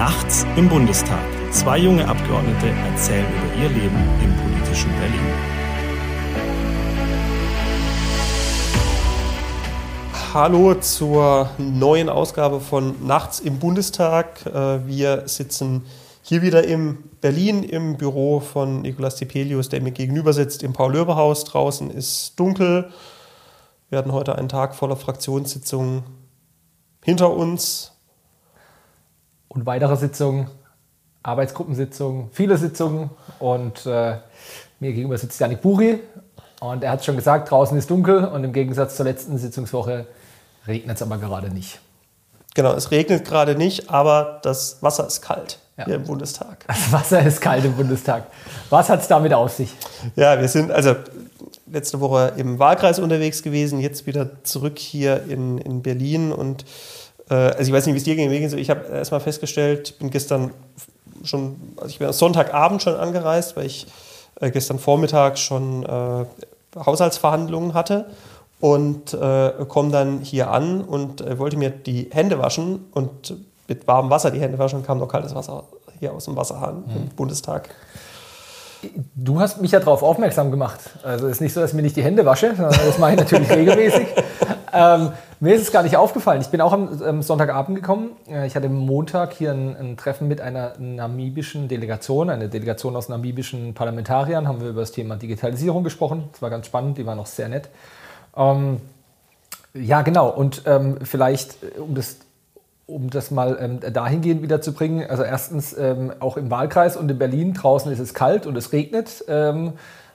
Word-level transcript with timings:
Nachts 0.00 0.46
im 0.56 0.66
Bundestag. 0.66 1.20
Zwei 1.52 1.76
junge 1.76 2.08
Abgeordnete 2.08 2.68
erzählen 2.90 3.26
über 3.36 3.62
ihr 3.62 3.68
Leben 3.68 3.98
im 4.24 4.34
politischen 4.34 4.90
Berlin. 4.92 5.20
Hallo 10.32 10.72
zur 10.76 11.50
neuen 11.58 12.08
Ausgabe 12.08 12.60
von 12.60 13.06
Nachts 13.06 13.40
im 13.40 13.58
Bundestag. 13.58 14.46
Äh, 14.46 14.86
wir 14.86 15.28
sitzen 15.28 15.84
hier 16.22 16.40
wieder 16.40 16.64
in 16.64 16.96
Berlin 17.20 17.62
im 17.62 17.98
Büro 17.98 18.40
von 18.40 18.80
Nikolaus 18.80 19.16
Tepelius, 19.16 19.68
der 19.68 19.82
mir 19.82 19.92
gegenüber 19.92 20.32
sitzt, 20.32 20.62
im 20.62 20.72
Paul-Löbe-Haus. 20.72 21.44
Draußen 21.44 21.90
ist 21.90 22.40
dunkel. 22.40 22.90
Wir 23.90 23.98
hatten 23.98 24.12
heute 24.12 24.36
einen 24.36 24.48
Tag 24.48 24.74
voller 24.74 24.96
Fraktionssitzungen 24.96 26.04
hinter 27.04 27.34
uns. 27.34 27.92
Und 29.50 29.66
weitere 29.66 29.96
Sitzungen, 29.96 30.46
Arbeitsgruppensitzungen, 31.22 32.30
viele 32.32 32.56
Sitzungen. 32.56 33.10
Und 33.38 33.84
äh, 33.84 34.16
mir 34.78 34.92
gegenüber 34.92 35.18
sitzt 35.18 35.38
Janik 35.40 35.60
Buri. 35.60 36.00
Und 36.60 36.84
er 36.84 36.92
hat 36.92 37.04
schon 37.04 37.16
gesagt, 37.16 37.50
draußen 37.50 37.76
ist 37.76 37.90
dunkel 37.90 38.24
und 38.24 38.44
im 38.44 38.52
Gegensatz 38.52 38.96
zur 38.96 39.06
letzten 39.06 39.36
Sitzungswoche 39.38 40.06
regnet 40.66 40.96
es 40.96 41.02
aber 41.02 41.18
gerade 41.18 41.50
nicht. 41.50 41.80
Genau, 42.54 42.74
es 42.74 42.90
regnet 42.90 43.24
gerade 43.24 43.54
nicht, 43.54 43.90
aber 43.90 44.40
das 44.42 44.82
Wasser 44.82 45.06
ist 45.06 45.22
kalt 45.22 45.58
ja. 45.78 45.86
hier 45.86 45.94
im 45.96 46.04
Bundestag. 46.04 46.64
Das 46.66 46.92
Wasser 46.92 47.22
ist 47.22 47.40
kalt 47.40 47.64
im 47.64 47.74
Bundestag. 47.74 48.26
Was 48.68 48.88
hat 48.88 49.00
es 49.00 49.08
damit 49.08 49.32
auf 49.32 49.52
sich? 49.52 49.74
Ja, 50.16 50.38
wir 50.40 50.48
sind 50.48 50.70
also 50.70 50.96
letzte 51.66 52.00
Woche 52.00 52.34
im 52.36 52.58
Wahlkreis 52.58 52.98
unterwegs 52.98 53.42
gewesen, 53.42 53.80
jetzt 53.80 54.06
wieder 54.06 54.42
zurück 54.44 54.78
hier 54.78 55.24
in, 55.28 55.58
in 55.58 55.82
Berlin 55.82 56.32
und 56.32 56.64
also 57.34 57.62
ich 57.62 57.72
weiß 57.72 57.86
nicht, 57.86 57.94
wie 57.94 57.98
es 57.98 58.04
dir 58.04 58.16
ging. 58.16 58.30
Ich 58.30 58.70
habe 58.70 58.86
erstmal 58.88 59.20
festgestellt, 59.20 59.90
ich 59.90 59.98
bin 59.98 60.10
gestern 60.10 60.50
schon, 61.24 61.56
also 61.76 61.88
ich 61.88 61.98
bin 61.98 62.12
Sonntagabend 62.12 62.82
schon 62.82 62.94
angereist, 62.94 63.56
weil 63.56 63.66
ich 63.66 63.86
äh, 64.40 64.50
gestern 64.50 64.78
Vormittag 64.78 65.38
schon 65.38 65.84
äh, 65.84 66.24
Haushaltsverhandlungen 66.78 67.74
hatte 67.74 68.06
und 68.60 69.14
äh, 69.14 69.52
komme 69.68 69.90
dann 69.90 70.20
hier 70.20 70.50
an 70.50 70.82
und 70.82 71.20
äh, 71.20 71.38
wollte 71.38 71.56
mir 71.56 71.70
die 71.70 72.08
Hände 72.10 72.38
waschen 72.38 72.86
und 72.92 73.34
mit 73.68 73.86
warmem 73.86 74.10
Wasser 74.10 74.30
die 74.30 74.40
Hände 74.40 74.58
waschen 74.58 74.80
und 74.80 74.86
kam 74.86 74.98
noch 74.98 75.08
kaltes 75.08 75.34
Wasser 75.34 75.64
hier 75.98 76.12
aus 76.12 76.24
dem 76.24 76.36
Wasserhahn 76.36 76.84
mhm. 76.86 76.96
im 76.96 77.08
Bundestag. 77.10 77.68
Du 79.14 79.38
hast 79.38 79.60
mich 79.60 79.72
ja 79.72 79.78
darauf 79.78 80.02
aufmerksam 80.02 80.50
gemacht. 80.50 80.80
Also 81.02 81.26
es 81.26 81.32
ist 81.32 81.40
nicht 81.42 81.52
so, 81.52 81.60
dass 81.60 81.70
ich 81.70 81.76
mir 81.76 81.82
nicht 81.82 81.96
die 81.96 82.02
Hände 82.02 82.24
wasche, 82.24 82.54
sondern 82.56 82.72
das 82.72 82.98
mache 82.98 83.12
ich 83.12 83.18
natürlich 83.18 83.50
regelmäßig. 83.54 84.06
Ähm, 84.72 85.10
mir 85.40 85.54
ist 85.54 85.62
es 85.62 85.72
gar 85.72 85.82
nicht 85.82 85.96
aufgefallen. 85.96 86.42
Ich 86.42 86.48
bin 86.48 86.60
auch 86.60 86.72
am, 86.72 87.02
am 87.02 87.22
Sonntagabend 87.22 87.74
gekommen. 87.74 88.10
Äh, 88.28 88.46
ich 88.46 88.54
hatte 88.54 88.68
Montag 88.68 89.32
hier 89.32 89.52
ein, 89.52 89.74
ein, 89.74 89.96
Treffen 89.96 90.28
mit 90.28 90.40
einer 90.40 90.74
namibischen 90.78 91.66
Delegation, 91.66 92.28
eine 92.28 92.48
Delegation 92.48 92.94
aus 92.94 93.08
namibischen 93.08 93.72
Parlamentariern. 93.72 94.46
Haben 94.46 94.60
wir 94.60 94.68
über 94.68 94.80
das 94.80 94.92
Thema 94.92 95.16
Digitalisierung 95.16 95.82
gesprochen. 95.82 96.28
Das 96.32 96.42
war 96.42 96.50
ganz 96.50 96.66
spannend, 96.66 96.98
die 96.98 97.06
waren 97.06 97.18
auch 97.18 97.26
sehr 97.26 97.48
nett. 97.48 97.70
Ähm, 98.36 98.80
ja, 99.72 100.02
genau. 100.02 100.28
Und 100.28 100.62
ähm, 100.66 100.98
vielleicht, 101.02 101.62
äh, 101.62 101.80
um 101.80 101.94
das 101.94 102.18
um 102.86 103.08
das 103.08 103.30
mal 103.30 103.56
ähm, 103.60 103.78
dahingehend 103.92 104.42
wieder 104.42 104.60
zu 104.60 104.74
bringen, 104.74 105.08
also 105.08 105.22
erstens 105.22 105.76
ähm, 105.78 106.12
auch 106.18 106.36
im 106.36 106.50
Wahlkreis 106.50 106.96
und 106.96 107.08
in 107.08 107.18
Berlin 107.18 107.54
draußen 107.54 107.90
ist 107.92 108.00
es 108.00 108.14
kalt 108.14 108.46
und 108.46 108.56
es 108.56 108.72
regnet 108.72 109.24
ähm, 109.28 109.74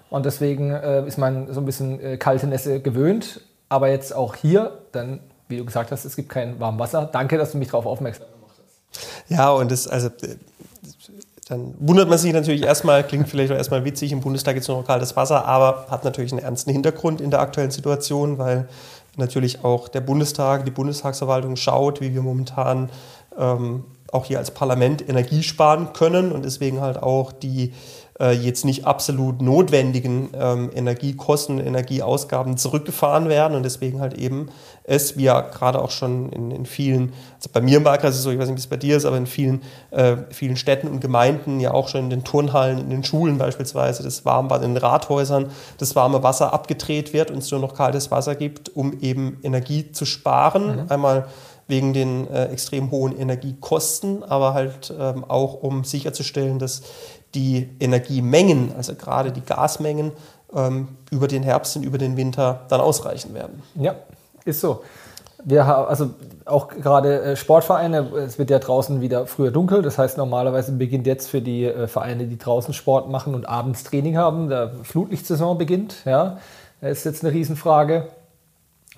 und 0.10 0.26
deswegen 0.26 0.72
äh, 0.72 1.08
ist 1.08 1.18
man 1.18 1.52
so 1.54 1.62
ein 1.62 1.66
bisschen 1.66 2.02
äh, 2.02 2.18
kalte 2.18 2.48
Nässe 2.48 2.82
gewöhnt, 2.82 3.40
aber 3.76 3.90
jetzt 3.90 4.16
auch 4.16 4.36
hier, 4.36 4.80
dann, 4.92 5.20
wie 5.48 5.58
du 5.58 5.66
gesagt 5.66 5.92
hast, 5.92 6.06
es 6.06 6.16
gibt 6.16 6.30
kein 6.30 6.60
warmes 6.60 6.80
Wasser. 6.80 7.10
Danke, 7.12 7.38
dass 7.38 7.52
du 7.52 7.58
mich 7.58 7.68
darauf 7.68 7.86
aufmerksam 7.86 8.28
gemacht 8.34 8.56
hast. 8.58 9.30
Ja, 9.30 9.52
und 9.52 9.70
das, 9.72 9.88
also 9.88 10.10
dann 11.48 11.76
wundert 11.78 12.10
man 12.10 12.18
sich 12.18 12.34
natürlich 12.34 12.64
erstmal, 12.64 13.04
klingt 13.04 13.30
vielleicht 13.30 13.52
auch 13.52 13.58
erstmal 13.58 13.86
witzig, 13.86 14.12
im 14.12 14.22
Bundestag 14.22 14.56
jetzt 14.56 14.68
nur 14.68 14.78
noch 14.78 14.88
kaltes 14.88 15.16
Wasser, 15.16 15.46
aber 15.46 15.86
hat 15.90 16.04
natürlich 16.04 16.32
einen 16.32 16.42
ernsten 16.42 16.72
Hintergrund 16.72 17.22
in 17.22 17.30
der 17.30 17.40
aktuellen 17.40 17.72
Situation, 17.72 18.40
weil 18.40 18.68
natürlich 19.16 19.64
auch 19.64 19.88
der 19.88 20.02
Bundestag, 20.02 20.66
die 20.66 20.72
Bundestagsverwaltung 20.72 21.56
schaut, 21.56 22.02
wie 22.02 22.14
wir 22.14 22.22
momentan 22.22 22.90
ähm, 23.38 23.84
auch 24.12 24.26
hier 24.26 24.40
als 24.40 24.52
Parlament 24.52 25.08
Energie 25.08 25.44
sparen 25.44 25.94
können 25.94 26.32
und 26.32 26.46
deswegen 26.46 26.82
halt 26.82 27.02
auch 27.02 27.32
die 27.32 27.74
äh, 28.20 28.32
jetzt 28.32 28.64
nicht 28.64 28.86
absolut 28.86 29.42
notwendigen 29.42 30.30
ähm, 30.34 30.70
Energiekosten, 30.74 31.60
Energieausgaben 31.60 32.58
zurückgefahren 32.58 33.28
werden 33.28 33.58
und 33.58 33.64
deswegen 33.64 34.00
halt 34.00 34.14
eben 34.14 34.50
es, 34.84 35.18
wie 35.18 35.24
ja 35.24 35.42
gerade 35.42 35.82
auch 35.82 35.92
schon 35.92 36.30
in, 36.30 36.52
in 36.52 36.66
vielen, 36.66 37.12
also 37.36 37.50
bei 37.52 37.60
mir 37.60 37.78
im 37.78 37.86
Wahlkreis 37.86 38.12
ist 38.12 38.20
es 38.20 38.24
so, 38.24 38.32
ich 38.32 38.40
weiß 38.40 38.48
nicht, 38.48 38.58
wie 38.58 38.62
es 38.62 38.68
bei 38.68 38.78
dir 38.78 38.96
ist, 38.96 39.06
aber 39.06 39.18
in 39.18 39.26
vielen, 39.26 39.64
äh, 39.92 40.18
vielen 40.30 40.56
Städten 40.56 40.88
und 40.88 41.02
Gemeinden, 41.02 41.60
ja 41.60 41.72
auch 41.72 41.90
schon 41.90 42.06
in 42.06 42.10
den 42.10 42.24
Turnhallen, 42.24 42.80
in 42.80 42.90
den 42.90 43.04
Schulen 43.04 43.38
beispielsweise, 43.38 44.04
das 44.04 44.24
Warmbad 44.24 44.64
in 44.64 44.76
den 44.76 44.78
Rathäusern, 44.78 45.50
das 45.78 45.96
warme 45.96 46.24
Wasser 46.24 46.54
abgedreht 46.54 47.14
wird 47.14 47.32
und 47.32 47.40
es 47.40 47.52
nur 47.52 47.60
noch 47.60 47.74
kaltes 47.74 48.12
Wasser 48.12 48.36
gibt, 48.36 48.76
um 48.76 49.00
eben 49.02 49.40
Energie 49.44 49.92
zu 49.92 50.06
sparen. 50.06 50.84
Mhm. 50.84 50.86
Einmal 50.90 51.28
wegen 51.68 51.94
den 51.94 52.28
äh, 52.28 52.46
extrem 52.46 52.92
hohen 52.92 53.18
Energiekosten, 53.18 54.24
aber 54.24 54.54
halt 54.54 54.94
ähm, 54.98 55.26
auch 55.28 55.56
um 55.56 55.84
sicherzustellen, 55.84 56.60
dass 56.60 56.84
die 57.36 57.70
Energiemengen, 57.80 58.74
also 58.76 58.96
gerade 58.96 59.32
die 59.32 59.42
Gasmengen, 59.42 60.12
ähm, 60.54 60.88
über 61.12 61.28
den 61.28 61.44
Herbst 61.44 61.76
und 61.76 61.84
über 61.84 61.98
den 61.98 62.18
Winter 62.18 62.62
dann 62.70 62.82
ausreichen 62.82 63.34
werden. 63.34 63.62
Ja, 63.76 63.96
ist 64.46 64.62
so. 64.62 64.84
Wir 65.44 65.68
haben 65.68 65.88
also 65.88 66.10
auch 66.46 66.70
gerade 66.70 67.22
äh, 67.22 67.36
Sportvereine, 67.36 68.10
es 68.26 68.40
wird 68.40 68.50
ja 68.50 68.58
draußen 68.58 69.00
wieder 69.02 69.28
früher 69.28 69.52
dunkel, 69.52 69.84
das 69.84 70.00
heißt 70.00 70.18
normalerweise 70.18 70.72
beginnt 70.72 71.06
jetzt 71.06 71.30
für 71.30 71.42
die 71.42 71.66
äh, 71.66 71.88
Vereine, 71.88 72.26
die 72.26 72.38
draußen 72.38 72.74
Sport 72.74 73.10
machen 73.10 73.36
und 73.36 73.48
abends 73.48 73.84
Training 73.84 74.18
haben, 74.18 74.50
der 74.50 74.72
Flutlichtsaison 74.84 75.58
beginnt. 75.58 75.98
Ja, 76.06 76.38
das 76.82 77.00
ist 77.00 77.04
jetzt 77.04 77.24
eine 77.24 77.34
Riesenfrage. 77.34 78.08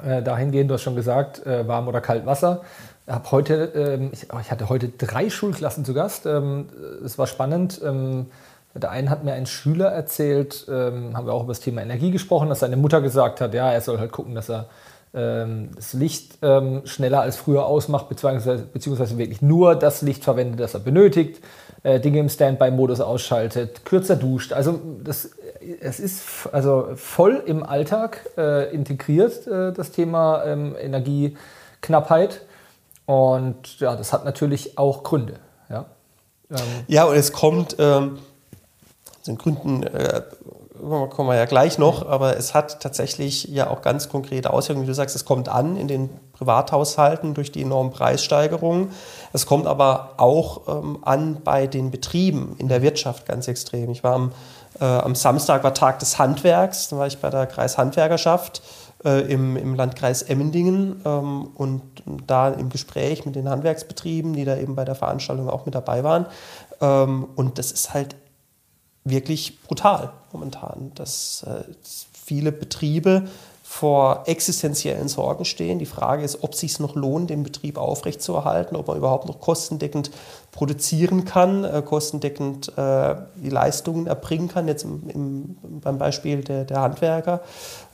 Äh, 0.02 0.22
dahingehend, 0.22 0.70
du 0.70 0.76
hast 0.76 0.84
schon 0.84 0.96
gesagt, 0.96 1.42
warm 1.46 1.88
oder 1.88 2.02
kalt 2.02 2.26
Wasser. 2.26 2.62
Hab 3.08 3.32
heute, 3.32 3.72
ähm, 3.74 4.10
ich, 4.12 4.28
oh, 4.34 4.38
ich, 4.42 4.52
hatte 4.52 4.68
heute 4.68 4.90
drei 4.90 5.30
Schulklassen 5.30 5.86
zu 5.86 5.94
Gast. 5.94 6.26
Ähm, 6.26 6.68
es 7.06 7.18
war 7.18 7.26
spannend. 7.26 7.82
Ähm, 7.84 8.26
der 8.74 8.92
eine 8.92 9.10
hat 9.10 9.24
mir 9.24 9.34
ein 9.34 9.46
Schüler 9.46 9.88
erzählt, 9.88 10.66
ähm, 10.70 11.16
haben 11.16 11.26
wir 11.26 11.34
auch 11.34 11.44
über 11.44 11.52
das 11.52 11.62
Thema 11.62 11.82
Energie 11.82 12.12
gesprochen, 12.12 12.50
dass 12.50 12.60
seine 12.60 12.76
Mutter 12.76 13.02
gesagt 13.02 13.42
hat, 13.42 13.54
ja, 13.54 13.72
er 13.72 13.82
soll 13.82 13.98
halt 13.98 14.12
gucken, 14.12 14.36
dass 14.36 14.50
er 14.50 14.68
ähm, 15.14 15.70
das 15.76 15.94
Licht 15.94 16.38
ähm, 16.42 16.82
schneller 16.84 17.22
als 17.22 17.38
früher 17.38 17.66
ausmacht, 17.66 18.10
beziehungsweise, 18.10 18.64
beziehungsweise 18.72 19.18
wirklich 19.18 19.42
nur 19.42 19.76
das 19.76 20.02
Licht 20.02 20.26
verwendet, 20.26 20.60
das 20.60 20.74
er 20.74 20.82
benötigt, 20.82 21.42
äh, 21.84 22.02
Dinge 22.02 22.20
im 22.20 22.30
Standby-Modus 22.30 23.00
ausschaltet, 23.00 23.86
kürzer 23.86 24.18
duscht. 24.18 24.52
Also 24.52 24.80
das, 25.02 25.32
es 25.80 26.02
ist 26.02 26.24
also 26.52 26.90
voll 26.96 27.42
im 27.46 27.64
Alltag 27.64 28.30
äh, 28.38 28.70
integriert, 28.76 29.48
äh, 29.48 29.72
das 29.72 29.92
Thema 29.92 30.44
Energieknappheit. 30.44 32.42
Und 33.08 33.80
ja, 33.80 33.96
das 33.96 34.12
hat 34.12 34.26
natürlich 34.26 34.78
auch 34.78 35.02
Gründe. 35.02 35.40
Ja, 35.70 35.86
ähm. 36.52 36.58
ja 36.88 37.06
und 37.06 37.16
es 37.16 37.32
kommt, 37.32 37.78
ähm, 37.80 38.20
den 39.26 39.38
Gründen 39.38 39.84
äh, 39.84 40.22
kommen 40.78 41.30
wir 41.30 41.36
ja 41.36 41.46
gleich 41.46 41.78
noch, 41.78 42.06
aber 42.06 42.38
es 42.38 42.54
hat 42.54 42.82
tatsächlich 42.82 43.46
ja 43.46 43.70
auch 43.70 43.82
ganz 43.82 44.10
konkrete 44.10 44.52
Auswirkungen. 44.52 44.86
Wie 44.86 44.90
du 44.90 44.94
sagst, 44.94 45.16
es 45.16 45.24
kommt 45.24 45.48
an 45.48 45.78
in 45.78 45.88
den 45.88 46.10
Privathaushalten 46.34 47.34
durch 47.34 47.52
die 47.52 47.62
enormen 47.62 47.94
Preissteigerungen. 47.94 48.92
Es 49.32 49.46
kommt 49.46 49.68
aber 49.68 50.16
auch 50.18 50.68
ähm, 50.68 51.00
an 51.02 51.42
bei 51.46 51.66
den 51.66 51.92
Betrieben 51.92 52.56
in 52.58 52.68
der 52.68 52.82
Wirtschaft 52.82 53.26
ganz 53.26 53.48
extrem. 53.48 53.90
Ich 53.90 54.04
war 54.04 54.16
am, 54.16 54.32
äh, 54.82 54.84
am 54.84 55.16
Samstag 55.16 55.64
war 55.64 55.74
Tag 55.74 56.00
des 56.00 56.20
Handwerks, 56.20 56.90
da 56.90 56.98
war 56.98 57.08
ich 57.08 57.20
bei 57.20 57.30
der 57.30 57.48
Kreishandwerkerschaft 57.48 58.62
äh, 59.08 59.22
im, 59.32 59.56
im 59.56 59.74
Landkreis 59.74 60.22
Emmendingen 60.22 61.02
ähm, 61.06 61.50
und 61.56 61.82
da 62.28 62.50
im 62.50 62.70
Gespräch 62.70 63.26
mit 63.26 63.36
den 63.36 63.50
Handwerksbetrieben, 63.50 64.34
die 64.34 64.44
da 64.44 64.58
eben 64.58 64.76
bei 64.76 64.84
der 64.84 64.96
Veranstaltung 64.96 65.50
auch 65.50 65.66
mit 65.66 65.76
dabei 65.76 66.04
waren. 66.04 66.26
Ähm, 66.82 67.28
und 67.36 67.58
das 67.58 67.72
ist 67.72 67.94
halt 67.94 68.18
wirklich 69.06 69.62
brutal 69.62 70.12
momentan, 70.34 70.92
dass 70.96 71.46
äh, 71.48 71.64
viele 72.12 72.52
Betriebe 72.52 73.24
vor 73.70 74.24
existenziellen 74.28 75.10
Sorgen 75.10 75.44
stehen. 75.44 75.78
Die 75.78 75.86
Frage 75.86 76.24
ist, 76.24 76.42
ob 76.42 76.54
es 76.54 76.60
sich 76.60 76.80
noch 76.80 76.96
lohnt, 76.96 77.30
den 77.30 77.44
Betrieb 77.44 77.78
aufrechtzuerhalten, 77.78 78.78
ob 78.78 78.88
man 78.88 78.98
überhaupt 78.98 79.28
noch 79.28 79.42
kostendeckend 79.42 80.10
produzieren 80.52 81.26
kann, 81.26 81.66
äh, 81.66 81.82
kostendeckend 81.82 82.76
äh, 82.78 83.16
die 83.36 83.50
Leistungen 83.50 84.08
erbringen 84.08 84.48
kann, 84.48 84.68
jetzt 84.68 84.84
im, 84.84 85.10
im, 85.10 85.58
beim 85.82 85.98
Beispiel 85.98 86.44
der, 86.46 86.64
der 86.64 86.82
Handwerker. 86.82 87.42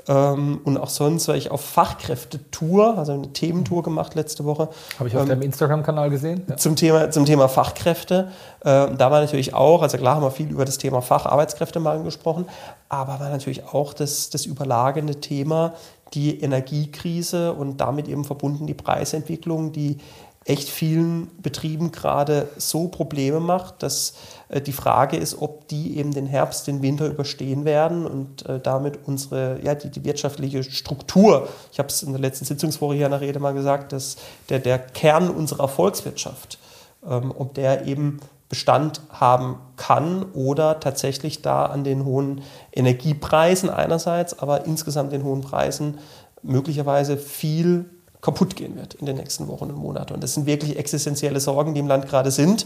Ähm, 0.08 0.60
und 0.64 0.78
auch 0.78 0.90
sonst 0.90 1.28
war 1.28 1.36
ich 1.36 1.52
auf 1.52 1.62
Fachkräftetour, 1.62 2.98
also 2.98 3.14
eine 3.14 3.32
Thementour 3.32 3.84
gemacht 3.84 4.16
letzte 4.16 4.44
Woche. 4.46 4.70
Habe 5.00 5.08
ich 5.08 5.16
auf 5.16 5.24
ähm, 5.24 5.30
deinem 5.30 5.42
Instagram-Kanal 5.44 6.10
gesehen. 6.10 6.44
Ja. 6.48 6.58
Zum, 6.58 6.76
Thema, 6.76 7.10
zum 7.12 7.26
Thema 7.26 7.48
Fachkräfte. 7.48 8.30
Äh, 8.62 8.96
da 8.96 9.12
war 9.12 9.22
natürlich 9.22 9.54
auch, 9.54 9.82
also 9.82 9.98
klar 9.98 10.16
haben 10.16 10.24
wir 10.24 10.32
viel 10.32 10.50
über 10.50 10.66
das 10.66 10.78
Thema 10.78 11.02
Facharbeitskräftemangel 11.02 12.04
gesprochen, 12.04 12.46
aber 12.90 13.20
war 13.20 13.30
natürlich 13.30 13.64
auch 13.66 13.94
das, 13.94 14.30
das 14.30 14.46
überlagende 14.46 15.20
Thema 15.20 15.74
die 16.14 16.42
Energiekrise 16.42 17.54
und 17.54 17.78
damit 17.78 18.08
eben 18.08 18.24
verbunden 18.24 18.68
die 18.68 18.76
Preisentwicklung, 18.76 19.72
die 19.72 19.98
echt 20.45 20.69
vielen 20.69 21.30
Betrieben 21.42 21.92
gerade 21.92 22.50
so 22.57 22.88
Probleme 22.88 23.40
macht, 23.40 23.81
dass 23.81 24.13
äh, 24.50 24.62
die 24.62 24.74
Frage 24.74 25.18
ist, 25.18 25.42
ob 25.42 25.68
die 25.68 25.98
eben 25.98 26.12
den 26.12 26.28
Herbst, 26.28 26.68
den 26.68 26.81
Winter 26.81 27.07
überstehen 27.07 27.66
werden 27.66 28.06
und 28.06 28.45
äh, 28.45 28.60
damit 28.60 29.00
unsere, 29.06 29.60
ja, 29.63 29.75
die, 29.75 29.90
die 29.90 30.04
wirtschaftliche 30.04 30.63
Struktur, 30.63 31.48
ich 31.72 31.80
habe 31.80 31.90
es 31.90 32.04
in 32.04 32.12
der 32.12 32.22
letzten 32.22 32.45
Sitzungswoche 32.45 32.95
hier 32.95 33.06
in 33.06 33.12
der 33.12 33.22
Rede 33.22 33.40
mal 33.40 33.54
gesagt, 33.54 33.94
dass 33.94 34.18
der, 34.50 34.60
der 34.60 34.80
Kern 34.80 35.30
unserer 35.30 35.68
Volkswirtschaft, 35.68 36.60
ähm, 37.07 37.34
ob 37.38 37.54
der 37.54 37.86
eben 37.86 38.19
Bestand 38.50 39.01
haben 39.10 39.57
kann 39.78 40.25
oder 40.34 40.80
tatsächlich 40.80 41.42
da 41.42 41.66
an 41.66 41.84
den 41.84 42.06
hohen 42.06 42.42
Energiepreisen 42.72 43.69
einerseits, 43.69 44.38
aber 44.38 44.66
insgesamt 44.66 45.12
den 45.12 45.24
hohen 45.24 45.42
Preisen 45.42 45.98
möglicherweise 46.44 47.18
viel 47.18 47.89
kaputt 48.24 48.56
gehen 48.56 48.78
wird 48.78 48.96
in 48.96 49.06
den 49.06 49.18
nächsten 49.18 49.48
Wochen 49.50 49.66
und 49.66 49.75
Monaten. 49.75 50.14
Und 50.14 50.24
das 50.24 50.34
sind 50.34 50.46
wirklich 50.46 50.78
existenzielle 50.78 51.40
Sorgen, 51.42 51.74
die 51.74 51.81
im 51.81 51.88
Land 51.88 52.08
gerade 52.08 52.31
sind. 52.31 52.66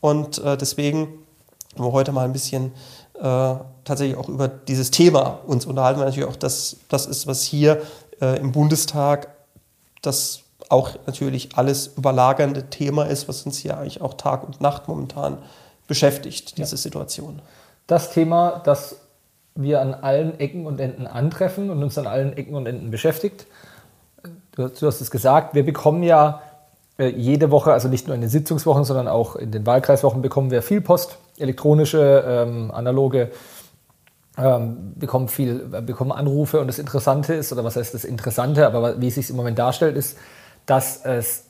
Und 0.00 0.38
äh, 0.38 0.56
deswegen 0.56 1.08
wollen 1.76 1.88
wir 1.88 1.92
heute 1.92 2.12
mal 2.12 2.26
ein 2.26 2.32
bisschen 2.34 2.72
äh, 3.14 3.54
tatsächlich 3.84 4.18
auch 4.18 4.28
über 4.28 4.48
dieses 4.48 4.90
Thema 4.90 5.40
uns 5.46 5.64
unterhalten, 5.64 5.98
weil 5.98 6.06
natürlich 6.06 6.28
auch 6.28 6.36
das, 6.36 6.76
das 6.90 7.06
ist, 7.06 7.26
was 7.26 7.42
hier 7.42 7.80
äh, 8.20 8.38
im 8.38 8.52
Bundestag 8.52 9.28
das 10.02 10.42
auch 10.68 10.90
natürlich 11.06 11.56
alles 11.56 11.86
überlagernde 11.96 12.68
Thema 12.68 13.04
ist, 13.04 13.28
was 13.28 13.46
uns 13.46 13.56
hier 13.56 13.78
eigentlich 13.78 14.02
auch 14.02 14.14
Tag 14.14 14.44
und 14.44 14.60
Nacht 14.60 14.88
momentan 14.88 15.38
beschäftigt, 15.86 16.58
diese 16.58 16.72
ja. 16.72 16.76
Situation. 16.76 17.40
Das 17.86 18.12
Thema, 18.12 18.60
das 18.62 18.96
wir 19.54 19.80
an 19.80 19.94
allen 19.94 20.38
Ecken 20.38 20.66
und 20.66 20.78
Enden 20.78 21.06
antreffen 21.06 21.70
und 21.70 21.82
uns 21.82 21.96
an 21.96 22.06
allen 22.06 22.36
Ecken 22.36 22.54
und 22.54 22.66
Enden 22.66 22.90
beschäftigt. 22.90 23.46
Du, 24.58 24.88
hast 24.88 25.00
es 25.00 25.12
gesagt, 25.12 25.54
wir 25.54 25.64
bekommen 25.64 26.02
ja 26.02 26.40
äh, 26.98 27.10
jede 27.10 27.52
Woche, 27.52 27.72
also 27.72 27.86
nicht 27.86 28.08
nur 28.08 28.16
in 28.16 28.20
den 28.20 28.28
Sitzungswochen, 28.28 28.82
sondern 28.82 29.06
auch 29.06 29.36
in 29.36 29.52
den 29.52 29.64
Wahlkreiswochen 29.64 30.20
bekommen 30.20 30.50
wir 30.50 30.62
viel 30.62 30.80
Post, 30.80 31.18
elektronische, 31.36 32.24
ähm, 32.26 32.72
analoge, 32.72 33.30
ähm, 34.36 34.94
bekommen 34.96 35.28
viel, 35.28 35.60
bekommen 35.60 36.10
Anrufe 36.10 36.60
und 36.60 36.66
das 36.66 36.80
Interessante 36.80 37.34
ist, 37.34 37.52
oder 37.52 37.62
was 37.62 37.76
heißt 37.76 37.94
das 37.94 38.04
Interessante, 38.04 38.66
aber 38.66 39.00
wie 39.00 39.06
es 39.06 39.14
sich 39.14 39.30
im 39.30 39.36
Moment 39.36 39.60
darstellt, 39.60 39.96
ist, 39.96 40.18
dass 40.66 41.04
es 41.04 41.44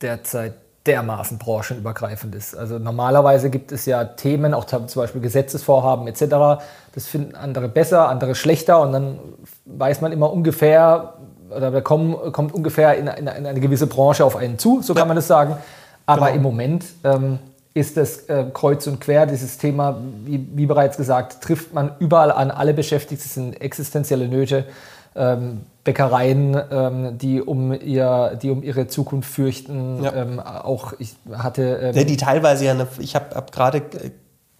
derzeit 0.00 0.54
dermaßen 0.86 1.38
branchenübergreifend 1.38 2.36
ist. 2.36 2.56
Also 2.56 2.78
normalerweise 2.78 3.50
gibt 3.50 3.72
es 3.72 3.84
ja 3.84 4.04
Themen, 4.04 4.54
auch 4.54 4.66
zum 4.66 4.86
Beispiel 4.94 5.20
Gesetzesvorhaben 5.20 6.06
etc. 6.06 6.62
Das 6.94 7.08
finden 7.08 7.34
andere 7.34 7.68
besser, 7.68 8.08
andere 8.08 8.36
schlechter 8.36 8.80
und 8.80 8.92
dann 8.92 9.18
weiß 9.64 10.02
man 10.02 10.12
immer 10.12 10.32
ungefähr, 10.32 11.14
oder 11.54 11.70
da 11.70 11.80
kommen, 11.80 12.32
kommt 12.32 12.54
ungefähr 12.54 12.96
in, 12.96 13.06
in, 13.06 13.26
in, 13.26 13.46
eine 13.46 13.60
gewisse 13.60 13.86
Branche 13.86 14.24
auf 14.24 14.36
einen 14.36 14.58
zu, 14.58 14.82
so 14.82 14.94
kann 14.94 15.08
man 15.08 15.16
das 15.16 15.26
sagen. 15.26 15.56
Aber 16.06 16.26
genau. 16.26 16.36
im 16.36 16.42
Moment 16.42 16.84
ähm, 17.04 17.38
ist 17.74 17.96
das 17.96 18.28
äh, 18.28 18.46
kreuz 18.52 18.86
und 18.86 19.00
quer, 19.00 19.26
dieses 19.26 19.58
Thema, 19.58 19.98
wie, 20.24 20.46
wie, 20.54 20.66
bereits 20.66 20.96
gesagt, 20.96 21.42
trifft 21.42 21.74
man 21.74 21.92
überall 21.98 22.32
an, 22.32 22.50
alle 22.50 22.72
Beschäftigten 22.72 23.28
sind 23.28 23.60
existenzielle 23.60 24.28
Nöte. 24.28 24.64
Ähm, 25.14 25.62
Bäckereien, 25.82 26.60
ähm, 26.70 27.18
die, 27.18 27.40
um 27.40 27.72
ihr, 27.72 28.38
die 28.42 28.50
um 28.50 28.62
ihre 28.62 28.86
Zukunft 28.88 29.30
fürchten. 29.30 30.02
Ja. 30.02 30.12
Ähm, 30.14 30.40
auch 30.40 30.94
ich 30.98 31.14
hatte. 31.32 31.92
Ähm, 31.94 32.06
die 32.06 32.16
teilweise 32.16 32.64
ja, 32.66 32.72
eine, 32.72 32.86
ich 32.98 33.14
habe 33.14 33.34
hab 33.34 33.52
gerade 33.52 33.82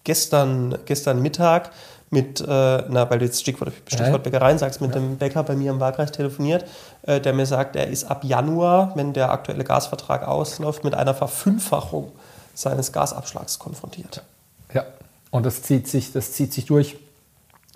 gestern, 0.05 0.79
gestern 0.87 1.21
Mittag 1.21 1.71
mit, 2.11 2.41
äh, 2.41 2.45
na, 2.47 3.11
weil 3.11 3.19
du 3.19 3.25
jetzt 3.25 3.41
Stichwort, 3.41 3.73
Stichwort 3.87 4.23
Bäckereien 4.23 4.59
sagst, 4.59 4.81
mit 4.81 4.95
ja. 4.95 5.01
dem 5.01 5.17
Bäcker 5.17 5.43
bei 5.43 5.57
mir 5.57 5.73
im 5.73 5.81
Wahlkreis 5.81 6.13
telefoniert, 6.13 6.65
äh, 7.03 7.21
der 7.21 7.33
mir 7.33 7.47
sagt, 7.47 7.77
er 7.77 7.89
ist 7.89 8.05
ab 8.05 8.25
Januar, 8.25 8.93
wenn 8.95 9.13
der 9.13 9.33
aktuelle 9.33 9.65
Gasvertrag 9.65 10.27
ausläuft, 10.27 10.85
mit 10.85 10.95
einer 10.95 11.15
Verfünffachung 11.15 12.13
seines 12.55 12.93
Gasabschlags 12.93 13.59
konfrontiert. 13.59 14.23
Ja, 14.73 14.85
und 15.31 15.45
das 15.45 15.63
zieht 15.63 15.89
sich, 15.89 16.13
das 16.13 16.33
zieht 16.33 16.53
sich 16.53 16.67
durch 16.67 16.97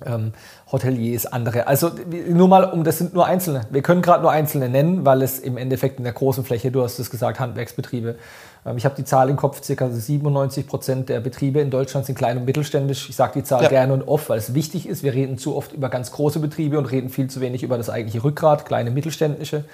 ähm, 0.04 0.32
Hoteliers, 0.70 1.26
andere. 1.26 1.66
Also 1.66 1.90
nur 2.28 2.48
mal, 2.48 2.64
um 2.64 2.84
das 2.84 2.98
sind 2.98 3.14
nur 3.14 3.26
Einzelne. 3.26 3.62
Wir 3.70 3.82
können 3.82 4.02
gerade 4.02 4.22
nur 4.22 4.30
Einzelne 4.30 4.68
nennen, 4.68 5.04
weil 5.04 5.22
es 5.22 5.38
im 5.38 5.56
Endeffekt 5.56 5.98
in 5.98 6.04
der 6.04 6.12
großen 6.12 6.44
Fläche, 6.44 6.70
du 6.70 6.82
hast 6.82 6.98
es 6.98 7.10
gesagt, 7.10 7.40
Handwerksbetriebe. 7.40 8.16
Ähm, 8.64 8.76
ich 8.76 8.84
habe 8.84 8.94
die 8.96 9.04
Zahl 9.04 9.28
im 9.28 9.36
Kopf, 9.36 9.60
ca. 9.66 9.88
97 9.88 10.66
Prozent 10.66 11.08
der 11.08 11.20
Betriebe 11.20 11.60
in 11.60 11.70
Deutschland 11.70 12.06
sind 12.06 12.16
klein 12.16 12.38
und 12.38 12.44
mittelständisch. 12.44 13.08
Ich 13.08 13.16
sage 13.16 13.32
die 13.36 13.44
Zahl 13.44 13.62
ja. 13.62 13.68
gerne 13.68 13.92
und 13.92 14.06
oft, 14.06 14.28
weil 14.28 14.38
es 14.38 14.54
wichtig 14.54 14.88
ist. 14.88 15.02
Wir 15.02 15.14
reden 15.14 15.38
zu 15.38 15.56
oft 15.56 15.72
über 15.72 15.88
ganz 15.88 16.12
große 16.12 16.40
Betriebe 16.40 16.78
und 16.78 16.86
reden 16.86 17.08
viel 17.08 17.28
zu 17.28 17.40
wenig 17.40 17.62
über 17.62 17.76
das 17.76 17.90
eigentliche 17.90 18.24
Rückgrat, 18.24 18.66
kleine 18.66 18.90
mittelständische, 18.90 19.64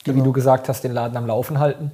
die, 0.00 0.04
genau. 0.04 0.18
wie 0.18 0.22
du 0.22 0.32
gesagt 0.32 0.68
hast, 0.68 0.84
den 0.84 0.92
Laden 0.92 1.16
am 1.16 1.26
Laufen 1.26 1.58
halten. 1.58 1.92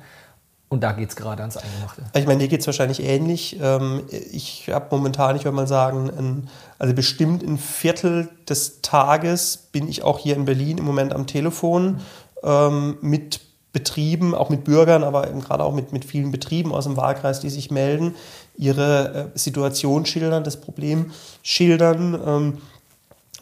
Und 0.72 0.80
da 0.80 0.92
geht 0.92 1.10
es 1.10 1.16
gerade 1.16 1.42
ans 1.42 1.58
Eingemachte. 1.58 2.00
Ich 2.16 2.24
meine, 2.24 2.38
dir 2.38 2.48
geht 2.48 2.62
es 2.62 2.66
wahrscheinlich 2.66 3.02
ähnlich. 3.02 3.58
Ähm, 3.60 4.04
ich 4.08 4.70
habe 4.72 4.86
momentan, 4.90 5.36
ich 5.36 5.44
würde 5.44 5.54
mal 5.54 5.66
sagen, 5.66 6.08
ein, 6.08 6.48
also 6.78 6.94
bestimmt 6.94 7.42
ein 7.42 7.58
Viertel 7.58 8.30
des 8.48 8.80
Tages 8.80 9.68
bin 9.70 9.86
ich 9.86 10.02
auch 10.02 10.18
hier 10.18 10.34
in 10.34 10.46
Berlin 10.46 10.78
im 10.78 10.86
Moment 10.86 11.12
am 11.12 11.26
Telefon 11.26 12.00
ähm, 12.42 12.96
mit 13.02 13.40
Betrieben, 13.74 14.34
auch 14.34 14.48
mit 14.48 14.64
Bürgern, 14.64 15.04
aber 15.04 15.28
eben 15.28 15.42
gerade 15.42 15.62
auch 15.62 15.74
mit, 15.74 15.92
mit 15.92 16.06
vielen 16.06 16.30
Betrieben 16.30 16.72
aus 16.72 16.84
dem 16.84 16.96
Wahlkreis, 16.96 17.40
die 17.40 17.50
sich 17.50 17.70
melden, 17.70 18.14
ihre 18.56 19.30
äh, 19.34 19.38
Situation 19.38 20.06
schildern, 20.06 20.42
das 20.42 20.58
Problem 20.58 21.10
schildern, 21.42 22.18
ähm, 22.26 22.58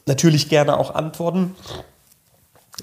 natürlich 0.05 0.49
gerne 0.49 0.77
auch 0.77 0.97
antworten 0.97 1.55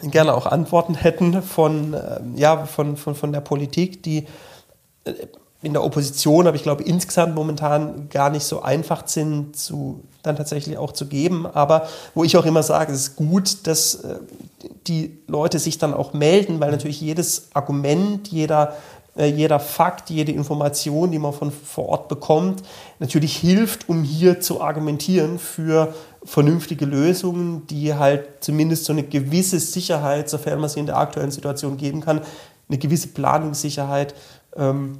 gerne 0.01 0.33
auch 0.33 0.45
Antworten 0.45 0.95
hätten 0.95 1.41
von, 1.41 1.93
äh, 1.93 2.19
ja, 2.35 2.65
von, 2.65 2.97
von, 2.97 3.15
von 3.15 3.31
der 3.31 3.41
Politik, 3.41 4.03
die 4.03 4.27
äh, 5.05 5.13
in 5.63 5.73
der 5.73 5.83
Opposition, 5.83 6.45
aber 6.45 6.55
ich 6.55 6.63
glaube 6.63 6.83
insgesamt 6.83 7.33
momentan 7.33 8.09
gar 8.09 8.29
nicht 8.29 8.43
so 8.43 8.61
einfach 8.61 9.07
sind, 9.07 9.57
zu, 9.57 10.03
dann 10.21 10.35
tatsächlich 10.35 10.77
auch 10.77 10.91
zu 10.91 11.07
geben. 11.07 11.47
Aber 11.47 11.87
wo 12.13 12.23
ich 12.23 12.37
auch 12.37 12.45
immer 12.45 12.61
sage, 12.61 12.93
es 12.93 13.01
ist 13.01 13.15
gut, 13.15 13.65
dass 13.65 13.95
äh, 13.95 14.19
die 14.85 15.17
Leute 15.27 15.57
sich 15.57 15.79
dann 15.79 15.93
auch 15.93 16.13
melden, 16.13 16.59
weil 16.59 16.71
natürlich 16.71 17.01
jedes 17.01 17.49
Argument, 17.53 18.27
jeder, 18.27 18.75
äh, 19.17 19.25
jeder 19.25 19.59
Fakt, 19.59 20.11
jede 20.11 20.31
Information, 20.31 21.11
die 21.11 21.19
man 21.19 21.33
von 21.33 21.51
vor 21.51 21.89
Ort 21.89 22.07
bekommt, 22.07 22.61
natürlich 22.99 23.35
hilft, 23.35 23.89
um 23.89 24.03
hier 24.03 24.39
zu 24.39 24.61
argumentieren 24.61 25.39
für 25.39 25.93
vernünftige 26.27 26.85
Lösungen, 26.85 27.65
die 27.67 27.95
halt 27.95 28.43
zumindest 28.43 28.83
so 28.85 28.91
eine 28.91 29.03
gewisse 29.03 29.59
Sicherheit, 29.59 30.29
sofern 30.29 30.59
man 30.59 30.69
sie 30.69 30.81
in 30.81 30.85
der 30.85 30.97
aktuellen 30.97 31.31
Situation 31.31 31.77
geben 31.77 32.01
kann, 32.01 32.21
eine 32.67 32.77
gewisse 32.77 33.07
Planungssicherheit 33.07 34.13
ähm, 34.57 34.99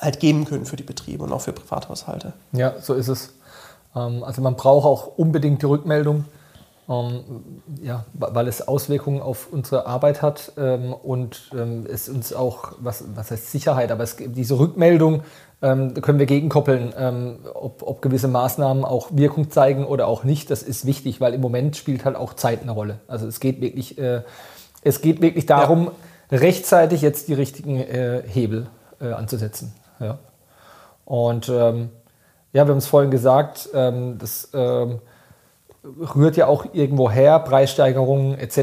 halt 0.00 0.18
geben 0.18 0.44
können 0.44 0.66
für 0.66 0.74
die 0.74 0.82
Betriebe 0.82 1.22
und 1.22 1.32
auch 1.32 1.42
für 1.42 1.52
Privathaushalte. 1.52 2.32
Ja, 2.50 2.74
so 2.80 2.94
ist 2.94 3.06
es. 3.06 3.34
Ähm, 3.94 4.24
also 4.24 4.42
man 4.42 4.56
braucht 4.56 4.84
auch 4.84 5.16
unbedingt 5.16 5.62
die 5.62 5.66
Rückmeldung, 5.66 6.24
ja, 7.82 8.04
weil 8.14 8.48
es 8.48 8.66
Auswirkungen 8.66 9.20
auf 9.20 9.48
unsere 9.52 9.86
Arbeit 9.86 10.22
hat 10.22 10.52
ähm, 10.56 10.92
und 10.92 11.50
ähm, 11.56 11.86
es 11.90 12.08
uns 12.08 12.32
auch, 12.32 12.72
was, 12.78 13.04
was 13.14 13.30
heißt 13.30 13.50
Sicherheit, 13.50 13.92
aber 13.92 14.02
es, 14.02 14.16
diese 14.16 14.58
Rückmeldung 14.58 15.22
ähm, 15.62 15.94
können 15.94 16.18
wir 16.18 16.26
gegenkoppeln, 16.26 16.92
ähm, 16.98 17.38
ob, 17.54 17.82
ob, 17.82 18.02
gewisse 18.02 18.28
Maßnahmen 18.28 18.84
auch 18.84 19.08
Wirkung 19.12 19.50
zeigen 19.50 19.86
oder 19.86 20.08
auch 20.08 20.24
nicht. 20.24 20.50
Das 20.50 20.62
ist 20.62 20.84
wichtig, 20.86 21.20
weil 21.20 21.34
im 21.34 21.40
Moment 21.40 21.76
spielt 21.76 22.04
halt 22.04 22.16
auch 22.16 22.34
Zeit 22.34 22.62
eine 22.62 22.72
Rolle. 22.72 22.98
Also 23.06 23.26
es 23.26 23.38
geht 23.38 23.60
wirklich, 23.60 23.96
äh, 23.98 24.22
es 24.82 25.00
geht 25.00 25.22
wirklich 25.22 25.46
darum, 25.46 25.92
ja. 26.30 26.38
rechtzeitig 26.38 27.00
jetzt 27.00 27.28
die 27.28 27.34
richtigen 27.34 27.78
äh, 27.78 28.22
Hebel 28.26 28.66
äh, 29.00 29.12
anzusetzen. 29.12 29.72
Ja. 30.00 30.18
Und 31.04 31.48
ähm, 31.48 31.90
ja, 32.52 32.66
wir 32.66 32.72
haben 32.72 32.78
es 32.78 32.86
vorhin 32.86 33.10
gesagt, 33.10 33.68
ähm, 33.72 34.18
das 34.18 34.50
ähm, 34.52 34.98
rührt 35.84 36.36
ja 36.36 36.46
auch 36.46 36.66
irgendwo 36.72 37.10
her, 37.10 37.38
Preissteigerungen 37.40 38.38
etc. 38.38 38.58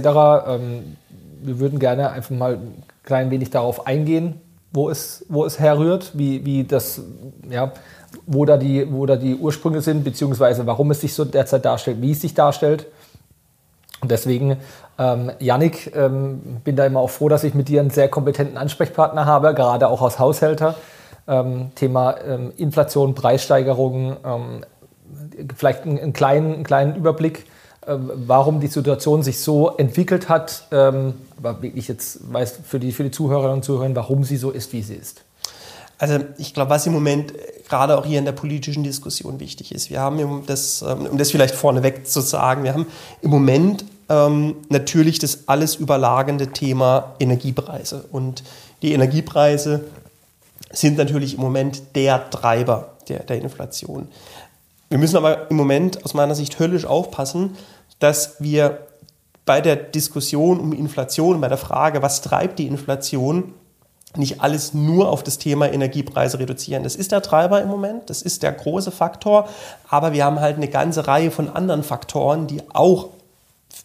Ähm, 0.48 0.98
wir 1.42 1.60
würden 1.60 1.80
gerne 1.80 2.12
einfach 2.12 2.36
mal 2.36 2.54
ein 2.54 2.84
klein 3.04 3.32
wenig 3.32 3.50
darauf 3.50 3.88
eingehen, 3.88 4.42
wo 4.72 4.90
es, 4.90 5.26
wo 5.30 5.46
es 5.46 5.60
herrührt, 5.60 6.12
wie, 6.14 6.46
wie 6.46 6.64
das, 6.64 7.02
ja, 7.50 7.72
wo 8.26 8.46
da, 8.46 8.58
die, 8.58 8.92
wo 8.92 9.06
da 9.06 9.16
die 9.16 9.36
Ursprünge 9.36 9.82
sind, 9.82 10.04
beziehungsweise 10.04 10.66
warum 10.66 10.92
es 10.92 11.02
sich 11.02 11.14
so 11.14 11.26
derzeit 11.26 11.66
darstellt, 11.66 12.02
wie 12.02 12.12
es 12.12 12.22
sich 12.22 12.34
darstellt. 12.34 12.88
Und 14.02 14.12
deswegen, 14.12 14.58
ähm, 14.98 15.32
Yannick, 15.40 15.94
ähm, 15.96 16.62
bin 16.64 16.76
da 16.76 16.86
immer 16.86 17.02
auch 17.02 17.10
froh, 17.10 17.28
dass 17.28 17.44
ich 17.44 17.54
mit 17.54 17.68
dir 17.68 17.82
einen 17.82 17.90
sehr 17.90 18.08
kompetenten 18.08 18.58
Ansprechpartner 18.58 19.26
habe, 19.26 19.54
gerade 19.54 19.90
auch 19.90 20.02
als 20.02 20.20
Haushälter. 20.20 20.76
Ähm, 21.28 21.72
Thema 21.76 22.16
ähm, 22.26 22.54
Inflation, 22.58 23.14
Preissteigerungen, 23.14 24.18
ähm, 24.26 24.62
vielleicht 25.56 25.84
einen, 25.84 26.00
einen, 26.00 26.14
kleinen, 26.14 26.54
einen 26.54 26.64
kleinen 26.64 26.96
Überblick 26.96 27.46
ähm, 27.88 28.12
warum 28.28 28.60
die 28.60 28.68
Situation 28.68 29.24
sich 29.24 29.40
so 29.40 29.76
entwickelt 29.78 30.30
hat, 30.30 30.68
ähm, 30.72 31.14
aber 31.38 31.62
wirklich 31.62 31.88
jetzt 31.88 32.20
weiß 32.32 32.60
für 32.64 32.80
die, 32.80 32.92
für 32.92 33.04
die 33.04 33.12
Zuhörerinnen 33.12 33.56
und 33.56 33.64
Zuhörer, 33.64 33.96
warum 33.96 34.24
sie 34.24 34.38
so 34.38 34.52
ist, 34.52 34.74
wie 34.74 34.84
sie 34.84 34.96
ist. 34.96 35.24
Also 35.98 36.20
ich 36.38 36.54
glaube, 36.54 36.70
was 36.70 36.86
im 36.86 36.94
Moment 36.94 37.34
gerade 37.68 37.98
auch 37.98 38.06
hier 38.06 38.20
in 38.20 38.26
der 38.26 38.34
politischen 38.34 38.84
Diskussion 38.84 39.40
wichtig 39.40 39.74
ist, 39.74 39.90
wir 39.90 40.02
haben 40.02 40.44
das, 40.46 40.82
ähm, 40.82 41.08
um 41.08 41.18
das 41.18 41.32
vielleicht 41.32 41.56
vorneweg 41.56 42.06
zu 42.06 42.22
sagen, 42.22 42.64
wir 42.64 42.74
haben 42.74 42.86
im 43.22 43.32
Moment 43.32 43.86
ähm, 44.10 44.58
natürlich 44.70 45.18
das 45.20 45.48
alles 45.48 45.76
überlagende 45.76 46.48
Thema 46.48 47.16
Energiepreise. 47.20 48.06
Und 48.12 48.44
die 48.82 48.94
Energiepreise 48.94 49.86
sind 50.72 50.98
natürlich 50.98 51.36
im 51.36 51.42
Moment 51.42 51.96
der 51.96 52.30
Treiber 52.30 52.98
der, 53.08 53.24
der 53.24 53.42
Inflation. 53.42 54.10
Wir 54.90 54.98
müssen 54.98 55.18
aber 55.18 55.50
im 55.50 55.56
Moment 55.56 56.04
aus 56.04 56.14
meiner 56.14 56.36
Sicht 56.36 56.60
höllisch 56.60 56.86
aufpassen, 56.86 57.56
dass 58.00 58.42
wir 58.42 58.88
bei 59.46 59.62
der 59.62 59.76
Diskussion 59.76 60.60
um 60.60 60.74
Inflation, 60.74 61.42
bei 61.42 61.48
der 61.48 61.58
Frage, 61.58 62.02
was 62.02 62.22
treibt 62.22 62.60
die 62.60 62.68
Inflation, 62.68 63.54
nicht 64.16 64.42
alles 64.42 64.74
nur 64.74 65.10
auf 65.10 65.24
das 65.24 65.38
Thema 65.38 65.72
Energiepreise 65.72 66.40
reduzieren. 66.40 66.84
Das 66.84 66.96
ist 66.96 67.12
der 67.12 67.22
Treiber 67.22 67.62
im 67.62 67.68
Moment, 67.68 68.10
das 68.10 68.24
ist 68.24 68.42
der 68.42 68.52
große 68.52 68.92
Faktor, 68.92 69.48
aber 69.88 70.14
wir 70.14 70.26
haben 70.26 70.40
halt 70.40 70.58
eine 70.58 70.68
ganze 70.68 71.08
Reihe 71.08 71.30
von 71.30 71.50
anderen 71.50 71.84
Faktoren, 71.84 72.48
die 72.48 72.62
auch 72.74 73.10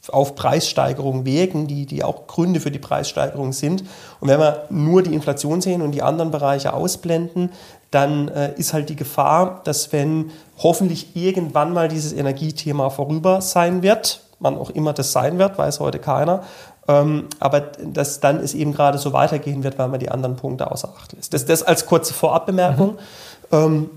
auf 0.09 0.35
Preissteigerungen 0.35 1.27
wirken, 1.27 1.67
die, 1.67 1.87
die 1.87 2.03
auch 2.03 2.27
Gründe 2.27 2.61
für 2.61 2.71
die 2.71 2.79
Preissteigerung 2.79 3.53
sind. 3.53 3.85
Und 4.21 4.29
wenn 4.29 4.41
wir 4.41 4.65
nur 4.71 5.03
die 5.03 5.15
Inflation 5.15 5.61
sehen 5.61 5.83
und 5.83 5.93
die 5.93 6.03
anderen 6.03 6.31
Bereiche 6.31 6.73
ausblenden, 6.73 7.51
dann 7.95 8.29
äh, 8.29 8.53
ist 8.57 8.73
halt 8.73 8.89
die 8.89 8.97
Gefahr, 8.97 9.61
dass 9.65 9.93
wenn 9.93 10.31
hoffentlich 10.59 11.17
irgendwann 11.17 11.73
mal 11.73 11.89
dieses 11.89 12.13
Energiethema 12.13 12.91
vorüber 12.91 13.41
sein 13.41 13.83
wird, 13.83 14.23
wann 14.41 14.57
auch 14.57 14.71
immer 14.71 14.93
das 14.93 15.13
sein 15.13 15.39
wird, 15.39 15.57
weiß 15.59 15.81
heute 15.81 15.99
keiner, 15.99 16.43
ähm, 16.89 17.29
aber 17.41 17.61
dass 17.61 18.21
dann 18.21 18.41
es 18.41 18.55
eben 18.55 18.73
gerade 18.73 18.99
so 18.99 19.13
weitergehen 19.13 19.63
wird, 19.65 19.79
weil 19.79 19.89
man 19.89 20.01
die 20.01 20.11
anderen 20.11 20.37
Punkte 20.37 20.71
außer 20.71 20.93
Acht 20.97 21.13
lässt. 21.13 21.33
Das, 21.33 21.47
das 21.47 21.63
als 21.63 21.87
kurze 21.87 22.13
Vorabbemerkung. 22.13 22.93
Mhm. 22.93 22.99
Ähm, 23.53 23.91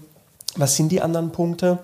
was 0.56 0.76
sind 0.76 0.92
die 0.92 1.02
anderen 1.02 1.32
Punkte? 1.32 1.80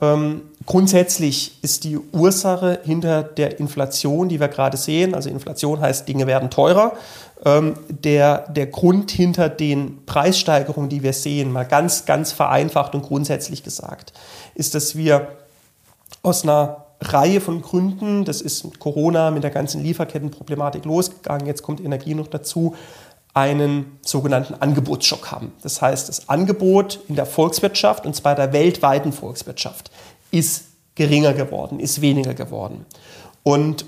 Ähm, 0.00 0.42
grundsätzlich 0.66 1.58
ist 1.62 1.84
die 1.84 1.98
Ursache 2.12 2.80
hinter 2.84 3.22
der 3.22 3.58
Inflation, 3.60 4.28
die 4.28 4.40
wir 4.40 4.48
gerade 4.48 4.76
sehen, 4.76 5.14
also 5.14 5.30
Inflation 5.30 5.80
heißt, 5.80 6.06
Dinge 6.08 6.26
werden 6.26 6.50
teurer, 6.50 6.92
ähm, 7.44 7.74
der, 7.88 8.48
der 8.48 8.66
Grund 8.66 9.10
hinter 9.10 9.48
den 9.48 10.04
Preissteigerungen, 10.04 10.90
die 10.90 11.02
wir 11.02 11.12
sehen, 11.12 11.52
mal 11.52 11.64
ganz, 11.64 12.04
ganz 12.04 12.32
vereinfacht 12.32 12.94
und 12.94 13.02
grundsätzlich 13.02 13.62
gesagt, 13.62 14.12
ist, 14.54 14.74
dass 14.74 14.96
wir 14.96 15.28
aus 16.22 16.42
einer 16.42 16.86
Reihe 17.00 17.40
von 17.40 17.62
Gründen, 17.62 18.24
das 18.24 18.40
ist 18.40 18.64
mit 18.64 18.78
Corona, 18.80 19.30
mit 19.30 19.44
der 19.44 19.50
ganzen 19.50 19.82
Lieferkettenproblematik 19.82 20.84
losgegangen, 20.84 21.46
jetzt 21.46 21.62
kommt 21.62 21.80
Energie 21.80 22.14
noch 22.14 22.26
dazu, 22.26 22.74
einen 23.34 23.98
sogenannten 24.00 24.54
Angebotsschock 24.54 25.30
haben. 25.30 25.52
Das 25.60 25.82
heißt, 25.82 26.08
das 26.08 26.30
Angebot 26.30 27.00
in 27.06 27.16
der 27.16 27.26
Volkswirtschaft, 27.26 28.06
und 28.06 28.16
zwar 28.16 28.34
der 28.34 28.54
weltweiten 28.54 29.12
Volkswirtschaft, 29.12 29.90
ist 30.30 30.64
geringer 30.94 31.32
geworden, 31.34 31.80
ist 31.80 32.00
weniger 32.00 32.34
geworden. 32.34 32.86
Und 33.42 33.86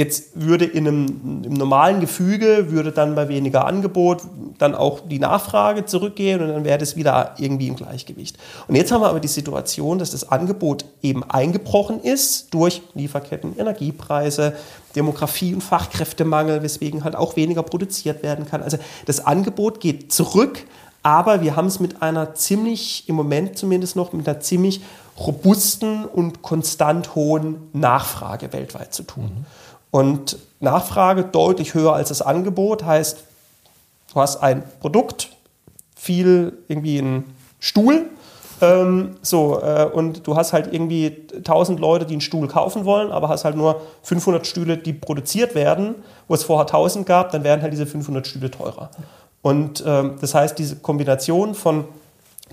Jetzt 0.00 0.30
würde 0.34 0.64
in 0.64 0.88
einem 0.88 1.42
im 1.44 1.52
normalen 1.52 2.00
Gefüge, 2.00 2.70
würde 2.70 2.90
dann 2.90 3.16
bei 3.16 3.28
weniger 3.28 3.66
Angebot 3.66 4.22
dann 4.56 4.74
auch 4.74 5.00
die 5.00 5.18
Nachfrage 5.18 5.84
zurückgehen 5.84 6.40
und 6.40 6.48
dann 6.48 6.64
wäre 6.64 6.78
das 6.78 6.96
wieder 6.96 7.34
irgendwie 7.36 7.68
im 7.68 7.76
Gleichgewicht. 7.76 8.38
Und 8.66 8.76
jetzt 8.76 8.92
haben 8.92 9.02
wir 9.02 9.10
aber 9.10 9.20
die 9.20 9.28
Situation, 9.28 9.98
dass 9.98 10.12
das 10.12 10.30
Angebot 10.30 10.86
eben 11.02 11.22
eingebrochen 11.24 12.00
ist 12.00 12.54
durch 12.54 12.80
Lieferketten, 12.94 13.58
Energiepreise, 13.58 14.54
Demografie 14.96 15.52
und 15.52 15.60
Fachkräftemangel, 15.60 16.62
weswegen 16.62 17.04
halt 17.04 17.14
auch 17.14 17.36
weniger 17.36 17.62
produziert 17.62 18.22
werden 18.22 18.46
kann. 18.46 18.62
Also 18.62 18.78
das 19.04 19.26
Angebot 19.26 19.80
geht 19.80 20.12
zurück, 20.12 20.64
aber 21.02 21.42
wir 21.42 21.56
haben 21.56 21.66
es 21.66 21.80
mit 21.80 22.00
einer 22.00 22.34
ziemlich, 22.34 23.08
im 23.08 23.16
Moment 23.16 23.58
zumindest 23.58 23.96
noch, 23.96 24.14
mit 24.14 24.26
einer 24.26 24.40
ziemlich 24.40 24.80
robusten 25.20 26.04
und 26.04 26.42
konstant 26.42 27.14
hohen 27.14 27.68
Nachfrage 27.72 28.52
weltweit 28.52 28.94
zu 28.94 29.02
tun. 29.02 29.24
Mhm. 29.24 29.46
Und 29.90 30.38
Nachfrage 30.60 31.24
deutlich 31.24 31.74
höher 31.74 31.92
als 31.92 32.08
das 32.08 32.22
Angebot 32.22 32.84
heißt, 32.84 33.18
du 34.12 34.20
hast 34.20 34.36
ein 34.36 34.62
Produkt, 34.80 35.30
viel 35.96 36.58
irgendwie 36.68 36.98
einen 36.98 37.36
Stuhl, 37.58 38.06
ähm, 38.62 39.16
so, 39.22 39.60
äh, 39.62 39.86
und 39.86 40.26
du 40.26 40.36
hast 40.36 40.52
halt 40.52 40.72
irgendwie 40.72 41.16
1000 41.34 41.80
Leute, 41.80 42.04
die 42.04 42.14
einen 42.14 42.20
Stuhl 42.20 42.46
kaufen 42.46 42.84
wollen, 42.84 43.10
aber 43.10 43.28
hast 43.28 43.44
halt 43.44 43.56
nur 43.56 43.80
500 44.02 44.46
Stühle, 44.46 44.76
die 44.76 44.92
produziert 44.92 45.54
werden, 45.54 45.94
wo 46.28 46.34
es 46.34 46.44
vorher 46.44 46.66
1000 46.66 47.06
gab, 47.06 47.32
dann 47.32 47.42
werden 47.42 47.62
halt 47.62 47.72
diese 47.72 47.86
500 47.86 48.26
Stühle 48.26 48.50
teurer. 48.50 48.90
Und 49.42 49.82
ähm, 49.86 50.16
das 50.20 50.34
heißt, 50.34 50.58
diese 50.58 50.76
Kombination 50.76 51.54
von 51.54 51.84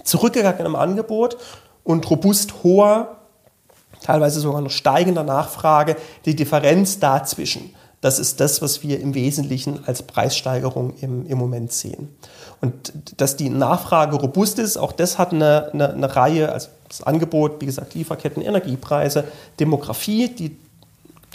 zurückgegangenem 0.04 0.76
Angebot 0.76 1.38
und 1.88 2.10
robust 2.10 2.64
hoher 2.64 3.16
teilweise 4.02 4.42
sogar 4.42 4.62
noch 4.62 4.72
steigender 4.72 5.24
Nachfrage, 5.24 5.96
die 6.26 6.36
Differenz 6.36 7.00
dazwischen. 7.00 7.74
Das 8.02 8.20
ist 8.20 8.40
das, 8.40 8.62
was 8.62 8.84
wir 8.84 9.00
im 9.00 9.16
Wesentlichen 9.16 9.80
als 9.88 10.04
Preissteigerung 10.04 10.94
im, 11.02 11.26
im 11.26 11.38
Moment 11.38 11.72
sehen. 11.72 12.16
Und 12.62 12.94
dass 13.18 13.38
die 13.38 13.50
Nachfrage 13.50 14.18
robust 14.18 14.60
ist, 14.60 14.78
auch 14.78 14.92
das 14.92 15.18
hat 15.18 15.32
eine, 15.32 15.72
eine, 15.74 15.94
eine 15.94 16.16
Reihe, 16.16 16.52
also 16.52 16.68
das 16.90 17.04
Angebot, 17.04 17.62
wie 17.62 17.66
gesagt, 17.66 17.96
Lieferketten, 17.96 18.44
Energiepreise, 18.44 19.24
Demografie, 19.60 20.28
die 20.28 20.58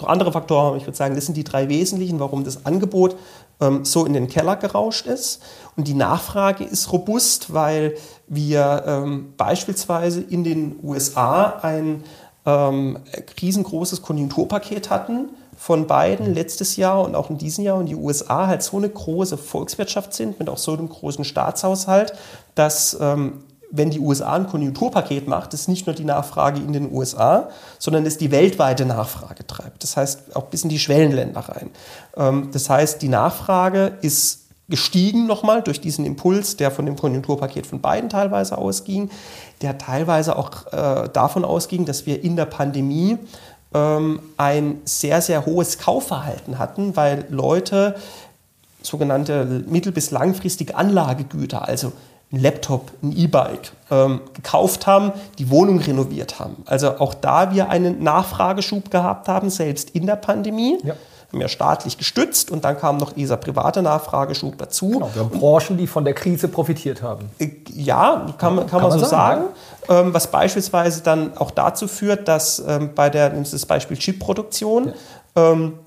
noch 0.01 0.09
andere 0.09 0.33
Faktoren 0.33 0.67
haben. 0.67 0.77
Ich 0.77 0.87
würde 0.87 0.97
sagen, 0.97 1.15
das 1.15 1.27
sind 1.27 1.37
die 1.37 1.45
drei 1.45 1.69
wesentlichen, 1.69 2.19
warum 2.21 2.45
das 2.45 2.67
Angebot 2.67 3.17
ähm, 3.61 3.85
so 3.85 4.05
in 4.05 4.13
den 4.13 4.29
Keller 4.29 4.57
gerauscht 4.57 5.07
ist. 5.07 5.43
Und 5.77 5.89
die 5.89 5.95
Nachfrage 5.95 6.65
ist 6.65 6.93
robust, 6.93 7.53
weil 7.53 7.95
wir 8.27 8.85
ähm, 8.87 9.35
beispielsweise 9.37 10.21
in 10.21 10.45
den 10.45 10.77
USA 10.83 11.59
ein 11.63 12.05
ähm, 12.45 12.99
riesengroßes 13.41 14.03
Konjunkturpaket 14.03 14.91
hatten 14.91 15.31
von 15.57 15.87
beiden 15.87 16.35
letztes 16.35 16.77
Jahr 16.77 17.03
und 17.05 17.15
auch 17.15 17.31
in 17.31 17.39
diesem 17.39 17.65
Jahr 17.65 17.77
und 17.77 17.87
die 17.87 17.95
USA 17.95 18.49
halt 18.49 18.63
so 18.63 18.79
eine 18.79 18.89
große 18.89 19.37
Volkswirtschaft 19.37 20.13
sind 20.13 20.41
mit 20.41 20.49
auch 20.49 20.59
so 20.59 20.73
einem 20.73 20.89
großen 20.89 21.25
Staatshaushalt, 21.25 22.15
dass 22.55 22.97
ähm, 23.01 23.45
wenn 23.73 23.91
die 23.91 23.99
USA 23.99 24.35
ein 24.35 24.47
Konjunkturpaket 24.47 25.27
macht, 25.27 25.55
es 25.55 25.67
nicht 25.67 25.87
nur 25.87 25.97
die 25.97 26.05
Nachfrage 26.05 26.61
in 26.61 26.73
den 26.73 26.93
USA, 26.93 27.49
sondern 27.79 28.07
es 28.07 28.19
die 28.19 28.31
weltweite 28.31 28.85
Nachfrage 28.85 29.47
treibt. 29.47 29.83
Das 29.83 29.97
heißt 29.97 30.37
auch 30.37 30.45
bis 30.45 30.63
in 30.63 30.69
die 30.69 30.79
Schwellenländer 30.79 31.41
rein. 31.41 31.71
Ähm, 32.17 32.51
das 32.53 32.69
heißt, 32.71 33.03
die 33.03 33.09
Nachfrage 33.09 33.99
ist 34.03 34.41
gestiegen 34.69 35.27
nochmal 35.27 35.63
durch 35.63 35.81
diesen 35.81 36.05
Impuls, 36.05 36.57
der 36.57 36.71
von 36.71 36.87
dem 36.87 36.97
Konjunkturpaket 36.97 37.67
von 37.67 37.81
beiden 37.81 38.09
teilweise 38.09 38.57
ausging, 38.59 39.11
der 39.61 39.77
teilweise 39.79 40.37
auch 40.37 40.73
äh, 40.73 41.09
davon 41.13 41.45
ausging, 41.45 41.85
dass 41.85 42.07
wir 42.07 42.23
in 42.23 42.37
der 42.37 42.47
Pandemie 42.47 43.19
ähm, 43.75 44.21
ein 44.37 44.81
sehr, 44.85 45.21
sehr 45.23 45.47
hohes 45.47 45.79
Kaufverhalten 45.79 46.59
hatten, 46.59 46.95
weil 46.95 47.27
Leute 47.31 47.97
sogenannte 48.83 49.65
mittel- 49.67 49.93
bis 49.93 50.11
langfristige 50.11 50.75
Anlagegüter, 50.75 51.69
also 51.69 51.93
ein 52.33 52.41
Laptop, 52.41 52.91
ein 53.03 53.17
E-Bike 53.17 53.73
ähm, 53.91 54.21
gekauft 54.33 54.87
haben, 54.87 55.13
die 55.39 55.51
Wohnung 55.51 55.79
renoviert 55.79 56.39
haben. 56.39 56.57
Also 56.67 56.99
auch 56.99 57.15
da 57.15 57.53
wir 57.53 57.69
einen 57.69 58.03
Nachfrageschub 58.03 58.91
gehabt 58.91 59.29
haben, 59.29 59.51
selbst 59.51 59.91
in 59.91 60.07
der 60.07 60.17
Pandemie. 60.17 60.79
Ja 60.83 60.95
mehr 61.33 61.49
staatlich 61.49 61.99
gestützt 61.99 62.51
und 62.51 62.65
dann 62.65 62.79
kam 62.79 62.99
noch 62.99 63.13
dieser 63.13 63.37
private 63.37 63.83
Nachfrageschub 63.83 64.59
dazu. 64.59 64.91
Genau, 64.91 65.11
wir 65.15 65.23
haben 65.23 65.31
Branchen, 65.31 65.77
die 65.79 65.87
von 65.87 66.05
der 66.05 66.15
Krise 66.15 66.49
profitiert 66.49 67.03
haben. 67.03 67.31
Äh, 67.39 67.51
ja, 67.75 68.27
kann, 68.39 68.57
kann, 68.57 68.67
kann 68.67 68.83
man, 68.83 68.91
man, 68.91 68.99
so 68.99 69.07
sagen. 69.07 69.45
sagen. 69.89 70.07
Ähm, 70.09 70.15
was 70.15 70.31
beispielsweise 70.31 71.03
dann 71.03 71.37
auch 71.37 71.51
dazu 71.51 71.89
führt, 71.89 72.29
dass 72.29 72.63
ähm, 72.67 72.91
bei 72.95 73.11
der, 73.11 73.31
das 73.31 73.67
Beispiel 73.67 73.97
Chipproduktion, 73.97 74.93
ja. 75.37 75.53
ähm, 75.53 75.79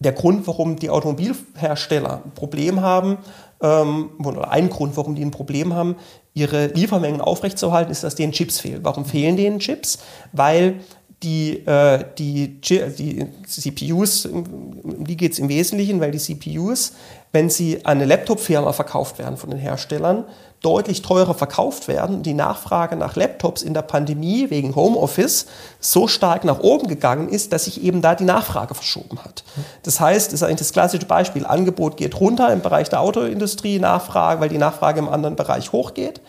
der 0.00 0.12
Grund, 0.12 0.46
warum 0.46 0.76
die 0.76 0.90
Automobilhersteller 0.90 2.20
ein 2.24 2.32
Problem 2.32 2.82
haben, 2.82 3.18
ähm, 3.64 4.10
oder 4.22 4.50
ein 4.50 4.68
Grund, 4.68 4.96
warum 4.96 5.14
die 5.14 5.24
ein 5.24 5.30
Problem 5.30 5.74
haben, 5.74 5.96
ihre 6.34 6.66
Liefermengen 6.66 7.20
aufrechtzuerhalten, 7.20 7.90
ist, 7.90 8.04
dass 8.04 8.14
denen 8.14 8.32
Chips 8.32 8.60
fehlen. 8.60 8.80
Warum 8.82 9.06
fehlen 9.06 9.36
denen 9.36 9.58
Chips? 9.58 9.98
Weil 10.32 10.80
die, 11.24 11.66
äh, 11.66 12.04
die, 12.18 12.60
die 12.60 13.26
CPUs, 13.46 14.26
um 14.26 15.04
die 15.04 15.16
geht 15.16 15.32
es 15.32 15.38
im 15.38 15.48
Wesentlichen, 15.48 16.00
weil 16.00 16.10
die 16.10 16.18
CPUs, 16.18 16.92
wenn 17.32 17.50
sie 17.50 17.84
an 17.84 17.98
eine 17.98 18.04
Laptop-Firma 18.04 18.72
verkauft 18.72 19.18
werden 19.18 19.36
von 19.36 19.50
den 19.50 19.58
Herstellern, 19.58 20.24
deutlich 20.60 21.02
teurer 21.02 21.34
verkauft 21.34 21.88
werden. 21.88 22.22
Die 22.22 22.32
Nachfrage 22.32 22.96
nach 22.96 23.16
Laptops 23.16 23.62
in 23.62 23.74
der 23.74 23.82
Pandemie 23.82 24.48
wegen 24.50 24.74
Homeoffice 24.74 25.46
so 25.78 26.08
stark 26.08 26.44
nach 26.44 26.60
oben 26.60 26.88
gegangen 26.88 27.28
ist, 27.28 27.52
dass 27.52 27.64
sich 27.64 27.82
eben 27.82 28.00
da 28.00 28.14
die 28.14 28.24
Nachfrage 28.24 28.74
verschoben 28.74 29.18
hat. 29.22 29.44
Das 29.82 30.00
heißt, 30.00 30.28
das 30.28 30.40
ist 30.40 30.42
eigentlich 30.42 30.60
das 30.60 30.72
klassische 30.72 31.06
Beispiel. 31.06 31.44
Angebot 31.44 31.96
geht 31.96 32.18
runter 32.18 32.52
im 32.52 32.62
Bereich 32.62 32.88
der 32.88 33.00
Autoindustrie, 33.00 33.78
Nachfrage, 33.78 34.40
weil 34.40 34.48
die 34.48 34.58
Nachfrage 34.58 35.00
im 35.00 35.08
anderen 35.08 35.36
Bereich 35.36 35.72
hochgeht. 35.72 36.20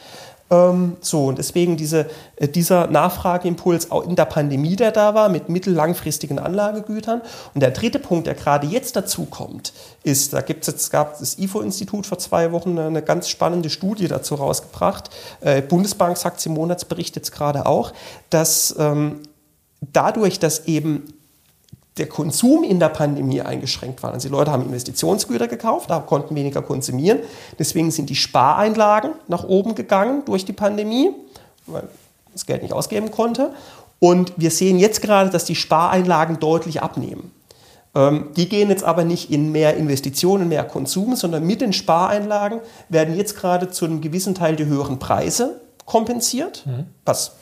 Ähm, 0.51 0.97
so, 1.01 1.25
und 1.25 1.39
deswegen 1.39 1.75
diese, 1.75 2.07
äh, 2.35 2.47
dieser 2.47 2.87
Nachfrageimpuls 2.87 3.89
auch 3.89 4.03
in 4.03 4.15
der 4.15 4.25
Pandemie, 4.25 4.75
der 4.75 4.91
da 4.91 5.15
war, 5.15 5.29
mit 5.29 5.49
mittellangfristigen 5.49 6.37
Anlagegütern. 6.37 7.21
Und 7.53 7.61
der 7.61 7.71
dritte 7.71 7.97
Punkt, 7.97 8.27
der 8.27 8.35
gerade 8.35 8.67
jetzt 8.67 8.95
dazu 8.95 9.25
kommt, 9.25 9.73
ist, 10.03 10.33
da 10.33 10.41
gibt's 10.41 10.67
jetzt, 10.67 10.91
gab 10.91 11.17
das 11.17 11.39
IFO-Institut 11.39 12.05
vor 12.05 12.19
zwei 12.19 12.51
Wochen 12.51 12.77
eine, 12.77 13.01
ganz 13.01 13.27
spannende 13.29 13.69
Studie 13.69 14.07
dazu 14.07 14.35
rausgebracht. 14.35 15.09
Äh, 15.41 15.61
Bundesbank 15.61 16.17
sagt 16.17 16.45
im 16.45 16.53
Monatsbericht 16.53 17.15
jetzt 17.15 17.31
gerade 17.31 17.65
auch, 17.65 17.91
dass 18.29 18.75
ähm, 18.77 19.21
dadurch, 19.81 20.39
dass 20.39 20.65
eben 20.67 21.14
der 21.97 22.07
Konsum 22.07 22.63
in 22.63 22.79
der 22.79 22.89
Pandemie 22.89 23.41
eingeschränkt 23.41 24.03
war. 24.03 24.11
Also 24.11 24.27
die 24.27 24.31
Leute 24.31 24.51
haben 24.51 24.63
Investitionsgüter 24.63 25.47
gekauft, 25.47 25.89
da 25.89 25.99
konnten 25.99 26.35
weniger 26.35 26.61
konsumieren. 26.61 27.19
Deswegen 27.57 27.89
sind 27.91 28.09
die 28.09 28.15
Spareinlagen 28.15 29.11
nach 29.27 29.45
oben 29.45 29.75
gegangen 29.75 30.23
durch 30.25 30.43
die 30.43 30.53
Pandemie, 30.53 31.11
weil 31.67 31.83
man 31.83 31.91
das 32.33 32.45
Geld 32.45 32.63
nicht 32.63 32.73
ausgeben 32.73 33.11
konnte. 33.11 33.53
Und 33.99 34.33
wir 34.35 34.51
sehen 34.51 34.77
jetzt 34.77 35.01
gerade, 35.01 35.29
dass 35.29 35.45
die 35.45 35.55
Spareinlagen 35.55 36.39
deutlich 36.39 36.81
abnehmen. 36.81 37.31
Ähm, 37.95 38.27
die 38.35 38.49
gehen 38.49 38.69
jetzt 38.69 38.83
aber 38.83 39.05
nicht 39.05 39.31
in 39.31 39.53
mehr 39.53 39.77
Investitionen, 39.77 40.49
mehr 40.49 40.65
Konsum, 40.65 41.15
sondern 41.15 41.45
mit 41.47 41.61
den 41.61 41.71
Spareinlagen 41.71 42.59
werden 42.89 43.15
jetzt 43.15 43.37
gerade 43.37 43.69
zu 43.69 43.85
einem 43.85 44.01
gewissen 44.01 44.35
Teil 44.35 44.57
die 44.57 44.65
höheren 44.65 44.99
Preise 44.99 45.61
kompensiert, 45.85 46.65
mhm. 46.65 46.87
was 47.05 47.33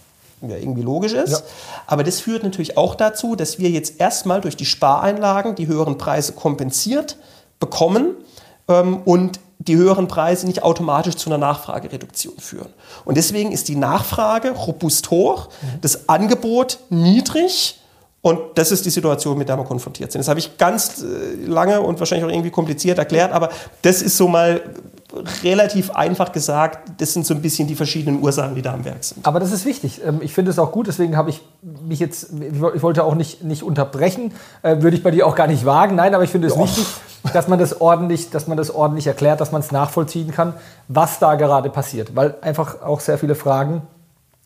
ja 0.49 0.57
irgendwie 0.57 0.81
logisch 0.81 1.13
ist. 1.13 1.31
Ja. 1.31 1.39
Aber 1.87 2.03
das 2.03 2.19
führt 2.19 2.43
natürlich 2.43 2.77
auch 2.77 2.95
dazu, 2.95 3.35
dass 3.35 3.59
wir 3.59 3.69
jetzt 3.69 3.99
erstmal 3.99 4.41
durch 4.41 4.57
die 4.57 4.65
Spareinlagen 4.65 5.55
die 5.55 5.67
höheren 5.67 5.97
Preise 5.97 6.33
kompensiert 6.33 7.17
bekommen 7.59 8.15
ähm, 8.67 9.01
und 9.05 9.39
die 9.59 9.77
höheren 9.77 10.07
Preise 10.07 10.45
nicht 10.45 10.63
automatisch 10.63 11.15
zu 11.15 11.29
einer 11.29 11.37
Nachfragereduktion 11.37 12.37
führen. 12.37 12.69
Und 13.05 13.15
deswegen 13.15 13.51
ist 13.51 13.69
die 13.69 13.75
Nachfrage 13.75 14.51
robust 14.51 15.09
hoch, 15.09 15.47
mhm. 15.47 15.81
das 15.81 16.09
Angebot 16.09 16.79
niedrig. 16.89 17.79
Und 18.21 18.39
das 18.55 18.71
ist 18.71 18.85
die 18.85 18.89
Situation, 18.89 19.37
mit 19.37 19.49
der 19.49 19.57
wir 19.57 19.65
konfrontiert 19.65 20.11
sind. 20.11 20.19
Das 20.19 20.29
habe 20.29 20.39
ich 20.39 20.57
ganz 20.57 21.03
äh, 21.03 21.45
lange 21.45 21.81
und 21.81 21.99
wahrscheinlich 21.99 22.25
auch 22.25 22.31
irgendwie 22.31 22.51
kompliziert 22.51 22.97
erklärt, 22.97 23.33
aber 23.33 23.49
das 23.81 24.01
ist 24.01 24.17
so 24.17 24.27
mal 24.27 24.61
relativ 25.43 25.91
einfach 25.91 26.31
gesagt, 26.31 26.91
das 26.99 27.13
sind 27.13 27.25
so 27.25 27.33
ein 27.33 27.41
bisschen 27.41 27.67
die 27.67 27.75
verschiedenen 27.75 28.21
Ursachen, 28.21 28.55
die 28.55 28.61
da 28.61 28.73
am 28.73 28.83
Werk 28.83 29.03
sind. 29.03 29.25
Aber 29.25 29.39
das 29.39 29.51
ist 29.51 29.65
wichtig. 29.65 30.01
Ähm, 30.05 30.19
ich 30.21 30.33
finde 30.33 30.51
es 30.51 30.59
auch 30.59 30.71
gut, 30.71 30.87
deswegen 30.87 31.15
habe 31.15 31.29
ich 31.29 31.41
mich 31.61 31.99
jetzt, 31.99 32.29
ich 32.33 32.81
wollte 32.81 33.03
auch 33.03 33.15
nicht, 33.15 33.43
nicht 33.43 33.63
unterbrechen, 33.63 34.33
äh, 34.63 34.81
würde 34.81 34.97
ich 34.97 35.03
bei 35.03 35.11
dir 35.11 35.27
auch 35.27 35.35
gar 35.35 35.47
nicht 35.47 35.65
wagen. 35.65 35.95
Nein, 35.95 36.15
aber 36.15 36.23
ich 36.23 36.31
finde 36.31 36.47
es 36.47 36.55
ja. 36.55 36.63
wichtig, 36.63 36.85
dass 37.31 37.47
man 37.47 37.59
das 37.59 37.79
ordentlich, 37.79 38.31
dass 38.31 38.47
man 38.47 38.57
das 38.57 38.73
ordentlich 38.73 39.07
erklärt, 39.07 39.39
dass 39.39 39.51
man 39.51 39.61
es 39.61 39.71
nachvollziehen 39.71 40.31
kann, 40.31 40.53
was 40.87 41.19
da 41.19 41.35
gerade 41.35 41.69
passiert. 41.69 42.15
Weil 42.15 42.35
einfach 42.41 42.81
auch 42.81 42.99
sehr 42.99 43.17
viele 43.17 43.35
Fragen 43.35 43.83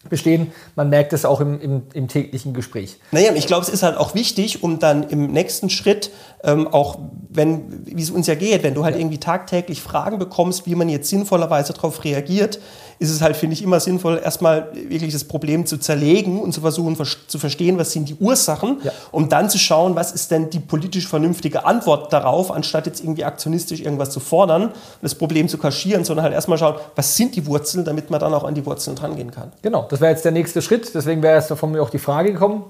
bestehen. 0.10 0.52
Man 0.76 0.90
merkt 0.90 1.14
es 1.14 1.26
auch 1.26 1.42
im, 1.42 1.60
im, 1.60 1.84
im 1.94 2.08
täglichen 2.08 2.54
Gespräch. 2.54 2.98
Naja, 3.12 3.32
ich 3.36 3.48
glaube, 3.48 3.64
es 3.64 3.70
ist 3.70 3.84
halt 3.84 3.98
auch 3.98 4.16
wichtig, 4.16 4.64
um 4.64 4.80
dann 4.80 5.04
im 5.04 5.28
nächsten 5.28 5.70
Schritt 5.70 6.12
ähm, 6.44 6.68
auch, 6.68 7.00
wenn, 7.30 7.86
wie 7.86 8.02
es 8.02 8.12
uns 8.12 8.28
ja 8.28 8.36
geht, 8.36 8.64
wenn 8.64 8.74
du 8.74 8.84
halt 8.84 8.98
irgendwie 8.98 9.20
tagtäglich 9.20 9.82
Fragen 9.82 10.20
bekommst, 10.20 10.66
wie 10.66 10.76
man 10.76 10.90
jetzt 10.90 11.10
sinnvollerweise 11.10 11.74
darauf 11.74 12.04
reagiert, 12.04 12.60
ist 13.00 13.12
es 13.12 13.22
halt, 13.22 13.36
finde 13.36 13.54
ich, 13.54 13.64
immer 13.64 13.80
sinnvoll, 13.80 14.20
erstmal 14.24 14.70
wirklich 14.74 15.14
das 15.14 15.24
Problem 15.24 15.66
zu 15.66 15.78
zerlegen 15.78 16.40
und 16.40 16.52
zu 16.52 16.62
versuchen 16.62 16.98
zu 17.28 17.40
verstehen, 17.40 17.78
was 17.78 17.92
sind 17.92 18.10
die 18.10 18.16
Ursachen, 18.16 18.78
ja. 18.84 18.92
um 19.12 19.30
dann 19.30 19.50
zu 19.50 19.60
schauen, 19.60 19.96
was 19.96 20.12
ist 20.12 20.32
denn 20.32 20.50
die 20.50 20.60
politisch 20.60 21.08
vernünftige 21.08 21.66
Antwort 21.66 22.12
darauf, 22.12 22.52
anstatt 22.52 22.88
jetzt 22.88 23.02
irgendwie 23.02 23.24
aktionistisch 23.24 23.82
irgendwas 23.82 24.10
zu 24.10 24.20
fordern 24.20 24.64
und 24.64 24.74
das 25.02 25.16
Problem 25.16 25.48
zu 25.48 25.58
kaschieren, 25.58 26.04
sondern 26.04 26.24
halt 26.24 26.34
erstmal 26.34 26.58
schauen, 26.58 26.76
was 26.96 27.16
sind 27.16 27.36
die 27.36 27.46
Wurzeln, 27.46 27.86
damit 27.86 28.10
man 28.10 28.20
dann 28.20 28.34
auch 28.34 28.44
an 28.44 28.56
die 28.56 28.66
Wurzeln 28.66 28.96
drangehen 28.96 29.32
kann. 29.32 29.52
Genau, 29.62 29.86
das 29.90 30.02
wäre 30.02 30.12
jetzt 30.12 30.26
der 30.26 30.32
nächste 30.32 30.62
Schritt. 30.62 30.94
Deswegen 30.94 31.22
wäre 31.22 31.40
jetzt 31.40 31.52
von 31.52 31.72
mir 31.72 31.82
auch 31.82 31.90
die 31.90 32.00
Frage 32.00 32.34
gekommen. 32.34 32.64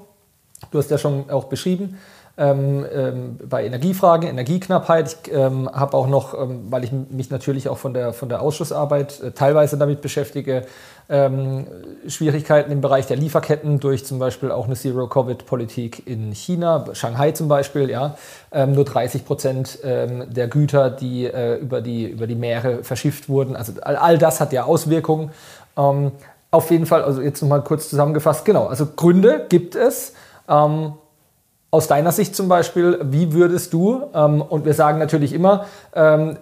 Du 0.72 0.80
hast 0.80 0.90
ja 0.90 0.98
schon 0.98 1.30
auch 1.30 1.46
beschrieben, 1.46 1.98
ähm, 2.40 2.86
ähm, 2.94 3.38
bei 3.50 3.66
Energiefragen, 3.66 4.30
Energieknappheit. 4.30 5.18
Ich 5.24 5.34
ähm, 5.34 5.68
habe 5.74 5.98
auch 5.98 6.08
noch, 6.08 6.40
ähm, 6.40 6.68
weil 6.70 6.84
ich 6.84 6.92
mich 6.92 7.32
natürlich 7.32 7.68
auch 7.68 7.80
von 7.80 7.96
der, 7.96 8.14
von 8.14 8.30
der 8.30 8.44
Ausschussarbeit 8.44 9.20
äh, 9.22 9.32
teilweise 9.32 9.76
damit 9.76 10.02
beschäftige, 10.02 10.64
ähm, 11.10 11.66
Schwierigkeiten 12.08 12.72
im 12.72 12.82
Bereich 12.82 13.08
der 13.08 13.18
Lieferketten 13.18 13.80
durch 13.80 14.06
zum 14.06 14.20
Beispiel 14.20 14.52
auch 14.52 14.66
eine 14.66 14.76
Zero-Covid-Politik 14.76 16.06
in 16.06 16.32
China, 16.32 16.86
Shanghai 16.94 17.32
zum 17.32 17.48
Beispiel, 17.48 17.90
ja. 17.90 18.18
Ähm, 18.52 18.74
nur 18.74 18.86
30 18.86 19.26
Prozent 19.26 19.80
der 19.84 20.48
Güter, 20.48 20.90
die 20.90 21.26
äh, 21.26 21.56
über, 21.56 21.82
die 21.82 22.06
über 22.08 22.28
die 22.28 22.36
Meere 22.36 22.84
verschifft 22.84 23.30
wurden. 23.30 23.56
Also 23.56 23.74
all, 23.82 23.96
all 23.96 24.18
das 24.18 24.40
hat 24.40 24.54
ja 24.54 24.64
Auswirkungen. 24.64 25.32
auf 25.76 26.72
jeden 26.72 26.86
Fall, 26.86 27.04
also 27.04 27.22
jetzt 27.22 27.42
nochmal 27.42 27.64
kurz 27.64 27.90
zusammengefasst, 27.90 28.46
genau, 28.46 28.68
also 28.68 28.86
Gründe 28.86 29.46
gibt 29.50 29.76
es. 29.76 30.14
Ähm, 30.48 30.94
aus 31.78 31.88
deiner 31.88 32.12
Sicht 32.12 32.36
zum 32.36 32.48
Beispiel, 32.48 32.98
wie 33.04 33.34
würdest 33.34 33.72
du, 33.72 34.02
ähm, 34.16 34.42
und 34.42 34.66
wir 34.66 34.74
sagen 34.74 34.98
natürlich 34.98 35.32
immer, 35.32 35.66
ähm, 35.94 36.38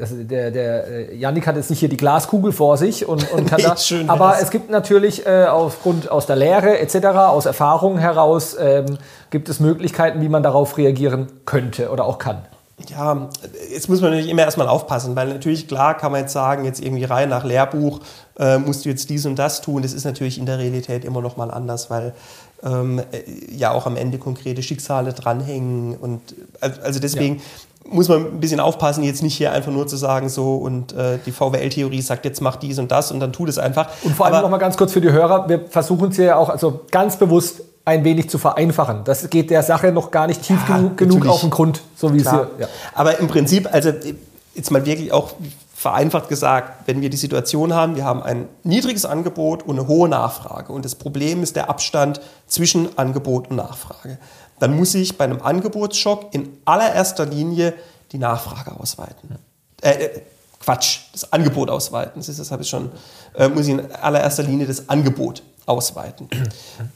also 0.00 0.14
der, 0.22 0.52
der 0.52 0.86
äh, 0.86 1.16
Janik 1.16 1.48
hat 1.48 1.56
jetzt 1.56 1.68
nicht 1.68 1.80
hier 1.80 1.88
die 1.88 1.96
Glaskugel 1.96 2.52
vor 2.52 2.76
sich 2.76 3.08
und, 3.08 3.28
und 3.32 3.50
kann 3.50 3.60
da, 3.60 3.74
aber 4.06 4.36
es 4.40 4.50
gibt 4.50 4.70
natürlich 4.70 5.26
äh, 5.26 5.46
aufgrund 5.46 6.12
aus 6.12 6.26
der 6.26 6.36
Lehre 6.36 6.78
etc., 6.78 7.06
aus 7.06 7.46
Erfahrung 7.46 7.98
heraus, 7.98 8.56
ähm, 8.58 8.98
gibt 9.30 9.48
es 9.48 9.58
Möglichkeiten, 9.58 10.20
wie 10.20 10.28
man 10.28 10.44
darauf 10.44 10.78
reagieren 10.78 11.26
könnte 11.44 11.90
oder 11.90 12.04
auch 12.04 12.18
kann. 12.18 12.42
Ja, 12.88 13.28
jetzt 13.70 13.88
muss 13.88 14.00
man 14.00 14.10
natürlich 14.10 14.30
immer 14.30 14.42
erstmal 14.42 14.68
aufpassen, 14.68 15.14
weil 15.14 15.28
natürlich 15.28 15.68
klar 15.68 15.96
kann 15.96 16.12
man 16.12 16.22
jetzt 16.22 16.32
sagen, 16.32 16.64
jetzt 16.64 16.80
irgendwie 16.80 17.04
rein 17.04 17.28
nach 17.28 17.44
Lehrbuch 17.44 18.00
äh, 18.38 18.58
musst 18.58 18.84
du 18.84 18.88
jetzt 18.88 19.10
dies 19.10 19.26
und 19.26 19.38
das 19.38 19.60
tun. 19.60 19.82
Das 19.82 19.92
ist 19.92 20.04
natürlich 20.04 20.38
in 20.38 20.46
der 20.46 20.58
Realität 20.58 21.04
immer 21.04 21.20
noch 21.20 21.36
mal 21.36 21.50
anders, 21.50 21.90
weil 21.90 22.14
ähm, 22.64 22.98
äh, 22.98 23.54
ja 23.54 23.72
auch 23.72 23.86
am 23.86 23.96
Ende 23.96 24.18
konkrete 24.18 24.62
Schicksale 24.62 25.12
dranhängen. 25.12 25.96
Und 25.96 26.20
also 26.60 27.00
deswegen 27.00 27.36
ja. 27.36 27.92
muss 27.92 28.08
man 28.08 28.26
ein 28.26 28.40
bisschen 28.40 28.60
aufpassen, 28.60 29.04
jetzt 29.04 29.22
nicht 29.22 29.36
hier 29.36 29.52
einfach 29.52 29.72
nur 29.72 29.86
zu 29.86 29.96
sagen, 29.96 30.28
so 30.28 30.56
und 30.56 30.92
äh, 30.92 31.18
die 31.24 31.32
VWL-Theorie 31.32 32.02
sagt, 32.02 32.24
jetzt 32.24 32.40
mach 32.40 32.56
dies 32.56 32.78
und 32.78 32.90
das 32.90 33.10
und 33.12 33.20
dann 33.20 33.32
tut 33.32 33.48
es 33.48 33.58
einfach. 33.58 33.88
Und 34.02 34.14
vor 34.14 34.26
allem 34.26 34.42
noch 34.42 34.50
mal 34.50 34.58
ganz 34.58 34.76
kurz 34.76 34.92
für 34.92 35.00
die 35.00 35.12
Hörer, 35.12 35.48
wir 35.48 35.60
versuchen 35.68 36.10
es 36.10 36.16
ja 36.16 36.36
auch 36.36 36.48
also 36.48 36.80
ganz 36.90 37.16
bewusst 37.16 37.62
ein 37.84 38.04
wenig 38.04 38.30
zu 38.30 38.38
vereinfachen. 38.38 39.02
Das 39.04 39.28
geht 39.28 39.50
der 39.50 39.62
Sache 39.62 39.90
noch 39.90 40.10
gar 40.10 40.28
nicht 40.28 40.42
tief 40.42 40.58
ja, 40.68 40.76
genug, 40.76 40.96
genug 40.96 41.26
auf 41.26 41.40
den 41.40 41.50
Grund, 41.50 41.82
so 41.96 42.14
wie 42.14 42.18
es 42.18 42.30
hier. 42.30 42.48
Ja. 42.58 42.68
Aber 42.94 43.18
im 43.18 43.26
Prinzip, 43.26 43.68
also 43.72 43.90
jetzt 44.54 44.70
mal 44.70 44.86
wirklich 44.86 45.12
auch 45.12 45.32
vereinfacht 45.82 46.28
gesagt, 46.28 46.86
wenn 46.86 47.00
wir 47.00 47.10
die 47.10 47.16
Situation 47.16 47.74
haben, 47.74 47.96
wir 47.96 48.04
haben 48.04 48.22
ein 48.22 48.48
niedriges 48.62 49.04
Angebot 49.04 49.64
und 49.64 49.80
eine 49.80 49.88
hohe 49.88 50.08
Nachfrage 50.08 50.72
und 50.72 50.84
das 50.84 50.94
Problem 50.94 51.42
ist 51.42 51.56
der 51.56 51.68
Abstand 51.68 52.20
zwischen 52.46 52.96
Angebot 52.96 53.50
und 53.50 53.56
Nachfrage, 53.56 54.18
dann 54.60 54.76
muss 54.76 54.94
ich 54.94 55.18
bei 55.18 55.24
einem 55.24 55.42
Angebotsschock 55.42 56.32
in 56.32 56.56
allererster 56.64 57.26
Linie 57.26 57.74
die 58.12 58.18
Nachfrage 58.18 58.78
ausweiten. 58.78 59.36
Äh, 59.80 59.90
äh, 59.90 60.20
Quatsch, 60.60 61.00
das 61.10 61.32
Angebot 61.32 61.68
ausweiten. 61.68 62.20
Das 62.20 62.28
ist, 62.28 62.38
das 62.38 62.52
habe 62.52 62.62
ich 62.62 62.68
schon, 62.68 62.92
äh, 63.34 63.48
muss 63.48 63.66
ich 63.66 63.72
in 63.72 63.90
allererster 63.90 64.44
Linie 64.44 64.68
das 64.68 64.88
Angebot 64.88 65.42
ausweiten. 65.66 66.28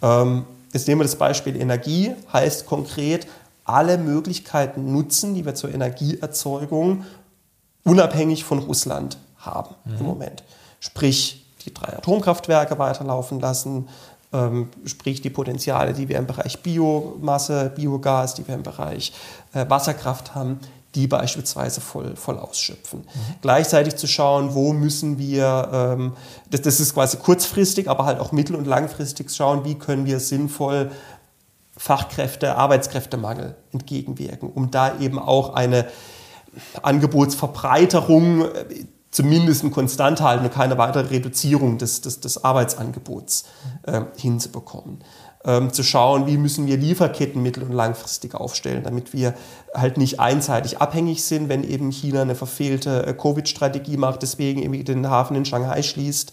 ähm, 0.00 0.44
jetzt 0.72 0.86
nehmen 0.86 1.00
wir 1.00 1.06
das 1.06 1.16
Beispiel 1.16 1.60
Energie, 1.60 2.12
heißt 2.32 2.66
konkret, 2.66 3.26
alle 3.64 3.98
Möglichkeiten 3.98 4.92
nutzen, 4.92 5.34
die 5.34 5.44
wir 5.44 5.56
zur 5.56 5.74
Energieerzeugung 5.74 7.04
unabhängig 7.86 8.44
von 8.44 8.58
Russland 8.58 9.16
haben 9.38 9.74
mhm. 9.84 9.98
im 9.98 10.06
Moment. 10.06 10.42
Sprich, 10.80 11.46
die 11.64 11.72
drei 11.72 11.96
Atomkraftwerke 11.96 12.78
weiterlaufen 12.78 13.40
lassen, 13.40 13.88
ähm, 14.32 14.68
sprich 14.84 15.22
die 15.22 15.30
Potenziale, 15.30 15.92
die 15.92 16.08
wir 16.08 16.18
im 16.18 16.26
Bereich 16.26 16.62
Biomasse, 16.62 17.72
Biogas, 17.74 18.34
die 18.34 18.46
wir 18.46 18.54
im 18.54 18.62
Bereich 18.62 19.12
äh, 19.54 19.64
Wasserkraft 19.68 20.34
haben, 20.34 20.60
die 20.94 21.06
beispielsweise 21.06 21.80
voll, 21.80 22.16
voll 22.16 22.38
ausschöpfen. 22.38 23.00
Mhm. 23.00 23.34
Gleichzeitig 23.42 23.96
zu 23.96 24.06
schauen, 24.06 24.54
wo 24.54 24.72
müssen 24.72 25.18
wir, 25.18 25.68
ähm, 25.72 26.12
das, 26.50 26.62
das 26.62 26.80
ist 26.80 26.94
quasi 26.94 27.18
kurzfristig, 27.18 27.88
aber 27.88 28.04
halt 28.04 28.18
auch 28.18 28.32
mittel- 28.32 28.56
und 28.56 28.66
langfristig 28.66 29.30
schauen, 29.30 29.64
wie 29.64 29.76
können 29.76 30.06
wir 30.06 30.20
sinnvoll 30.20 30.90
Fachkräfte, 31.76 32.56
Arbeitskräftemangel 32.56 33.54
entgegenwirken, 33.72 34.50
um 34.50 34.70
da 34.70 34.98
eben 34.98 35.18
auch 35.18 35.52
eine 35.54 35.86
Angebotsverbreiterung 36.82 38.42
äh, 38.42 38.46
zumindest 39.10 39.70
konstant 39.70 40.20
halten 40.20 40.44
und 40.44 40.52
keine 40.52 40.76
weitere 40.76 41.08
Reduzierung 41.08 41.78
des, 41.78 42.02
des, 42.02 42.20
des 42.20 42.44
Arbeitsangebots 42.44 43.44
äh, 43.84 44.02
hinzubekommen. 44.16 44.98
Ähm, 45.44 45.72
zu 45.72 45.84
schauen, 45.84 46.26
wie 46.26 46.38
müssen 46.38 46.66
wir 46.66 46.76
Lieferketten 46.76 47.40
mittel- 47.40 47.62
und 47.62 47.72
langfristig 47.72 48.34
aufstellen, 48.34 48.82
damit 48.82 49.12
wir 49.12 49.34
halt 49.72 49.96
nicht 49.96 50.18
einseitig 50.18 50.80
abhängig 50.80 51.22
sind, 51.24 51.48
wenn 51.48 51.62
eben 51.62 51.92
China 51.92 52.22
eine 52.22 52.34
verfehlte 52.34 53.06
äh, 53.06 53.14
Covid-Strategie 53.14 53.96
macht, 53.96 54.22
deswegen 54.22 54.60
irgendwie 54.60 54.82
den 54.82 55.08
Hafen 55.08 55.36
in 55.36 55.44
Shanghai 55.44 55.82
schließt 55.82 56.32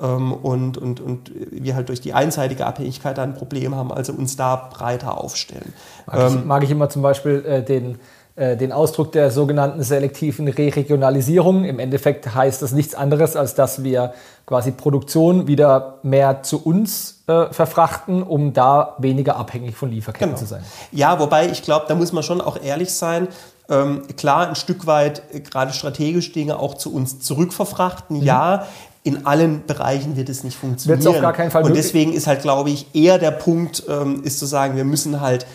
ähm, 0.00 0.32
und, 0.32 0.78
und, 0.78 1.00
und 1.00 1.30
wir 1.50 1.74
halt 1.74 1.90
durch 1.90 2.00
die 2.00 2.14
einseitige 2.14 2.66
Abhängigkeit 2.66 3.18
ein 3.18 3.34
Problem 3.34 3.74
haben, 3.74 3.92
also 3.92 4.14
uns 4.14 4.34
da 4.36 4.56
breiter 4.56 5.18
aufstellen. 5.18 5.74
Mag, 6.06 6.18
ähm, 6.18 6.38
ich, 6.38 6.44
mag 6.44 6.64
ich, 6.64 6.70
immer 6.70 6.88
zum 6.88 7.02
Beispiel 7.02 7.44
äh, 7.44 7.62
den 7.62 7.98
den 8.36 8.72
Ausdruck 8.72 9.12
der 9.12 9.30
sogenannten 9.30 9.84
selektiven 9.84 10.48
Re-Regionalisierung. 10.48 11.64
Im 11.64 11.78
Endeffekt 11.78 12.34
heißt 12.34 12.62
das 12.62 12.72
nichts 12.72 12.96
anderes, 12.96 13.36
als 13.36 13.54
dass 13.54 13.84
wir 13.84 14.12
quasi 14.46 14.72
Produktion 14.72 15.46
wieder 15.46 15.98
mehr 16.02 16.42
zu 16.42 16.62
uns 16.62 17.22
äh, 17.26 17.46
verfrachten, 17.52 18.22
um 18.22 18.52
da 18.52 18.96
weniger 18.98 19.36
abhängig 19.36 19.76
von 19.76 19.90
Lieferketten 19.90 20.28
genau. 20.28 20.38
zu 20.38 20.46
sein. 20.46 20.64
Ja, 20.92 21.18
wobei 21.18 21.48
ich 21.48 21.62
glaube, 21.62 21.86
da 21.88 21.94
muss 21.94 22.12
man 22.12 22.22
schon 22.22 22.40
auch 22.40 22.60
ehrlich 22.62 22.92
sein. 22.92 23.28
Ähm, 23.70 24.02
klar, 24.16 24.48
ein 24.48 24.56
Stück 24.56 24.86
weit 24.86 25.22
äh, 25.32 25.40
gerade 25.40 25.72
strategische 25.72 26.32
Dinge 26.32 26.58
auch 26.58 26.74
zu 26.74 26.92
uns 26.92 27.20
zurückverfrachten. 27.20 28.18
Mhm. 28.18 28.22
Ja, 28.22 28.66
in 29.04 29.26
allen 29.26 29.66
Bereichen 29.66 30.16
wird 30.16 30.30
es 30.30 30.44
nicht 30.44 30.56
funktionieren. 30.56 31.04
Wird 31.04 31.14
auf 31.14 31.22
gar 31.22 31.34
keinen 31.34 31.50
Fall 31.50 31.62
Und 31.62 31.76
deswegen 31.76 32.12
ist 32.14 32.26
halt, 32.26 32.40
glaube 32.40 32.70
ich, 32.70 32.94
eher 32.94 33.18
der 33.18 33.32
Punkt, 33.32 33.84
ähm, 33.88 34.22
ist 34.24 34.38
zu 34.38 34.46
sagen, 34.46 34.76
wir 34.76 34.84
müssen 34.84 35.20
halt 35.20 35.46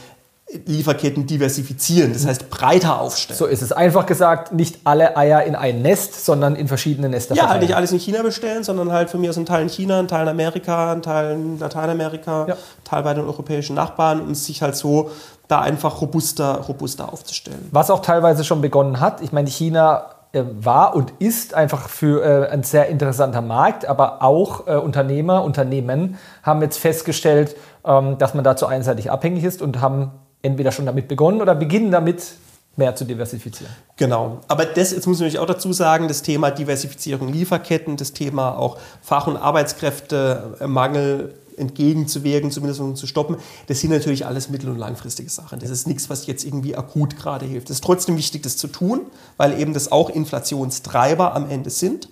Lieferketten 0.65 1.27
diversifizieren, 1.27 2.11
das 2.11 2.25
heißt 2.25 2.49
breiter 2.49 2.99
aufstellen. 2.99 3.37
So 3.37 3.45
ist 3.45 3.61
es. 3.61 3.71
Einfach 3.71 4.07
gesagt, 4.07 4.51
nicht 4.51 4.79
alle 4.83 5.15
Eier 5.15 5.43
in 5.43 5.55
ein 5.55 5.83
Nest, 5.83 6.25
sondern 6.25 6.55
in 6.55 6.67
verschiedene 6.67 7.07
Nester 7.07 7.35
Ja, 7.35 7.49
halt 7.49 7.61
nicht 7.61 7.75
alles 7.75 7.91
in 7.91 7.99
China 7.99 8.23
bestellen, 8.23 8.63
sondern 8.63 8.91
halt 8.91 9.11
von 9.11 9.21
mir 9.21 9.29
aus 9.29 9.37
ein 9.37 9.45
Teil 9.45 9.61
in 9.61 9.69
China, 9.69 9.99
ein 9.99 10.07
Teil 10.07 10.23
in 10.23 10.29
Amerika, 10.29 10.91
ein 10.91 11.03
Teil 11.03 11.33
in 11.33 11.59
Lateinamerika, 11.59 12.47
ja. 12.47 12.57
Teil 12.83 13.03
bei 13.03 13.13
den 13.13 13.25
europäischen 13.25 13.75
Nachbarn 13.75 14.21
und 14.21 14.33
sich 14.33 14.63
halt 14.63 14.75
so 14.75 15.11
da 15.47 15.61
einfach 15.61 16.01
robuster, 16.01 16.61
robuster 16.67 17.13
aufzustellen. 17.13 17.69
Was 17.71 17.91
auch 17.91 18.01
teilweise 18.01 18.43
schon 18.43 18.61
begonnen 18.61 18.99
hat. 18.99 19.21
Ich 19.21 19.31
meine, 19.31 19.49
China 19.49 20.05
äh, 20.31 20.43
war 20.59 20.95
und 20.95 21.13
ist 21.19 21.53
einfach 21.53 21.89
für 21.89 22.23
äh, 22.23 22.49
ein 22.49 22.63
sehr 22.63 22.87
interessanter 22.87 23.41
Markt, 23.41 23.85
aber 23.85 24.23
auch 24.23 24.67
äh, 24.67 24.75
Unternehmer, 24.75 25.43
Unternehmen 25.43 26.17
haben 26.41 26.61
jetzt 26.61 26.77
festgestellt, 26.77 27.55
ähm, 27.85 28.17
dass 28.17 28.33
man 28.33 28.43
dazu 28.43 28.65
einseitig 28.65 29.11
abhängig 29.11 29.43
ist 29.43 29.61
und 29.61 29.81
haben 29.81 30.11
entweder 30.41 30.71
schon 30.71 30.85
damit 30.85 31.07
begonnen 31.07 31.41
oder 31.41 31.55
beginnen 31.55 31.91
damit, 31.91 32.33
mehr 32.75 32.95
zu 32.95 33.05
diversifizieren. 33.05 33.73
Genau. 33.97 34.39
Aber 34.47 34.65
das, 34.65 34.91
jetzt 34.91 35.05
muss 35.05 35.19
ich 35.21 35.37
auch 35.37 35.45
dazu 35.45 35.73
sagen, 35.73 36.07
das 36.07 36.21
Thema 36.21 36.49
Diversifizierung 36.49 37.31
Lieferketten, 37.31 37.97
das 37.97 38.13
Thema 38.13 38.57
auch 38.57 38.77
Fach- 39.01 39.27
und 39.27 39.37
Arbeitskräftemangel 39.37 41.35
entgegenzuwirken, 41.57 42.51
zumindest 42.51 42.79
um 42.79 42.95
zu 42.95 43.05
stoppen, 43.05 43.35
das 43.67 43.81
sind 43.81 43.91
natürlich 43.91 44.25
alles 44.25 44.49
mittel- 44.49 44.69
und 44.69 44.77
langfristige 44.77 45.29
Sachen. 45.29 45.59
Das 45.59 45.69
ist 45.69 45.87
nichts, 45.87 46.09
was 46.09 46.25
jetzt 46.25 46.45
irgendwie 46.45 46.75
akut 46.75 47.17
gerade 47.17 47.45
hilft. 47.45 47.69
Es 47.69 47.77
ist 47.77 47.83
trotzdem 47.83 48.17
wichtig, 48.17 48.43
das 48.43 48.55
zu 48.55 48.67
tun, 48.67 49.01
weil 49.35 49.59
eben 49.59 49.73
das 49.73 49.91
auch 49.91 50.09
Inflationstreiber 50.09 51.35
am 51.35 51.49
Ende 51.49 51.69
sind. 51.69 52.07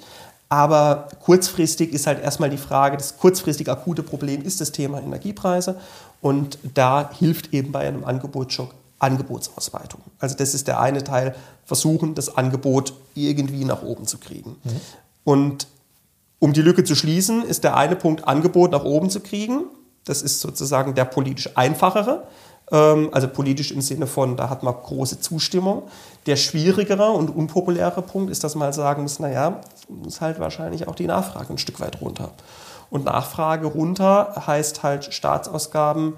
Aber 0.50 1.10
kurzfristig 1.22 1.92
ist 1.94 2.08
halt 2.08 2.22
erstmal 2.22 2.50
die 2.50 2.58
Frage, 2.58 2.96
das 2.96 3.18
kurzfristig 3.18 3.70
akute 3.70 4.02
Problem 4.02 4.42
ist 4.44 4.62
das 4.62 4.72
Thema 4.72 5.02
Energiepreise. 5.02 5.76
Und 6.22 6.58
da 6.74 7.12
hilft 7.18 7.54
eben 7.54 7.72
bei 7.72 7.88
einem 7.88 8.04
Angebotsschock 8.04 8.74
Angebotsausweitung. 9.00 10.02
Also 10.20 10.36
das 10.36 10.54
ist 10.54 10.68
der 10.68 10.80
eine 10.80 11.04
Teil, 11.04 11.36
versuchen, 11.66 12.16
das 12.16 12.36
Angebot 12.36 12.94
irgendwie 13.14 13.66
nach 13.66 13.84
oben 13.84 14.08
zu 14.08 14.18
kriegen. 14.18 14.56
Mhm. 14.64 14.82
Und 15.24 15.68
um 16.40 16.54
die 16.54 16.62
Lücke 16.62 16.84
zu 16.84 16.96
schließen, 16.96 17.44
ist 17.44 17.64
der 17.64 17.76
eine 17.76 17.96
Punkt, 17.96 18.28
Angebot 18.28 18.72
nach 18.72 18.84
oben 18.84 19.10
zu 19.10 19.20
kriegen. 19.20 19.66
Das 20.06 20.22
ist 20.22 20.40
sozusagen 20.40 20.96
der 20.96 21.06
politisch 21.06 21.56
einfachere. 21.56 22.24
Ähm, 22.72 23.10
also 23.12 23.28
politisch 23.28 23.72
im 23.72 23.82
Sinne 23.82 24.08
von, 24.08 24.38
da 24.38 24.50
hat 24.50 24.64
man 24.64 24.74
große 24.74 25.20
Zustimmung. 25.20 25.84
Der 26.26 26.36
schwierigere 26.36 27.10
und 27.12 27.30
unpopulärere 27.30 28.02
Punkt 28.02 28.32
ist, 28.32 28.44
dass 28.44 28.56
man 28.56 28.66
halt 28.66 28.76
sagen 28.76 29.04
muss, 29.04 29.20
naja, 29.20 29.62
muss 29.90 30.22
halt 30.22 30.40
wahrscheinlich 30.40 30.88
auch 30.88 30.96
die 30.96 31.08
Nachfrage 31.08 31.54
ein 31.54 31.58
Stück 31.58 31.80
weit 31.80 32.02
runter. 32.02 32.32
Und 32.90 33.06
Nachfrage 33.06 33.68
runter 33.68 34.44
heißt 34.46 34.84
halt 34.84 35.14
Staatsausgaben 35.14 36.16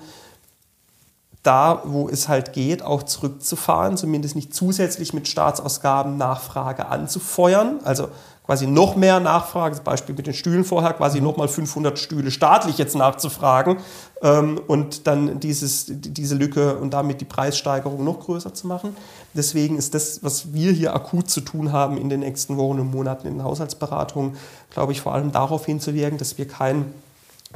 da, 1.43 1.81
wo 1.85 2.09
es 2.09 2.27
halt 2.27 2.53
geht, 2.53 2.83
auch 2.83 3.03
zurückzufahren, 3.03 3.95
zumindest 3.95 4.35
nicht 4.35 4.53
zusätzlich 4.53 5.13
mit 5.13 5.27
Staatsausgaben 5.27 6.17
Nachfrage 6.17 6.87
anzufeuern. 6.87 7.79
Also 7.85 8.09
quasi 8.45 8.67
noch 8.67 8.95
mehr 8.95 9.19
Nachfrage, 9.19 9.75
das 9.75 9.83
Beispiel 9.83 10.15
mit 10.15 10.27
den 10.27 10.33
Stühlen 10.33 10.65
vorher, 10.65 10.93
quasi 10.93 11.21
nochmal 11.21 11.47
500 11.47 11.99
Stühle 11.99 12.31
staatlich 12.31 12.77
jetzt 12.79 12.95
nachzufragen 12.95 13.77
ähm, 14.21 14.59
und 14.67 15.05
dann 15.07 15.39
dieses, 15.39 15.85
diese 15.87 16.35
Lücke 16.35 16.75
und 16.77 16.91
damit 16.91 17.21
die 17.21 17.25
Preissteigerung 17.25 18.03
noch 18.03 18.19
größer 18.19 18.53
zu 18.53 18.65
machen. 18.65 18.97
Deswegen 19.33 19.77
ist 19.77 19.93
das, 19.93 20.23
was 20.23 20.53
wir 20.53 20.71
hier 20.71 20.95
akut 20.95 21.29
zu 21.29 21.41
tun 21.41 21.71
haben 21.71 21.97
in 21.97 22.09
den 22.09 22.21
nächsten 22.21 22.57
Wochen 22.57 22.79
und 22.79 22.91
Monaten 22.91 23.27
in 23.27 23.35
den 23.35 23.43
Haushaltsberatungen, 23.43 24.35
glaube 24.71 24.91
ich, 24.91 25.01
vor 25.01 25.13
allem 25.13 25.31
darauf 25.31 25.65
hinzuwirken, 25.65 26.17
dass 26.17 26.37
wir 26.37 26.47
keinen 26.47 26.93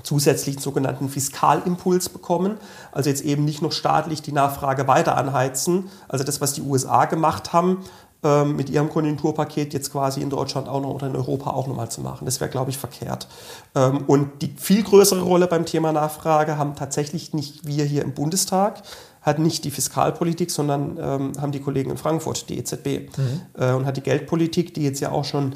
zusätzlichen 0.02 0.62
sogenannten 0.62 1.08
Fiskalimpuls 1.08 2.10
bekommen. 2.10 2.58
Also 2.92 3.10
jetzt 3.10 3.24
eben 3.24 3.46
nicht 3.46 3.62
noch 3.62 3.72
staatlich 3.72 4.22
die 4.24 4.32
Nachfrage 4.32 4.88
weiter 4.88 5.18
anheizen. 5.18 5.90
Also 6.08 6.24
das, 6.24 6.42
was 6.42 6.54
die 6.54 6.62
USA 6.62 7.06
gemacht 7.06 7.54
haben, 7.54 7.84
ähm, 8.24 8.56
mit 8.56 8.70
ihrem 8.70 8.90
Konjunkturpaket 8.90 9.74
jetzt 9.74 9.92
quasi 9.92 10.22
in 10.22 10.30
Deutschland 10.30 10.68
auch 10.68 10.82
noch 10.82 10.92
oder 10.92 11.08
in 11.08 11.16
Europa 11.16 11.52
auch 11.52 11.68
nochmal 11.68 11.92
zu 11.92 12.02
machen. 12.02 12.26
Das 12.26 12.40
wäre, 12.40 12.50
glaube 12.50 12.72
ich, 12.72 12.78
verkehrt. 12.78 13.28
Ähm, 13.76 14.06
und 14.08 14.42
die 14.42 14.56
viel 14.58 14.82
größere 14.82 15.22
Rolle 15.22 15.48
beim 15.48 15.66
Thema 15.66 15.92
Nachfrage 15.92 16.58
haben 16.58 16.76
tatsächlich 16.76 17.34
nicht 17.34 17.68
wir 17.68 17.86
hier 17.86 18.02
im 18.02 18.14
Bundestag, 18.14 18.82
hat 19.24 19.40
nicht 19.40 19.64
die 19.64 19.72
Fiskalpolitik, 19.72 20.52
sondern 20.52 20.98
ähm, 21.02 21.32
haben 21.42 21.52
die 21.52 21.60
Kollegen 21.60 21.90
in 21.92 21.98
Frankfurt, 21.98 22.50
die 22.50 22.60
EZB. 22.60 23.18
Mhm. 23.18 23.42
Äh, 23.58 23.74
und 23.74 23.86
hat 23.86 23.98
die 23.98 24.02
Geldpolitik, 24.02 24.74
die 24.74 24.84
jetzt 24.84 25.00
ja 25.00 25.12
auch 25.12 25.26
schon 25.26 25.56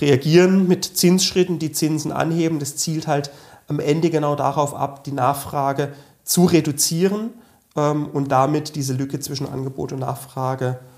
reagieren 0.00 0.66
mit 0.66 0.84
Zinsschritten, 0.84 1.58
die 1.58 1.72
Zinsen 1.72 2.10
anheben. 2.10 2.58
Das 2.58 2.76
zielt 2.76 3.06
halt 3.06 3.30
am 3.68 3.78
Ende 3.78 4.10
genau 4.10 4.34
darauf 4.34 4.74
ab, 4.74 5.04
die 5.04 5.12
Nachfrage 5.12 5.92
zu 6.24 6.46
reduzieren 6.46 7.30
ähm, 7.76 8.06
und 8.06 8.32
damit 8.32 8.74
diese 8.74 8.94
Lücke 8.94 9.20
zwischen 9.20 9.48
Angebot 9.48 9.92
und 9.92 10.00
Nachfrage 10.00 10.78
zu 10.80 10.92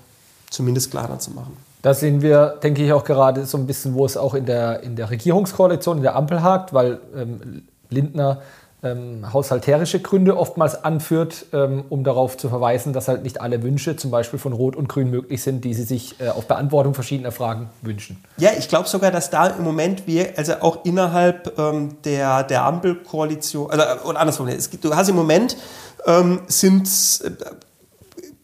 zumindest 0.55 0.91
kleiner 0.91 1.19
zu 1.19 1.31
machen. 1.31 1.57
Da 1.81 1.93
sehen 1.93 2.21
wir, 2.21 2.57
denke 2.63 2.83
ich, 2.83 2.93
auch 2.93 3.03
gerade 3.03 3.45
so 3.45 3.57
ein 3.57 3.67
bisschen, 3.67 3.93
wo 3.93 4.05
es 4.05 4.17
auch 4.17 4.33
in 4.33 4.45
der, 4.45 4.81
in 4.81 4.95
der 4.95 5.11
Regierungskoalition, 5.11 5.97
in 5.97 6.03
der 6.03 6.15
Ampel 6.15 6.41
hakt, 6.41 6.73
weil 6.73 6.99
ähm, 7.15 7.63
Lindner 7.89 8.41
ähm, 8.83 9.33
haushalterische 9.33 9.99
Gründe 9.99 10.37
oftmals 10.37 10.83
anführt, 10.83 11.47
ähm, 11.53 11.85
um 11.89 12.03
darauf 12.03 12.37
zu 12.37 12.49
verweisen, 12.49 12.93
dass 12.93 13.07
halt 13.07 13.23
nicht 13.23 13.41
alle 13.41 13.63
Wünsche, 13.63 13.95
zum 13.95 14.11
Beispiel 14.11 14.39
von 14.39 14.53
Rot 14.53 14.75
und 14.75 14.87
Grün, 14.87 15.09
möglich 15.09 15.41
sind, 15.41 15.63
die 15.63 15.73
sie 15.73 15.83
sich 15.83 16.19
äh, 16.19 16.29
auf 16.29 16.47
Beantwortung 16.47 16.93
verschiedener 16.93 17.31
Fragen 17.31 17.69
wünschen. 17.81 18.23
Ja, 18.37 18.51
ich 18.57 18.67
glaube 18.67 18.87
sogar, 18.87 19.11
dass 19.11 19.29
da 19.29 19.47
im 19.47 19.63
Moment 19.63 20.07
wir, 20.07 20.37
also 20.37 20.53
auch 20.61 20.85
innerhalb 20.85 21.57
ähm, 21.57 21.97
der, 22.03 22.43
der 22.43 22.63
Ampelkoalition, 22.63 23.71
also, 23.71 24.07
oder 24.07 24.19
andersrum, 24.19 24.47
es 24.47 24.69
gibt, 24.69 24.83
du 24.85 24.95
hast 24.95 25.09
im 25.09 25.15
Moment 25.15 25.57
ähm, 26.05 26.41
sind, 26.47 26.85
äh, 26.85 27.31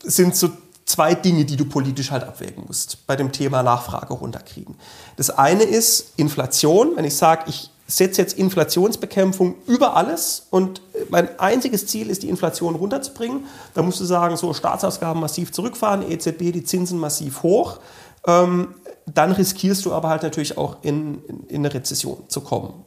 sind 0.04 0.36
so 0.36 0.50
zwei 0.86 1.14
Dinge, 1.14 1.46
die 1.46 1.56
du 1.56 1.66
politisch 1.66 2.12
halt 2.12 2.24
abwägen 2.24 2.66
musst 2.68 3.06
bei 3.08 3.16
dem 3.16 3.32
Thema 3.32 3.64
Nachfrage 3.64 4.14
runterkriegen. 4.14 4.76
Das 5.16 5.30
eine 5.30 5.64
ist 5.64 6.14
Inflation. 6.18 6.96
Wenn 6.96 7.06
ich 7.06 7.16
sage, 7.16 7.44
ich 7.48 7.70
setze 7.92 8.22
jetzt 8.22 8.38
Inflationsbekämpfung 8.38 9.56
über 9.68 9.96
alles 9.96 10.48
und 10.50 10.82
mein 11.10 11.40
einziges 11.40 11.88
Ziel 11.88 12.10
ist, 12.10 12.24
die 12.24 12.30
Inflation 12.30 12.76
runterzubringen, 12.76 13.46
dann 13.74 13.86
musst 13.86 14.00
du 14.00 14.06
sagen, 14.06 14.38
so 14.38 14.54
Staatsausgaben 14.54 15.22
massiv 15.22 15.52
zurückfahren, 15.52 16.10
EZB 16.10 16.52
die 16.52 16.64
Zinsen 16.64 17.00
massiv 17.00 17.44
hoch. 17.44 17.80
Ähm, 18.26 18.76
dann 19.06 19.32
riskierst 19.32 19.86
du 19.86 19.94
aber 19.94 20.10
halt 20.10 20.24
natürlich 20.24 20.58
auch 20.58 20.78
in, 20.84 21.24
in, 21.26 21.48
in 21.48 21.56
eine 21.58 21.74
Rezession 21.74 22.24
zu 22.28 22.42
kommen. 22.42 22.86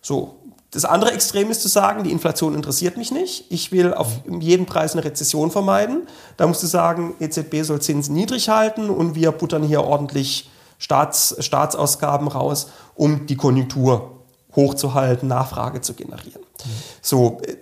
So, 0.00 0.36
das 0.70 0.84
andere 0.84 1.12
Extrem 1.12 1.50
ist 1.50 1.62
zu 1.62 1.68
sagen, 1.68 2.04
die 2.04 2.10
Inflation 2.10 2.54
interessiert 2.54 2.96
mich 2.96 3.10
nicht. 3.10 3.46
Ich 3.50 3.72
will 3.72 3.94
auf 3.94 4.08
jeden 4.40 4.66
Preis 4.66 4.92
eine 4.92 5.04
Rezession 5.04 5.50
vermeiden. 5.50 6.06
Da 6.36 6.46
musst 6.46 6.62
du 6.62 6.66
sagen, 6.66 7.14
EZB 7.20 7.62
soll 7.62 7.80
Zinsen 7.80 8.14
niedrig 8.14 8.48
halten 8.48 8.90
und 8.90 9.14
wir 9.14 9.32
buttern 9.32 9.62
hier 9.62 9.82
ordentlich 9.82 10.50
Staats, 10.78 11.36
Staatsausgaben 11.38 12.28
raus, 12.28 12.68
um 12.94 13.26
die 13.26 13.36
Konjunktur 13.36 14.22
hochzuhalten, 14.54 15.28
Nachfrage 15.28 15.80
zu 15.80 15.94
generieren. 15.94 16.42
Mhm. 16.42 16.70
So, 17.02 17.40
äh, 17.44 17.56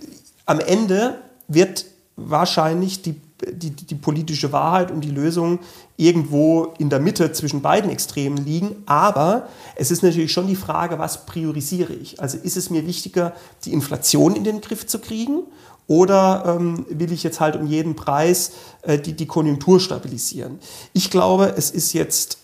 am 0.44 0.60
Ende 0.60 1.18
wird 1.48 1.84
wahrscheinlich 2.16 3.02
die 3.02 3.20
die, 3.44 3.70
die, 3.70 3.94
politische 3.94 4.52
Wahrheit 4.52 4.90
und 4.90 5.02
die 5.02 5.10
Lösung 5.10 5.58
irgendwo 5.96 6.74
in 6.78 6.88
der 6.88 7.00
Mitte 7.00 7.32
zwischen 7.32 7.60
beiden 7.60 7.90
Extremen 7.90 8.38
liegen. 8.38 8.82
Aber 8.86 9.48
es 9.74 9.90
ist 9.90 10.02
natürlich 10.02 10.32
schon 10.32 10.46
die 10.46 10.56
Frage, 10.56 10.98
was 10.98 11.26
priorisiere 11.26 11.92
ich? 11.92 12.20
Also 12.20 12.38
ist 12.38 12.56
es 12.56 12.70
mir 12.70 12.86
wichtiger, 12.86 13.34
die 13.64 13.72
Inflation 13.72 14.34
in 14.34 14.44
den 14.44 14.60
Griff 14.60 14.86
zu 14.86 14.98
kriegen? 14.98 15.42
Oder 15.86 16.56
ähm, 16.58 16.86
will 16.88 17.12
ich 17.12 17.22
jetzt 17.22 17.38
halt 17.38 17.56
um 17.56 17.66
jeden 17.66 17.94
Preis 17.94 18.52
äh, 18.82 18.98
die, 18.98 19.12
die 19.12 19.26
Konjunktur 19.26 19.78
stabilisieren? 19.80 20.58
Ich 20.94 21.10
glaube, 21.10 21.54
es 21.56 21.70
ist 21.70 21.92
jetzt 21.92 22.38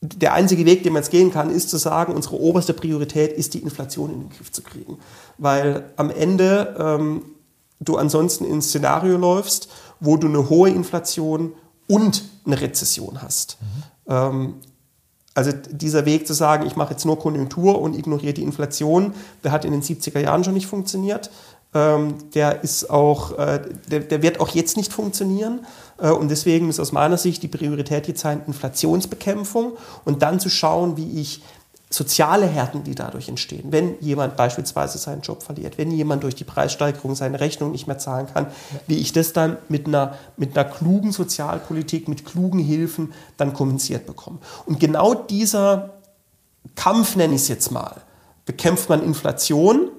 der 0.00 0.34
einzige 0.34 0.66
Weg, 0.66 0.82
den 0.82 0.92
man 0.92 1.02
jetzt 1.02 1.10
gehen 1.10 1.32
kann, 1.32 1.50
ist 1.50 1.70
zu 1.70 1.78
sagen, 1.78 2.14
unsere 2.14 2.38
oberste 2.38 2.74
Priorität 2.74 3.32
ist, 3.32 3.54
die 3.54 3.60
Inflation 3.60 4.12
in 4.12 4.20
den 4.20 4.30
Griff 4.30 4.52
zu 4.52 4.62
kriegen. 4.62 4.98
Weil 5.38 5.90
am 5.96 6.10
Ende 6.10 6.76
ähm, 6.78 7.22
du 7.80 7.96
ansonsten 7.96 8.44
ins 8.44 8.68
Szenario 8.68 9.16
läufst, 9.16 9.68
wo 10.00 10.16
du 10.16 10.28
eine 10.28 10.48
hohe 10.48 10.70
Inflation 10.70 11.52
und 11.88 12.24
eine 12.44 12.60
Rezession 12.60 13.22
hast. 13.22 13.58
Mhm. 13.60 14.12
Ähm, 14.12 14.54
also 15.34 15.52
dieser 15.52 16.06
Weg 16.06 16.26
zu 16.26 16.32
sagen, 16.32 16.66
ich 16.66 16.76
mache 16.76 16.92
jetzt 16.92 17.04
nur 17.04 17.18
Konjunktur 17.18 17.80
und 17.80 17.94
ignoriere 17.94 18.32
die 18.32 18.42
Inflation, 18.42 19.12
der 19.44 19.52
hat 19.52 19.66
in 19.66 19.72
den 19.72 19.82
70er 19.82 20.18
Jahren 20.18 20.44
schon 20.44 20.54
nicht 20.54 20.66
funktioniert. 20.66 21.30
Ähm, 21.74 22.14
der 22.32 22.64
ist 22.64 22.88
auch, 22.88 23.38
äh, 23.38 23.60
der, 23.90 24.00
der, 24.00 24.22
wird 24.22 24.40
auch 24.40 24.48
jetzt 24.48 24.78
nicht 24.78 24.94
funktionieren. 24.94 25.66
Äh, 25.98 26.10
und 26.10 26.28
deswegen 26.28 26.68
ist 26.68 26.80
aus 26.80 26.92
meiner 26.92 27.16
Sicht 27.16 27.42
die 27.42 27.48
Priorität 27.48 28.08
jetzt 28.08 28.20
sein 28.20 28.42
Inflationsbekämpfung 28.46 29.72
und 30.04 30.22
dann 30.22 30.40
zu 30.40 30.48
schauen, 30.48 30.96
wie 30.96 31.20
ich 31.20 31.42
soziale 31.88 32.46
Härten, 32.46 32.82
die 32.82 32.96
dadurch 32.96 33.28
entstehen, 33.28 33.70
wenn 33.70 33.94
jemand 34.00 34.36
beispielsweise 34.36 34.98
seinen 34.98 35.20
Job 35.20 35.42
verliert, 35.42 35.78
wenn 35.78 35.92
jemand 35.92 36.24
durch 36.24 36.34
die 36.34 36.44
Preissteigerung 36.44 37.14
seine 37.14 37.38
Rechnung 37.38 37.70
nicht 37.70 37.86
mehr 37.86 37.98
zahlen 37.98 38.26
kann, 38.32 38.48
wie 38.88 38.96
ich 38.96 39.12
das 39.12 39.32
dann 39.32 39.56
mit 39.68 39.86
einer, 39.86 40.14
mit 40.36 40.58
einer 40.58 40.68
klugen 40.68 41.12
Sozialpolitik, 41.12 42.08
mit 42.08 42.24
klugen 42.24 42.58
Hilfen 42.58 43.12
dann 43.36 43.52
kompensiert 43.52 44.04
bekomme. 44.04 44.38
Und 44.66 44.80
genau 44.80 45.14
dieser 45.14 45.90
Kampf, 46.74 47.14
nenne 47.14 47.36
ich 47.36 47.42
es 47.42 47.48
jetzt 47.48 47.70
mal, 47.70 47.94
bekämpft 48.46 48.88
man 48.88 49.02
Inflation 49.02 49.90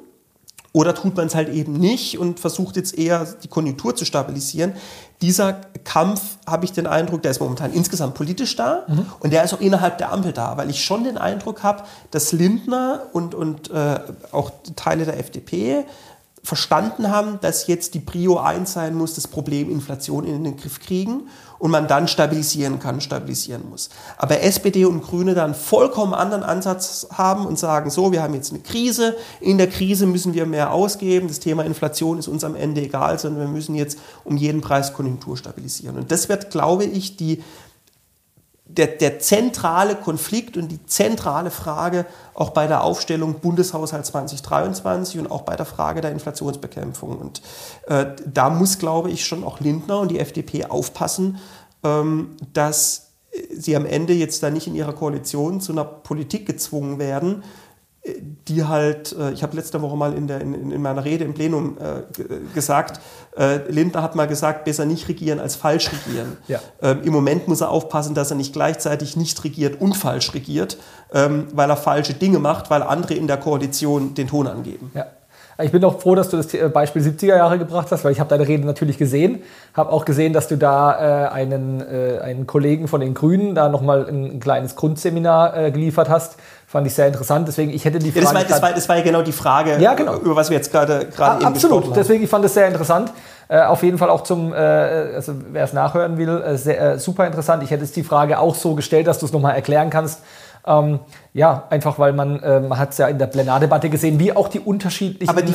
oder 0.74 0.94
tut 0.94 1.16
man 1.16 1.28
es 1.28 1.36
halt 1.36 1.50
eben 1.50 1.74
nicht 1.74 2.20
und 2.20 2.40
versucht 2.40 2.76
jetzt 2.76 2.98
eher 2.98 3.26
die 3.42 3.48
Konjunktur 3.48 3.96
zu 3.96 4.06
stabilisieren. 4.06 4.74
Dieser 5.22 5.54
Kampf, 5.84 6.22
habe 6.46 6.66
ich 6.66 6.74
den 6.74 6.86
Eindruck, 6.86 7.24
der 7.24 7.32
ist 7.32 7.40
momentan 7.40 7.74
insgesamt 7.74 8.14
politisch 8.14 8.56
da 8.56 8.84
mhm. 8.88 9.06
und 9.20 9.34
der 9.34 9.44
ist 9.44 9.54
auch 9.54 9.62
innerhalb 9.62 9.98
der 9.98 10.12
Ampel 10.12 10.32
da, 10.32 10.58
weil 10.58 10.70
ich 10.70 10.84
schon 10.84 11.04
den 11.04 11.18
Eindruck 11.18 11.64
habe, 11.64 11.84
dass 12.12 12.32
Lindner 12.34 13.02
und, 13.14 13.34
und 13.34 13.72
äh, 13.72 14.00
auch 14.32 14.52
Teile 14.76 15.06
der 15.06 15.20
FDP 15.20 15.86
verstanden 16.44 17.10
haben, 17.10 17.40
dass 17.42 17.68
jetzt 17.68 17.94
die 17.94 18.00
Prio 18.00 18.38
1 18.38 18.72
sein 18.72 18.96
muss, 18.96 19.16
das 19.16 19.28
Problem 19.28 19.70
Inflation 19.70 20.24
in 20.24 20.44
den 20.44 20.56
Griff 20.56 20.80
kriegen 20.80 21.24
und 21.60 21.72
man 21.72 21.88
dann 21.88 22.08
stabilisieren 22.08 22.80
kann, 22.80 23.02
stabilisieren 23.02 23.70
muss. 23.70 23.90
Aber 24.18 24.42
SPD 24.42 24.86
und 24.86 25.04
Grüne 25.04 25.34
dann 25.34 25.56
vollkommen 25.56 26.14
anderen 26.14 26.44
Ansatz 26.44 27.08
haben 27.12 27.46
und 27.46 27.58
sagen, 27.58 27.90
so, 27.90 28.12
wir 28.12 28.22
haben 28.22 28.34
jetzt 28.34 28.52
eine 28.52 28.62
Krise, 28.62 29.16
in 29.40 29.58
der 29.58 29.68
Krise 29.68 30.06
müssen 30.06 30.34
wir 30.34 30.46
mehr 30.46 30.72
ausgeben, 30.72 31.28
das 31.28 31.40
Thema 31.40 31.66
Inflation 31.66 32.20
ist 32.20 32.28
uns 32.28 32.44
am 32.44 32.56
Ende 32.56 32.82
egal, 32.82 33.18
sondern 33.20 33.42
wir 33.42 33.52
müssen 33.52 33.76
jetzt 33.76 33.98
um 34.24 34.38
jeden 34.38 34.62
Preis 34.62 34.94
Konjunktur 34.94 35.38
stabilisieren. 35.38 35.98
Und 35.98 36.12
das 36.12 36.30
wird, 36.30 36.52
glaube 36.52 36.86
ich, 36.86 37.18
die 37.18 37.44
der, 38.70 38.88
der 38.88 39.20
zentrale 39.20 39.96
Konflikt 39.96 40.58
und 40.58 40.68
die 40.70 40.86
zentrale 40.86 41.52
Frage 41.52 42.06
auch 42.34 42.52
bei 42.52 42.68
der 42.68 42.84
Aufstellung 42.84 43.40
Bundeshaushalt 43.40 44.06
2023 44.06 45.20
und 45.20 45.32
auch 45.32 45.42
bei 45.42 45.56
der 45.56 45.66
Frage 45.66 46.02
der 46.02 46.12
Inflationsbekämpfung. 46.12 47.18
Und 47.18 47.42
äh, 47.88 48.08
da 48.26 48.50
muss, 48.50 48.78
glaube 48.78 49.10
ich, 49.10 49.26
schon 49.26 49.44
auch 49.44 49.60
Lindner 49.60 50.00
und 50.00 50.12
die 50.12 50.20
FDP 50.20 50.66
aufpassen, 50.66 51.40
ähm, 51.84 52.36
dass 52.54 53.08
sie 53.52 53.76
am 53.76 53.86
Ende 53.86 54.14
jetzt 54.14 54.44
da 54.44 54.50
nicht 54.50 54.68
in 54.68 54.76
ihrer 54.76 54.94
Koalition 54.94 55.62
zu 55.62 55.72
einer 55.72 55.84
Politik 55.86 56.46
gezwungen 56.46 57.00
werden, 57.00 57.44
die 58.48 58.66
halt, 58.66 59.16
äh, 59.18 59.32
ich 59.32 59.44
habe 59.44 59.56
letzte 59.56 59.82
Woche 59.82 59.96
mal 59.96 60.14
in, 60.14 60.28
der, 60.28 60.42
in, 60.42 60.72
in 60.72 60.82
meiner 60.82 61.04
Rede 61.04 61.24
im 61.24 61.34
Plenum 61.34 61.78
äh, 61.78 62.54
gesagt, 62.54 63.00
äh, 63.38 63.58
Lindner 63.70 64.02
hat 64.02 64.16
mal 64.16 64.28
gesagt, 64.28 64.66
besser 64.66 64.86
nicht 64.86 65.08
regieren 65.08 65.40
als 65.40 65.56
falsch 65.56 65.92
regieren. 65.92 66.38
Ja. 66.48 66.60
Ähm, 66.82 67.02
Im 67.04 67.14
Moment 67.14 67.48
muss 67.48 67.62
er 67.62 67.70
aufpassen, 67.70 68.16
dass 68.16 68.32
er 68.32 68.38
nicht 68.38 68.54
gleichzeitig 68.54 69.18
nicht 69.18 69.44
regiert 69.44 69.82
und 69.82 69.96
falsch 69.96 70.34
regiert, 70.34 70.78
ähm, 71.14 71.48
weil 71.54 71.70
er 71.70 71.78
falsche 71.78 72.14
Dinge 72.14 72.40
macht, 72.40 72.70
weil 72.70 72.84
andere 72.84 73.14
in 73.14 73.28
der 73.28 73.38
Koalition 73.38 74.14
den 74.14 74.28
Ton 74.28 74.48
angeben. 74.48 74.92
Ja. 74.94 75.06
Ich 75.60 75.72
bin 75.72 75.84
auch 75.84 76.00
froh, 76.00 76.14
dass 76.14 76.30
du 76.30 76.38
das 76.38 76.50
Beispiel 76.72 77.02
70er 77.02 77.36
Jahre 77.36 77.58
gebracht 77.58 77.88
hast, 77.90 78.04
weil 78.04 78.12
ich 78.12 78.20
habe 78.20 78.30
deine 78.30 78.48
Rede 78.48 78.68
natürlich 78.68 79.00
gesehen, 79.00 79.42
habe 79.74 79.92
auch 79.92 80.06
gesehen, 80.06 80.32
dass 80.32 80.48
du 80.48 80.56
da 80.56 81.26
äh, 81.26 81.30
einen, 81.30 81.82
äh, 81.82 82.20
einen 82.20 82.46
Kollegen 82.46 82.88
von 82.88 83.02
den 83.02 83.16
Grünen 83.16 83.56
da 83.56 83.68
nochmal 83.68 84.06
ein, 84.08 84.26
ein 84.34 84.40
kleines 84.40 84.76
Grundseminar 84.76 85.58
äh, 85.58 85.72
geliefert 85.72 86.10
hast 86.10 86.38
Fand 86.70 86.86
ich 86.86 86.94
sehr 86.94 87.08
interessant. 87.08 87.48
Deswegen, 87.48 87.72
ich 87.72 87.86
hätte 87.86 87.98
die 87.98 88.12
Frage. 88.12 88.26
Ja, 88.26 88.34
das, 88.34 88.34
war, 88.34 88.44
das, 88.44 88.62
war, 88.62 88.74
das, 88.74 88.90
war, 88.90 88.98
ja 88.98 89.04
genau 89.04 89.22
die 89.22 89.32
Frage, 89.32 89.78
ja, 89.80 89.94
genau. 89.94 90.16
über 90.16 90.36
was 90.36 90.50
wir 90.50 90.58
jetzt 90.58 90.70
gerade 90.70 91.06
gerade 91.06 91.38
eben 91.38 91.46
Absolut. 91.46 91.86
Haben. 91.86 91.94
Deswegen, 91.94 92.22
ich 92.26 92.30
fand 92.30 92.44
es 92.44 92.56
sehr 92.56 92.68
interessant. 92.68 93.14
Äh, 93.48 93.62
auf 93.62 93.84
jeden 93.84 93.98
Fall 93.98 94.10
auch 94.10 94.24
zum, 94.24 94.52
äh, 94.52 94.58
also 94.58 95.34
wer 95.54 95.64
es 95.64 95.72
nachhören 95.72 96.18
will, 96.18 96.42
äh, 96.42 96.58
sehr, 96.58 96.82
äh, 96.82 97.00
super 97.00 97.26
interessant. 97.26 97.64
Ich 97.64 97.72
hätte 97.72 97.86
es 97.86 97.94
die 97.94 98.04
Frage 98.04 98.38
auch 98.40 98.54
so 98.54 98.76
gestellt, 98.76 99.08
dass 99.08 99.20
du 99.20 99.26
es 99.26 99.32
nochmal 99.32 99.56
erklären 99.56 99.90
kannst. 99.90 100.20
Ähm, 100.68 101.00
ja, 101.34 101.64
einfach 101.70 101.98
weil 101.98 102.14
man, 102.14 102.42
äh, 102.42 102.60
man 102.60 102.78
hat 102.78 102.92
es 102.92 102.98
ja 102.98 103.08
in 103.08 103.18
der 103.18 103.28
Plenardebatte 103.28 103.90
gesehen, 103.90 104.20
wie 104.20 104.34
auch 104.34 104.48
die 104.50 104.60
unterschiedlichen 104.60 105.30
aber 105.30 105.42
die, 105.42 105.54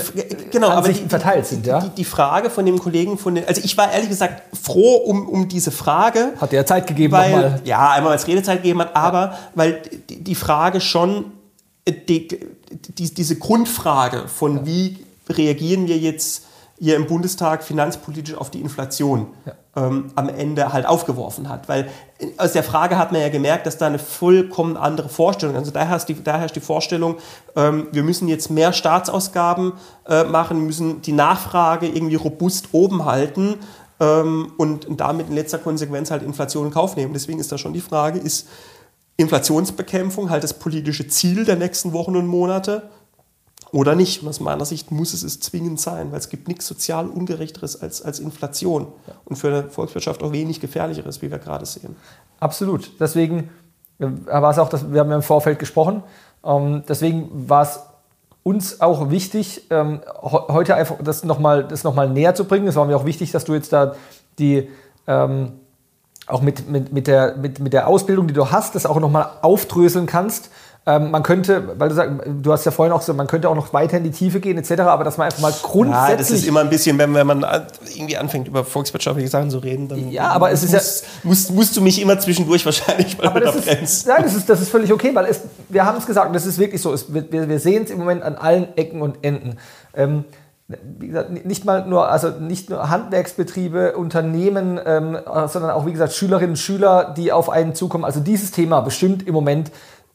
genau, 0.50 0.68
Ansichten 0.68 0.76
aber 0.76 0.88
die, 0.88 1.08
verteilt 1.08 1.46
sind. 1.46 1.66
Ja? 1.66 1.80
Die, 1.80 1.90
die, 1.90 2.04
Frage 2.04 2.50
von 2.50 2.64
dem 2.64 2.78
Kollegen 2.78 3.18
von 3.18 3.34
den, 3.34 3.46
also 3.46 3.60
ich 3.62 3.76
war 3.76 3.92
ehrlich 3.92 4.08
gesagt 4.08 4.42
froh 4.56 4.96
um, 4.96 5.28
um 5.28 5.48
diese 5.48 5.70
Frage. 5.70 6.32
Hat 6.40 6.52
er 6.52 6.64
Zeit 6.64 6.86
gegeben 6.86 7.12
weil, 7.12 7.30
nochmal. 7.30 7.60
Ja, 7.64 7.90
einmal 7.90 8.12
als 8.12 8.26
Redezeit 8.26 8.62
gegeben 8.62 8.80
hat, 8.80 8.96
aber 8.96 9.20
ja. 9.20 9.38
weil 9.54 9.82
die, 10.08 10.24
die 10.24 10.34
Frage 10.34 10.80
schon 10.80 11.26
die, 11.88 12.28
die, 12.28 13.14
diese 13.14 13.36
Grundfrage 13.36 14.28
von 14.28 14.66
wie 14.66 15.04
reagieren 15.28 15.88
wir 15.88 15.98
jetzt 15.98 16.44
hier 16.78 16.96
im 16.96 17.06
Bundestag 17.06 17.62
finanzpolitisch 17.62 18.34
auf 18.34 18.50
die 18.50 18.60
Inflation 18.60 19.28
ja. 19.46 19.52
Ähm, 19.74 20.10
am 20.14 20.28
Ende 20.28 20.72
halt 20.72 20.86
aufgeworfen 20.86 21.48
hat. 21.48 21.68
Weil 21.68 21.88
aus 22.36 22.52
der 22.52 22.62
Frage 22.62 22.98
hat 22.98 23.12
man 23.12 23.20
ja 23.20 23.28
gemerkt, 23.30 23.66
dass 23.66 23.78
da 23.78 23.86
eine 23.86 23.98
vollkommen 23.98 24.76
andere 24.76 25.08
Vorstellung, 25.08 25.56
also 25.56 25.70
da 25.70 25.84
herrscht 25.84 26.08
die, 26.08 26.22
da 26.22 26.38
herrscht 26.38 26.56
die 26.56 26.60
Vorstellung, 26.60 27.16
ähm, 27.56 27.88
wir 27.92 28.02
müssen 28.02 28.28
jetzt 28.28 28.50
mehr 28.50 28.72
Staatsausgaben 28.72 29.72
äh, 30.06 30.24
machen, 30.24 30.66
müssen 30.66 31.00
die 31.02 31.12
Nachfrage 31.12 31.86
irgendwie 31.88 32.16
robust 32.16 32.68
oben 32.72 33.04
halten 33.04 33.56
ähm, 33.98 34.52
und 34.58 34.86
damit 35.00 35.28
in 35.28 35.34
letzter 35.34 35.58
Konsequenz 35.58 36.10
halt 36.10 36.22
Inflation 36.22 36.66
in 36.66 36.72
Kauf 36.72 36.96
nehmen. 36.96 37.14
Deswegen 37.14 37.40
ist 37.40 37.50
da 37.50 37.56
schon 37.56 37.72
die 37.72 37.80
Frage, 37.80 38.18
ist 38.18 38.48
Inflationsbekämpfung 39.16 40.30
halt 40.30 40.42
das 40.44 40.54
politische 40.54 41.06
Ziel 41.06 41.44
der 41.44 41.56
nächsten 41.56 41.92
Wochen 41.92 42.16
und 42.16 42.26
Monate 42.26 42.90
oder 43.72 43.94
nicht. 43.94 44.22
Und 44.22 44.28
aus 44.28 44.38
meiner 44.38 44.64
Sicht 44.64 44.92
muss 44.92 45.14
es 45.14 45.24
es 45.24 45.40
zwingend 45.40 45.80
sein, 45.80 46.12
weil 46.12 46.18
es 46.18 46.28
gibt 46.28 46.46
nichts 46.46 46.66
sozial 46.66 47.08
ungerechteres 47.08 47.80
als, 47.80 48.02
als 48.02 48.20
Inflation 48.20 48.86
und 49.24 49.36
für 49.36 49.48
eine 49.48 49.62
Volkswirtschaft 49.64 50.22
auch 50.22 50.32
wenig 50.32 50.60
gefährlicheres, 50.60 51.22
wie 51.22 51.30
wir 51.30 51.38
gerade 51.38 51.66
sehen. 51.66 51.96
Absolut. 52.38 52.92
Deswegen 53.00 53.50
äh, 53.98 54.06
war 54.26 54.50
es 54.50 54.58
auch, 54.58 54.68
dass 54.68 54.92
wir 54.92 55.00
haben 55.00 55.10
ja 55.10 55.16
im 55.16 55.22
Vorfeld 55.22 55.58
gesprochen. 55.58 56.02
Ähm, 56.44 56.84
deswegen 56.86 57.48
war 57.48 57.62
es 57.62 57.80
uns 58.42 58.80
auch 58.80 59.10
wichtig, 59.10 59.62
ähm, 59.70 60.00
heute 60.20 60.74
einfach 60.74 60.96
das 61.02 61.24
nochmal 61.24 61.68
noch 61.82 62.08
näher 62.08 62.34
zu 62.34 62.44
bringen. 62.44 62.66
Es 62.66 62.76
war 62.76 62.84
mir 62.84 62.96
auch 62.96 63.04
wichtig, 63.04 63.30
dass 63.32 63.44
du 63.44 63.54
jetzt 63.54 63.72
da 63.72 63.94
die 64.38 64.68
ähm, 65.06 65.52
auch 66.26 66.42
mit, 66.42 66.68
mit, 66.68 66.92
mit, 66.92 67.06
der, 67.06 67.36
mit, 67.36 67.58
mit 67.58 67.72
der 67.72 67.88
Ausbildung, 67.88 68.26
die 68.26 68.34
du 68.34 68.50
hast, 68.50 68.74
das 68.74 68.86
auch 68.86 69.00
nochmal 69.00 69.28
aufdröseln 69.42 70.06
kannst. 70.06 70.50
Ähm, 70.84 71.12
man 71.12 71.22
könnte, 71.22 71.78
weil 71.78 71.90
du 71.90 71.94
sagst, 71.94 72.12
du 72.26 72.52
hast 72.52 72.64
ja 72.64 72.72
vorhin 72.72 72.92
auch 72.92 72.98
gesagt, 72.98 73.16
man 73.16 73.28
könnte 73.28 73.48
auch 73.48 73.54
noch 73.54 73.72
weiter 73.72 73.98
in 73.98 74.02
die 74.02 74.10
Tiefe 74.10 74.40
gehen 74.40 74.58
etc., 74.58 74.80
aber 74.80 75.04
dass 75.04 75.16
man 75.16 75.26
einfach 75.26 75.38
mal 75.38 75.52
grundsätzlich... 75.62 76.10
Ja, 76.10 76.16
das 76.16 76.30
ist 76.30 76.44
immer 76.44 76.60
ein 76.60 76.70
bisschen, 76.70 76.98
wenn, 76.98 77.14
wenn 77.14 77.26
man 77.26 77.46
irgendwie 77.94 78.16
anfängt, 78.16 78.48
über 78.48 78.64
volkswirtschaftliche 78.64 79.28
Sachen 79.28 79.48
zu 79.50 79.58
reden, 79.58 79.86
dann 79.86 80.10
ja, 80.10 80.30
aber 80.30 80.50
es 80.50 80.64
ist 80.64 80.72
musst, 80.72 81.04
ja, 81.04 81.08
musst, 81.22 81.50
musst 81.52 81.76
du 81.76 81.82
mich 81.82 82.00
immer 82.02 82.18
zwischendurch 82.18 82.64
wahrscheinlich 82.64 83.16
mal 83.16 83.28
unterbremst. 83.28 84.08
Nein, 84.08 84.24
das 84.24 84.34
ist, 84.34 84.48
das 84.48 84.60
ist 84.60 84.70
völlig 84.70 84.92
okay, 84.92 85.14
weil 85.14 85.26
es, 85.26 85.42
wir 85.68 85.86
haben 85.86 85.98
es 85.98 86.06
gesagt 86.06 86.26
und 86.26 86.32
das 86.32 86.46
ist 86.46 86.58
wirklich 86.58 86.82
so, 86.82 86.92
es, 86.92 87.14
wir, 87.14 87.30
wir 87.30 87.60
sehen 87.60 87.84
es 87.84 87.90
im 87.90 88.00
Moment 88.00 88.24
an 88.24 88.34
allen 88.34 88.76
Ecken 88.76 89.02
und 89.02 89.22
Enden. 89.22 89.58
Ähm, 89.94 90.24
wie 90.98 91.08
gesagt, 91.08 91.44
nicht 91.44 91.64
mal 91.64 91.86
nur, 91.86 92.08
also 92.10 92.28
nicht 92.28 92.70
nur 92.70 92.88
Handwerksbetriebe, 92.88 93.96
Unternehmen, 93.96 94.80
ähm, 94.84 95.18
sondern 95.46 95.70
auch, 95.70 95.86
wie 95.86 95.92
gesagt, 95.92 96.12
Schülerinnen 96.12 96.50
und 96.50 96.56
Schüler, 96.56 97.14
die 97.16 97.30
auf 97.30 97.50
einen 97.50 97.74
zukommen. 97.74 98.04
Also 98.04 98.20
dieses 98.20 98.50
Thema 98.50 98.80
bestimmt 98.80 99.26
im 99.26 99.34
Moment 99.34 99.70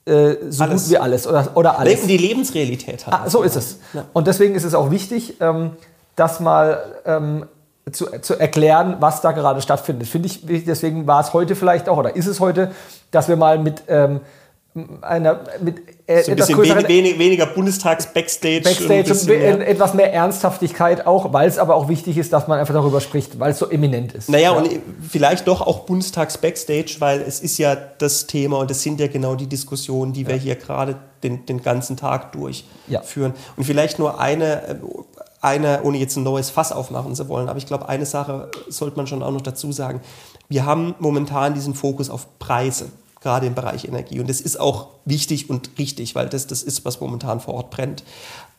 äh, 0.07 0.37
so 0.49 0.63
alles. 0.63 0.83
gut 0.83 0.91
wie 0.91 0.97
alles 0.97 1.27
oder, 1.27 1.51
oder 1.55 1.79
alles. 1.79 2.07
Die 2.07 2.17
Lebensrealität 2.17 3.05
hat. 3.05 3.13
Ah, 3.13 3.29
so 3.29 3.43
ist 3.43 3.55
es. 3.55 3.79
Ja. 3.93 4.05
Und 4.13 4.27
deswegen 4.27 4.55
ist 4.55 4.63
es 4.63 4.73
auch 4.73 4.91
wichtig, 4.91 5.35
ähm, 5.41 5.71
das 6.15 6.39
mal 6.39 6.83
ähm, 7.05 7.45
zu, 7.91 8.05
zu 8.21 8.39
erklären, 8.39 8.97
was 8.99 9.21
da 9.21 9.31
gerade 9.31 9.61
stattfindet. 9.61 10.07
Finde 10.07 10.27
ich, 10.27 10.45
deswegen 10.65 11.07
war 11.07 11.21
es 11.21 11.33
heute 11.33 11.55
vielleicht 11.55 11.89
auch, 11.89 11.97
oder 11.97 12.15
ist 12.15 12.27
es 12.27 12.39
heute, 12.39 12.71
dass 13.11 13.27
wir 13.27 13.35
mal 13.35 13.59
mit 13.59 13.83
ähm, 13.87 14.21
einer 15.01 15.41
mit 15.61 15.81
äh, 16.07 16.23
so 16.23 16.31
ein 16.31 16.37
bisschen 16.37 16.57
wenig, 16.57 16.87
wenig, 16.87 17.19
weniger 17.19 17.45
Bundestags-Backstage. 17.45 18.61
Backstage 18.61 19.11
und, 19.11 19.55
und 19.55 19.61
etwas 19.61 19.93
mehr 19.93 20.13
Ernsthaftigkeit 20.13 21.05
auch, 21.05 21.33
weil 21.33 21.47
es 21.47 21.57
aber 21.57 21.75
auch 21.75 21.89
wichtig 21.89 22.17
ist, 22.17 22.31
dass 22.31 22.47
man 22.47 22.59
einfach 22.59 22.73
darüber 22.73 23.01
spricht, 23.01 23.39
weil 23.39 23.51
es 23.51 23.59
so 23.59 23.69
eminent 23.69 24.13
ist. 24.13 24.29
Naja, 24.29 24.51
ja. 24.51 24.57
und 24.57 24.69
vielleicht 25.07 25.47
doch 25.47 25.61
auch 25.61 25.81
Bundestags-Backstage, 25.81 26.95
weil 26.99 27.21
es 27.21 27.39
ist 27.39 27.57
ja 27.57 27.75
das 27.75 28.27
Thema 28.27 28.59
und 28.59 28.71
es 28.71 28.81
sind 28.81 28.99
ja 28.99 29.07
genau 29.07 29.35
die 29.35 29.47
Diskussionen, 29.47 30.13
die 30.13 30.27
wir 30.27 30.35
hier 30.35 30.55
gerade 30.55 30.95
den, 31.23 31.45
den 31.45 31.61
ganzen 31.61 31.97
Tag 31.97 32.31
durchführen. 32.31 32.63
Ja. 32.87 33.53
Und 33.55 33.63
vielleicht 33.63 33.99
nur 33.99 34.19
eine, 34.19 34.79
eine, 35.41 35.83
ohne 35.83 35.97
jetzt 35.97 36.15
ein 36.15 36.23
neues 36.23 36.49
Fass 36.49 36.71
aufmachen 36.71 37.15
zu 37.15 37.27
wollen, 37.27 37.49
aber 37.49 37.57
ich 37.57 37.65
glaube, 37.65 37.89
eine 37.89 38.05
Sache 38.05 38.49
sollte 38.69 38.97
man 38.97 39.07
schon 39.07 39.23
auch 39.23 39.31
noch 39.31 39.41
dazu 39.41 39.71
sagen. 39.71 40.01
Wir 40.49 40.65
haben 40.65 40.95
momentan 40.99 41.53
diesen 41.53 41.73
Fokus 41.73 42.09
auf 42.09 42.39
Preise 42.39 42.85
gerade 43.27 43.45
im 43.45 43.55
Bereich 43.55 43.83
Energie. 43.83 44.21
Und 44.21 44.29
das 44.29 44.39
ist 44.39 44.57
auch 44.57 44.87
wichtig 45.03 45.49
und 45.49 45.71
richtig, 45.77 46.15
weil 46.15 46.29
das 46.29 46.47
das 46.47 46.63
ist, 46.63 46.85
was 46.85 47.01
momentan 47.01 47.41
vor 47.41 47.55
Ort 47.55 47.71
brennt. 47.71 48.05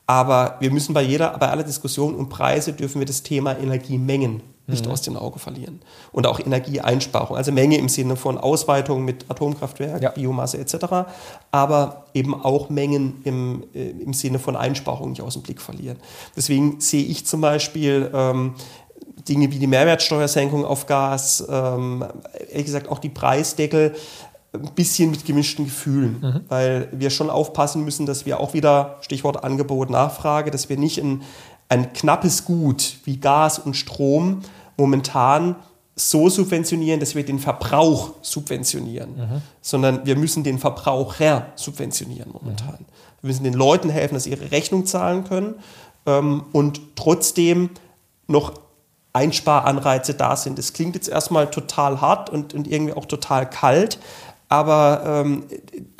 Aber 0.06 0.56
wir 0.60 0.70
müssen 0.70 0.92
bei 0.92 1.00
jeder, 1.00 1.38
bei 1.38 1.48
aller 1.48 1.64
Diskussion 1.64 2.14
um 2.14 2.28
Preise 2.28 2.74
dürfen 2.74 2.98
wir 2.98 3.06
das 3.06 3.22
Thema 3.22 3.58
Energiemengen 3.58 4.42
nicht 4.66 4.86
aus 4.86 5.00
den 5.00 5.16
Augen 5.16 5.38
verlieren. 5.38 5.80
Und 6.12 6.26
auch 6.26 6.40
Energieeinsparung, 6.40 7.38
also 7.38 7.50
Menge 7.52 7.78
im 7.78 7.88
Sinne 7.88 8.16
von 8.16 8.36
Ausweitung 8.36 9.02
mit 9.02 9.24
Atomkraftwerk, 9.30 10.02
Ja. 10.02 10.10
Biomasse 10.10 10.58
etc., 10.58 11.08
aber 11.50 12.04
eben 12.12 12.34
auch 12.34 12.68
Mengen 12.68 13.22
im, 13.24 13.64
äh, 13.74 13.88
im 13.88 14.12
Sinne 14.12 14.38
von 14.38 14.56
Einsparung 14.56 15.10
nicht 15.10 15.22
aus 15.22 15.32
dem 15.32 15.42
Blick 15.42 15.62
verlieren. 15.62 15.96
Deswegen 16.36 16.80
sehe 16.82 17.04
ich 17.04 17.24
zum 17.24 17.40
Beispiel 17.40 18.10
ähm, 18.12 18.54
Dinge 19.26 19.50
wie 19.50 19.58
die 19.58 19.66
Mehrwertsteuersenkung 19.66 20.64
auf 20.64 20.86
Gas, 20.86 21.44
ähm, 21.48 22.04
ehrlich 22.50 22.66
gesagt 22.66 22.88
auch 22.88 22.98
die 22.98 23.08
Preisdeckel, 23.08 23.94
ein 24.52 24.74
bisschen 24.74 25.10
mit 25.10 25.24
gemischten 25.24 25.66
Gefühlen, 25.66 26.44
weil 26.48 26.88
wir 26.92 27.10
schon 27.10 27.30
aufpassen 27.30 27.84
müssen, 27.84 28.06
dass 28.06 28.26
wir 28.26 28.40
auch 28.40 28.54
wieder, 28.54 28.96
Stichwort 29.02 29.44
Angebot, 29.44 29.90
Nachfrage, 29.90 30.50
dass 30.50 30.68
wir 30.68 30.78
nicht 30.78 30.98
ein, 30.98 31.22
ein 31.68 31.92
knappes 31.92 32.44
Gut 32.44 32.96
wie 33.04 33.18
Gas 33.18 33.58
und 33.58 33.74
Strom 33.74 34.40
momentan 34.76 35.56
so 35.96 36.28
subventionieren, 36.28 37.00
dass 37.00 37.14
wir 37.14 37.24
den 37.24 37.40
Verbrauch 37.40 38.14
subventionieren, 38.22 39.42
sondern 39.60 40.06
wir 40.06 40.16
müssen 40.16 40.44
den 40.44 40.58
Verbraucher 40.58 41.48
subventionieren 41.56 42.32
momentan. 42.32 42.78
Wir 43.20 43.28
müssen 43.28 43.44
den 43.44 43.54
Leuten 43.54 43.90
helfen, 43.90 44.14
dass 44.14 44.24
sie 44.24 44.30
ihre 44.30 44.50
Rechnung 44.52 44.86
zahlen 44.86 45.24
können 45.24 45.56
ähm, 46.06 46.44
und 46.52 46.80
trotzdem 46.94 47.70
noch 48.28 48.52
Einsparanreize 49.12 50.14
da 50.14 50.36
sind. 50.36 50.58
Das 50.58 50.72
klingt 50.72 50.94
jetzt 50.94 51.08
erstmal 51.08 51.50
total 51.50 52.00
hart 52.00 52.30
und, 52.30 52.54
und 52.54 52.68
irgendwie 52.68 52.94
auch 52.94 53.06
total 53.06 53.48
kalt, 53.48 53.98
aber 54.48 55.02
ähm, 55.04 55.44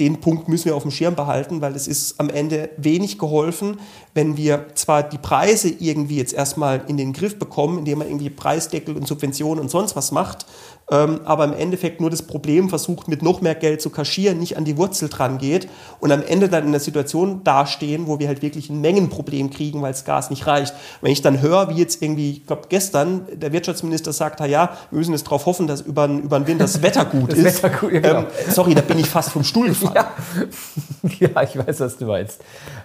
den 0.01 0.21
Punkt 0.21 0.49
müssen 0.49 0.67
wir 0.67 0.77
auf 0.77 0.83
dem 0.83 0.91
Schirm 0.91 1.15
behalten, 1.15 1.61
weil 1.61 1.75
es 1.75 1.87
ist 1.87 2.19
am 2.19 2.31
Ende 2.31 2.71
wenig 2.79 3.19
geholfen, 3.19 3.79
wenn 4.18 4.37
wir 4.37 4.66
zwar 4.74 5.04
die 5.04 5.16
Preise 5.18 5.68
irgendwie 5.68 6.16
jetzt 6.16 6.33
erstmal 6.35 6.81
in 6.88 6.96
den 6.96 7.12
Griff 7.12 7.38
bekommen, 7.38 7.78
indem 7.78 7.98
man 7.98 8.09
irgendwie 8.09 8.31
Preisdeckel 8.31 8.96
und 8.96 9.07
Subventionen 9.07 9.61
und 9.62 9.70
sonst 9.70 9.94
was 9.94 10.11
macht, 10.11 10.44
ähm, 10.90 11.20
aber 11.24 11.44
im 11.44 11.52
Endeffekt 11.52 12.00
nur 12.00 12.09
das 12.11 12.22
Problem 12.22 12.68
versucht, 12.68 13.07
mit 13.07 13.22
noch 13.22 13.40
mehr 13.42 13.54
Geld 13.54 13.81
zu 13.81 13.90
kaschieren, 13.90 14.38
nicht 14.40 14.57
an 14.57 14.64
die 14.64 14.76
Wurzel 14.76 15.09
dran 15.09 15.37
geht 15.38 15.68
und 16.00 16.11
am 16.11 16.22
Ende 16.22 16.48
dann 16.48 16.64
in 16.64 16.72
der 16.72 16.81
Situation 16.81 17.44
dastehen, 17.44 18.07
wo 18.09 18.18
wir 18.18 18.26
halt 18.26 18.40
wirklich 18.42 18.70
ein 18.70 18.81
Mengenproblem 18.81 19.50
kriegen, 19.50 19.83
weil 19.83 19.92
das 19.92 20.04
Gas 20.04 20.31
nicht 20.31 20.46
reicht. 20.48 20.72
Wenn 21.00 21.12
ich 21.12 21.20
dann 21.22 21.40
höre, 21.42 21.68
wie 21.68 21.78
jetzt 21.78 22.02
irgendwie, 22.02 22.31
ich 22.33 22.46
glaube 22.46 22.62
gestern, 22.70 23.20
der 23.35 23.52
Wirtschaftsminister 23.52 24.12
sagt, 24.12 24.40
ja, 24.40 24.76
wir 24.90 24.98
müssen 24.98 25.12
jetzt 25.12 25.24
darauf 25.26 25.46
hoffen, 25.46 25.66
dass 25.68 25.83
über, 25.83 26.09
den- 26.09 26.22
über 26.22 26.40
den 26.40 26.46
Winter 26.48 26.64
das 26.64 26.83
Wetter 26.83 27.04
gut 27.04 27.31
Das 27.33 27.38
ist. 27.38 27.62
Wetter 27.62 27.70
gut, 27.78 27.92
ja, 27.92 28.00
genau. 28.00 28.18
ähm, 28.20 28.26
sorry, 28.50 28.74
da 28.74 28.81
bin 28.81 28.98
ich 28.98 29.07
fast 29.11 29.31
vom 29.31 29.44
Stuhl 29.44 29.68
gefallen. 29.68 29.92
Ja. 29.94 31.28
ja, 31.35 31.42
ich 31.42 31.57
weiß, 31.57 31.81
was 31.81 31.96
du 31.98 32.07
meinst. 32.07 32.38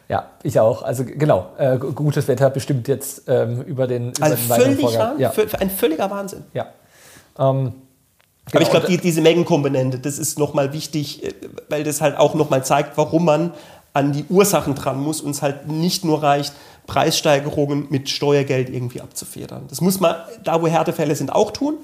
Ja, 0.10 0.28
ich 0.44 0.60
auch. 0.60 0.84
Also 0.84 1.06
genau, 1.06 1.48
äh, 1.58 1.78
gu- 1.78 1.94
gutes 1.94 2.28
Wetter 2.28 2.50
bestimmt 2.50 2.88
jetzt 2.88 3.24
ähm, 3.28 3.62
über 3.64 3.88
den, 3.88 4.12
über 4.12 4.24
Also 4.24 4.36
den 4.36 4.46
völlig. 4.48 4.92
Ja, 5.20 5.32
ein 5.60 5.70
völliger 5.70 6.12
Wahnsinn. 6.12 6.44
ja. 6.54 6.68
Ähm, 7.40 7.74
Aber 8.52 8.62
ich 8.62 8.68
genau, 8.68 8.70
glaube, 8.70 8.88
die, 8.88 8.98
diese 8.98 9.22
Mengenkomponente, 9.22 9.98
das 10.00 10.20
ist 10.20 10.38
nochmal 10.38 10.74
wichtig, 10.74 11.24
äh, 11.24 11.34
weil 11.70 11.84
das 11.84 12.02
halt 12.02 12.18
auch 12.18 12.34
nochmal 12.36 12.64
zeigt, 12.66 12.98
warum 12.98 13.26
man 13.26 13.54
an 13.94 14.12
die 14.12 14.26
Ursachen 14.30 14.76
dran 14.76 15.00
muss 15.00 15.22
und 15.22 15.32
es 15.32 15.42
halt 15.42 15.68
nicht 15.68 16.04
nur 16.04 16.22
reicht, 16.22 16.54
Preissteigerungen 16.88 17.88
mit 17.90 18.10
Steuergeld 18.10 18.70
irgendwie 18.70 19.02
abzufedern. 19.02 19.64
Das 19.70 19.82
muss 19.82 20.00
man, 20.00 20.16
da 20.44 20.62
wo 20.62 20.68
Härtefälle 20.68 21.16
sind, 21.16 21.32
auch 21.32 21.52
tun. 21.52 21.76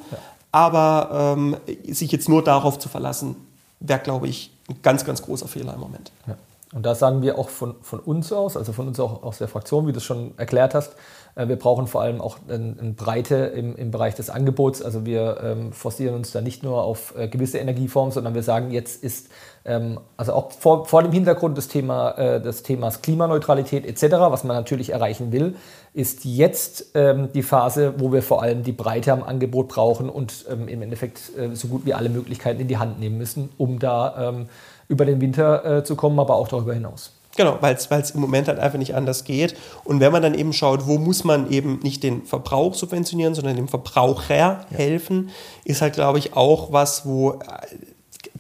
Aber 0.51 1.35
ähm, 1.37 1.57
sich 1.93 2.11
jetzt 2.11 2.27
nur 2.27 2.43
darauf 2.43 2.79
zu 2.79 2.89
verlassen, 2.89 3.35
wäre, 3.79 3.99
glaube 3.99 4.27
ich, 4.27 4.51
ein 4.67 4.77
ganz, 4.81 5.05
ganz 5.05 5.21
großer 5.21 5.47
Fehler 5.47 5.73
im 5.75 5.79
Moment. 5.79 6.11
Ja. 6.27 6.35
Und 6.73 6.85
da 6.85 6.93
sagen 6.93 7.23
wir 7.23 7.39
auch 7.39 7.49
von, 7.49 7.75
von 7.81 7.99
uns 7.99 8.31
aus, 8.31 8.55
also 8.55 8.73
von 8.73 8.87
uns 8.87 8.99
auch 8.99 9.23
aus 9.23 9.39
der 9.39 9.47
Fraktion, 9.47 9.87
wie 9.87 9.91
du 9.91 9.97
es 9.97 10.03
schon 10.03 10.37
erklärt 10.37 10.75
hast, 10.75 10.95
äh, 11.35 11.47
wir 11.47 11.55
brauchen 11.55 11.87
vor 11.87 12.01
allem 12.01 12.21
auch 12.21 12.37
eine 12.47 12.75
ein 12.79 12.95
Breite 12.95 13.35
im, 13.35 13.75
im 13.75 13.89
Bereich 13.89 14.13
des 14.13 14.29
Angebots. 14.29 14.83
Also 14.83 15.05
wir 15.05 15.39
ähm, 15.43 15.73
forcieren 15.73 16.15
uns 16.15 16.31
da 16.31 16.41
nicht 16.41 16.61
nur 16.61 16.83
auf 16.83 17.15
äh, 17.17 17.27
gewisse 17.27 17.57
Energieformen, 17.57 18.11
sondern 18.11 18.35
wir 18.35 18.43
sagen, 18.43 18.69
jetzt 18.69 19.03
ist 19.03 19.29
ähm, 19.65 19.99
also 20.15 20.33
auch 20.33 20.51
vor, 20.51 20.85
vor 20.85 21.01
dem 21.01 21.11
Hintergrund 21.11 21.57
des, 21.57 21.69
Thema, 21.69 22.11
äh, 22.11 22.41
des 22.41 22.61
Themas 22.61 23.01
Klimaneutralität 23.01 23.85
etc., 23.85 24.17
was 24.29 24.43
man 24.43 24.55
natürlich 24.55 24.91
erreichen 24.91 25.31
will, 25.31 25.55
ist 25.93 26.23
jetzt 26.23 26.91
ähm, 26.93 27.29
die 27.33 27.43
Phase, 27.43 27.95
wo 27.97 28.11
wir 28.11 28.21
vor 28.21 28.43
allem 28.43 28.63
die 28.63 28.71
Breite 28.73 29.11
am 29.11 29.23
Angebot 29.23 29.69
brauchen 29.69 30.09
und 30.09 30.45
ähm, 30.51 30.67
im 30.67 30.83
Endeffekt 30.83 31.35
äh, 31.35 31.55
so 31.55 31.67
gut 31.67 31.85
wie 31.85 31.95
alle 31.95 32.09
Möglichkeiten 32.09 32.61
in 32.61 32.67
die 32.67 32.77
Hand 32.77 32.99
nehmen 32.99 33.17
müssen, 33.17 33.49
um 33.57 33.79
da 33.79 34.29
ähm, 34.29 34.49
über 34.89 35.05
den 35.05 35.21
Winter 35.21 35.77
äh, 35.77 35.83
zu 35.85 35.95
kommen, 35.95 36.19
aber 36.19 36.35
auch 36.35 36.49
darüber 36.49 36.73
hinaus. 36.73 37.13
Genau, 37.37 37.57
weil 37.61 37.75
es 37.75 38.11
im 38.11 38.19
Moment 38.19 38.49
halt 38.49 38.59
einfach 38.59 38.79
nicht 38.79 38.95
anders 38.95 39.23
geht. 39.23 39.55
Und 39.85 40.01
wenn 40.01 40.11
man 40.11 40.21
dann 40.21 40.33
eben 40.33 40.51
schaut, 40.51 40.87
wo 40.87 40.97
muss 40.97 41.23
man 41.23 41.49
eben 41.49 41.79
nicht 41.83 42.03
den 42.03 42.23
Verbrauch 42.23 42.73
subventionieren, 42.73 43.33
sondern 43.33 43.55
dem 43.55 43.69
Verbraucher 43.69 44.65
helfen, 44.71 45.29
ist 45.63 45.81
halt, 45.81 45.93
glaube 45.93 46.17
ich, 46.17 46.35
auch 46.35 46.73
was, 46.73 47.05
wo 47.05 47.33
äh, 47.33 47.37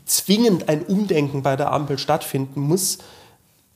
zwingend 0.05 0.67
ein 0.67 0.81
Umdenken 0.83 1.43
bei 1.43 1.55
der 1.55 1.71
Ampel 1.71 1.97
stattfinden 1.97 2.59
muss. 2.59 2.97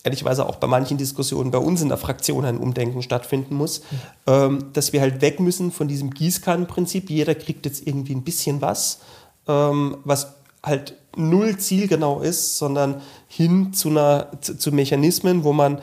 Ehrlicherweise 0.04 0.46
auch 0.46 0.56
bei 0.56 0.68
manchen 0.68 0.98
Diskussionen 0.98 1.52
bei 1.52 1.60
uns 1.60 1.82
in 1.82 1.88
der 1.88 1.98
Fraktion 1.98 2.44
ein 2.44 2.58
Umdenken 2.58 3.02
stattfinden 3.02 3.56
muss, 3.56 3.84
ähm, 4.28 4.74
dass 4.74 4.92
wir 4.92 5.00
halt 5.00 5.22
weg 5.22 5.40
müssen 5.40 5.72
von 5.72 5.88
diesem 5.88 6.10
Gießkannenprinzip. 6.10 7.10
Jeder 7.10 7.36
kriegt 7.36 7.66
jetzt 7.66 7.88
irgendwie 7.88 8.14
ein 8.14 8.24
bisschen 8.24 8.62
was, 8.62 9.00
ähm, 9.48 10.00
was 10.04 10.34
halt 10.62 10.96
null 11.16 11.58
zielgenau 11.58 12.22
ist, 12.22 12.58
sondern 12.58 13.02
hin 13.28 13.74
zu, 13.74 13.90
einer, 13.90 14.28
zu, 14.42 14.58
zu 14.58 14.72
Mechanismen, 14.72 15.44
wo 15.44 15.54
man 15.54 15.82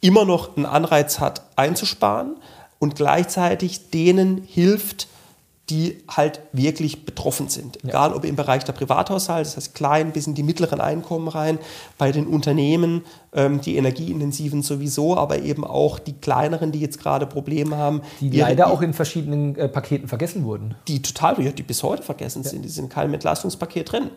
immer 0.00 0.24
noch 0.24 0.56
einen 0.56 0.66
Anreiz 0.66 1.20
hat, 1.20 1.42
einzusparen 1.56 2.36
und 2.78 2.96
gleichzeitig 2.96 3.90
denen 3.90 4.42
hilft, 4.42 5.08
die 5.70 5.98
halt 6.08 6.40
wirklich 6.52 7.04
betroffen 7.06 7.48
sind. 7.48 7.82
Egal 7.84 8.12
ob 8.12 8.24
im 8.24 8.34
Bereich 8.36 8.64
der 8.64 8.72
Privathaushalte, 8.72 9.48
das 9.48 9.56
heißt 9.56 9.74
klein 9.74 10.12
bis 10.12 10.26
in 10.26 10.34
die 10.34 10.42
mittleren 10.42 10.80
Einkommen 10.80 11.28
rein, 11.28 11.58
bei 11.96 12.10
den 12.10 12.26
Unternehmen, 12.26 13.02
ähm, 13.32 13.60
die 13.60 13.76
energieintensiven 13.76 14.62
sowieso, 14.62 15.16
aber 15.16 15.38
eben 15.38 15.64
auch 15.64 15.98
die 16.00 16.14
kleineren, 16.14 16.72
die 16.72 16.80
jetzt 16.80 16.98
gerade 16.98 17.26
Probleme 17.26 17.76
haben. 17.76 18.02
Die 18.20 18.30
leider 18.30 18.66
auch 18.66 18.82
in 18.82 18.92
verschiedenen 18.92 19.56
äh, 19.56 19.68
Paketen 19.68 20.08
vergessen 20.08 20.44
wurden. 20.44 20.74
die 20.88 21.00
total, 21.00 21.40
ja, 21.42 21.52
die 21.52 21.62
bis 21.62 21.82
heute 21.82 22.02
vergessen 22.02 22.42
sind, 22.42 22.64
die 22.64 22.68
sind 22.68 22.84
in 22.84 22.90
keinem 22.90 23.14
Entlastungspaket 23.14 23.92
drin. 23.92 24.10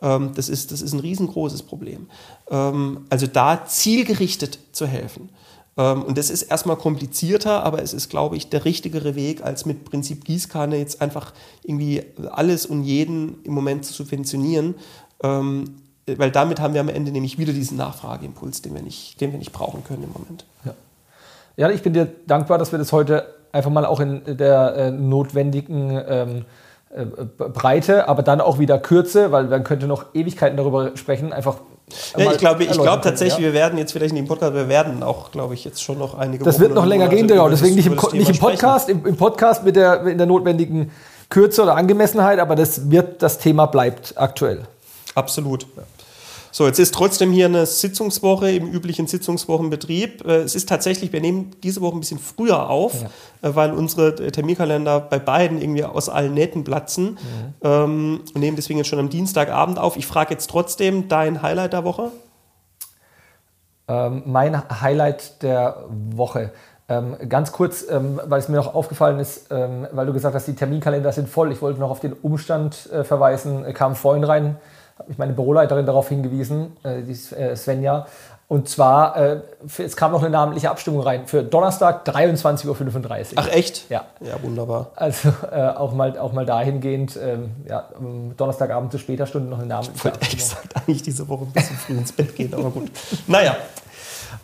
Ähm, 0.00 0.32
das, 0.34 0.48
ist, 0.48 0.72
das 0.72 0.80
ist 0.80 0.94
ein 0.94 1.00
riesengroßes 1.00 1.62
Problem. 1.64 2.08
Ähm, 2.50 3.06
also 3.10 3.26
da 3.26 3.66
zielgerichtet 3.66 4.58
zu 4.72 4.86
helfen. 4.86 5.28
Ähm, 5.76 6.02
und 6.02 6.18
das 6.18 6.30
ist 6.30 6.42
erstmal 6.42 6.76
komplizierter, 6.76 7.62
aber 7.64 7.82
es 7.82 7.92
ist, 7.92 8.08
glaube 8.08 8.36
ich, 8.36 8.50
der 8.50 8.64
richtigere 8.64 9.14
Weg, 9.14 9.42
als 9.42 9.66
mit 9.66 9.84
Prinzip 9.84 10.24
Gießkanne 10.24 10.76
jetzt 10.76 11.00
einfach 11.02 11.32
irgendwie 11.62 12.02
alles 12.30 12.66
und 12.66 12.84
jeden 12.84 13.42
im 13.44 13.52
Moment 13.52 13.84
zu 13.84 13.92
subventionieren. 13.92 14.74
Ähm, 15.22 15.76
weil 16.06 16.30
damit 16.30 16.60
haben 16.60 16.74
wir 16.74 16.80
am 16.80 16.88
Ende 16.88 17.12
nämlich 17.12 17.38
wieder 17.38 17.52
diesen 17.52 17.78
Nachfrageimpuls, 17.78 18.60
den 18.62 18.74
wir 18.74 18.82
nicht, 18.82 19.20
den 19.20 19.32
wir 19.32 19.38
nicht 19.38 19.52
brauchen 19.52 19.84
können 19.84 20.04
im 20.04 20.12
Moment. 20.12 20.44
Ja, 21.56 21.70
ich 21.70 21.82
bin 21.82 21.94
dir 21.94 22.08
dankbar, 22.26 22.58
dass 22.58 22.72
wir 22.72 22.78
das 22.78 22.92
heute 22.92 23.32
einfach 23.52 23.70
mal 23.70 23.86
auch 23.86 24.00
in 24.00 24.22
der 24.26 24.74
äh, 24.76 24.90
notwendigen 24.90 26.02
ähm, 26.08 26.44
äh, 26.90 27.04
Breite, 27.04 28.08
aber 28.08 28.22
dann 28.22 28.40
auch 28.40 28.58
wieder 28.58 28.78
Kürze, 28.78 29.32
weil 29.32 29.44
man 29.44 29.64
könnte 29.64 29.86
noch 29.86 30.06
Ewigkeiten 30.14 30.56
darüber 30.56 30.96
sprechen, 30.96 31.32
einfach. 31.32 31.58
Ja, 32.16 32.24
mal 32.24 32.32
ich 32.32 32.38
glaube, 32.38 32.64
ich 32.64 32.70
können, 32.70 33.02
tatsächlich, 33.02 33.38
ja. 33.38 33.44
wir 33.44 33.52
werden 33.52 33.78
jetzt 33.78 33.92
vielleicht 33.92 34.10
in 34.10 34.16
dem 34.16 34.26
Podcast, 34.26 34.54
wir 34.54 34.68
werden 34.68 35.02
auch, 35.02 35.30
glaube 35.30 35.54
ich, 35.54 35.64
jetzt 35.64 35.82
schon 35.82 35.98
noch 35.98 36.14
einige 36.14 36.42
Das 36.44 36.54
Wochen 36.56 36.62
wird 36.62 36.74
noch 36.74 36.86
länger 36.86 37.04
Monate 37.04 37.16
gehen, 37.16 37.28
genau. 37.28 37.42
über 37.42 37.50
das- 37.50 37.60
Deswegen 37.60 37.76
nicht 37.76 37.86
im, 37.86 38.18
nicht 38.18 38.30
im. 38.30 38.38
Podcast, 38.38 38.88
im, 38.88 39.04
im 39.06 39.16
Podcast 39.16 39.64
mit 39.64 39.76
der, 39.76 40.02
in 40.06 40.16
der 40.18 40.26
notwendigen 40.26 40.90
Kürze 41.28 41.62
oder 41.62 41.76
Angemessenheit, 41.76 42.38
aber 42.38 42.56
das 42.56 42.90
wird, 42.90 43.22
das 43.22 43.38
Thema 43.38 43.66
bleibt 43.66 44.14
aktuell. 44.16 44.62
Absolut. 45.14 45.66
So, 46.56 46.68
jetzt 46.68 46.78
ist 46.78 46.94
trotzdem 46.94 47.32
hier 47.32 47.46
eine 47.46 47.66
Sitzungswoche 47.66 48.48
im 48.52 48.70
üblichen 48.70 49.08
Sitzungswochenbetrieb. 49.08 50.24
Äh, 50.24 50.42
Es 50.42 50.54
ist 50.54 50.68
tatsächlich, 50.68 51.12
wir 51.12 51.20
nehmen 51.20 51.50
diese 51.64 51.80
Woche 51.80 51.96
ein 51.96 51.98
bisschen 51.98 52.20
früher 52.20 52.70
auf, 52.70 52.94
äh, 53.02 53.08
weil 53.42 53.72
unsere 53.72 54.14
Terminkalender 54.14 55.00
bei 55.00 55.18
beiden 55.18 55.60
irgendwie 55.60 55.82
aus 55.82 56.08
allen 56.08 56.32
Nähten 56.32 56.62
platzen. 56.62 57.18
Ähm, 57.60 58.20
und 58.32 58.40
nehmen 58.40 58.54
deswegen 58.54 58.78
jetzt 58.78 58.86
schon 58.86 59.00
am 59.00 59.08
Dienstagabend 59.08 59.80
auf. 59.80 59.96
Ich 59.96 60.06
frage 60.06 60.32
jetzt 60.32 60.48
trotzdem 60.48 61.08
dein 61.08 61.42
Highlight 61.42 61.72
der 61.72 61.82
Woche. 61.82 62.12
Ähm, 63.88 64.22
mein 64.24 64.80
Highlight 64.80 65.42
der 65.42 65.86
Woche. 65.88 66.52
Ähm, 66.88 67.16
ganz 67.28 67.50
kurz, 67.50 67.84
ähm, 67.90 68.20
weil 68.26 68.38
es 68.38 68.48
mir 68.48 68.58
noch 68.58 68.76
aufgefallen 68.76 69.18
ist, 69.18 69.46
ähm, 69.50 69.88
weil 69.90 70.06
du 70.06 70.12
gesagt 70.12 70.36
hast, 70.36 70.46
die 70.46 70.54
Terminkalender 70.54 71.10
sind 71.10 71.28
voll. 71.28 71.50
Ich 71.50 71.60
wollte 71.62 71.80
noch 71.80 71.90
auf 71.90 71.98
den 71.98 72.12
Umstand 72.12 72.88
äh, 72.92 73.02
verweisen, 73.02 73.64
äh, 73.64 73.72
kam 73.72 73.96
vorhin 73.96 74.22
rein, 74.22 74.56
hat 74.98 75.08
mich 75.08 75.18
meine 75.18 75.32
Büroleiterin 75.32 75.86
darauf 75.86 76.08
hingewiesen, 76.08 76.76
äh, 76.82 77.02
die 77.02 77.12
äh, 77.34 77.56
Svenja. 77.56 78.06
Und 78.46 78.68
zwar, 78.68 79.16
äh, 79.16 79.40
es 79.78 79.96
kam 79.96 80.12
noch 80.12 80.20
eine 80.20 80.30
namentliche 80.30 80.70
Abstimmung 80.70 81.00
rein 81.00 81.26
für 81.26 81.42
Donnerstag 81.42 82.06
23.35 82.06 82.68
Uhr. 82.68 83.24
Ach 83.36 83.48
echt? 83.48 83.90
Ja. 83.90 84.04
Ja, 84.20 84.34
wunderbar. 84.42 84.90
Also 84.96 85.30
auch, 85.50 85.92
mal, 85.94 86.18
auch 86.18 86.32
mal 86.32 86.44
dahingehend, 86.44 87.18
ähm, 87.20 87.52
ja, 87.66 87.88
Donnerstagabend 88.36 88.92
zu 88.92 88.98
später 88.98 89.26
Stunde 89.26 89.48
noch 89.48 89.56
eine 89.58 89.64
Ich 89.64 89.70
namentliche 89.70 90.04
wollte 90.04 90.18
ehrlich 90.20 90.32
Abstimmung. 90.34 90.62
gesagt 90.62 90.76
eigentlich 90.76 91.02
diese 91.02 91.28
Woche 91.28 91.44
ein 91.44 91.52
bisschen 91.52 91.76
früh 91.76 91.94
ins 91.94 92.12
Bett 92.12 92.36
gehen, 92.36 92.52
aber 92.52 92.70
gut. 92.70 92.90
Naja. 93.26 93.56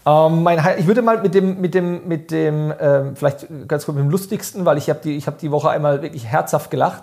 Ähm, 0.07 0.43
mein, 0.43 0.59
ich 0.79 0.87
würde 0.87 1.03
mal 1.03 1.21
mit 1.21 1.35
dem, 1.35 1.61
mit 1.61 1.75
dem, 1.75 2.09
mit 2.09 2.31
dem, 2.31 2.73
ähm, 2.81 3.17
vielleicht 3.17 3.47
ganz 3.69 3.85
kurz 3.85 3.97
mit 3.97 4.05
dem 4.05 4.11
lustigsten, 4.11 4.65
weil 4.65 4.79
ich 4.79 4.89
habe 4.89 5.01
die, 5.05 5.21
hab 5.21 5.39
die 5.39 5.51
Woche 5.51 5.69
einmal 5.69 6.01
wirklich 6.01 6.25
herzhaft 6.27 6.71
gelacht. 6.71 7.03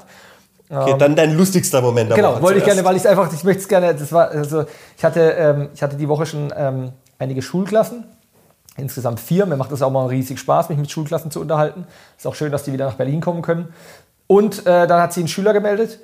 Okay, 0.69 0.95
dann 0.97 1.15
dein 1.15 1.35
lustigster 1.37 1.81
Moment. 1.81 2.13
Genau, 2.13 2.41
wollte 2.41 2.59
ich 2.59 2.65
gerne, 2.65 2.83
weil 2.83 2.95
ich 2.97 3.07
einfach, 3.07 3.31
ich 3.31 3.43
möchte 3.43 3.61
es 3.61 3.67
gerne, 3.67 3.95
das 3.95 4.11
war, 4.11 4.29
also 4.29 4.65
ich 4.97 5.05
hatte, 5.05 5.21
ähm, 5.21 5.69
ich 5.73 5.81
hatte 5.81 5.95
die 5.95 6.09
Woche 6.09 6.25
schon 6.25 6.53
ähm, 6.55 6.91
einige 7.19 7.41
Schulklassen, 7.41 8.03
insgesamt 8.75 9.19
vier. 9.19 9.45
Mir 9.45 9.55
macht 9.55 9.71
es 9.71 9.81
auch 9.81 9.91
mal 9.91 10.07
riesig 10.07 10.39
Spaß, 10.39 10.69
mich 10.69 10.77
mit 10.77 10.91
Schulklassen 10.91 11.31
zu 11.31 11.39
unterhalten. 11.39 11.85
Ist 12.17 12.27
auch 12.27 12.35
schön, 12.35 12.51
dass 12.51 12.63
die 12.63 12.73
wieder 12.73 12.85
nach 12.85 12.95
Berlin 12.95 13.21
kommen 13.21 13.41
können. 13.41 13.73
Und 14.27 14.65
äh, 14.65 14.87
dann 14.87 15.01
hat 15.01 15.13
sie 15.13 15.21
einen 15.21 15.29
Schüler 15.29 15.53
gemeldet 15.53 15.99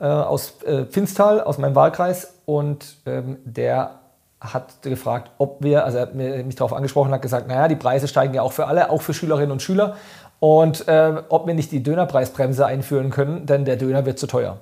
äh, 0.00 0.06
aus 0.06 0.62
äh, 0.64 0.84
Pfinstal, 0.84 1.42
aus 1.42 1.58
meinem 1.58 1.74
Wahlkreis, 1.74 2.32
und 2.46 2.96
ähm, 3.06 3.38
der 3.44 3.98
hat 4.40 4.82
gefragt, 4.82 5.30
ob 5.38 5.62
wir, 5.62 5.84
also 5.84 5.98
er 5.98 6.02
hat 6.02 6.14
mich 6.14 6.54
darauf 6.54 6.72
angesprochen, 6.72 7.10
hat 7.10 7.22
gesagt, 7.22 7.48
naja, 7.48 7.68
die 7.68 7.76
Preise 7.76 8.06
steigen 8.06 8.34
ja 8.34 8.42
auch 8.42 8.52
für 8.52 8.66
alle, 8.66 8.90
auch 8.90 9.02
für 9.02 9.14
Schülerinnen 9.14 9.50
und 9.50 9.62
Schüler 9.62 9.96
und 10.40 10.86
äh, 10.88 11.14
ob 11.28 11.46
wir 11.46 11.54
nicht 11.54 11.72
die 11.72 11.82
Dönerpreisbremse 11.82 12.66
einführen 12.66 13.10
können, 13.10 13.46
denn 13.46 13.64
der 13.64 13.76
Döner 13.76 14.04
wird 14.04 14.18
zu 14.18 14.26
teuer. 14.26 14.58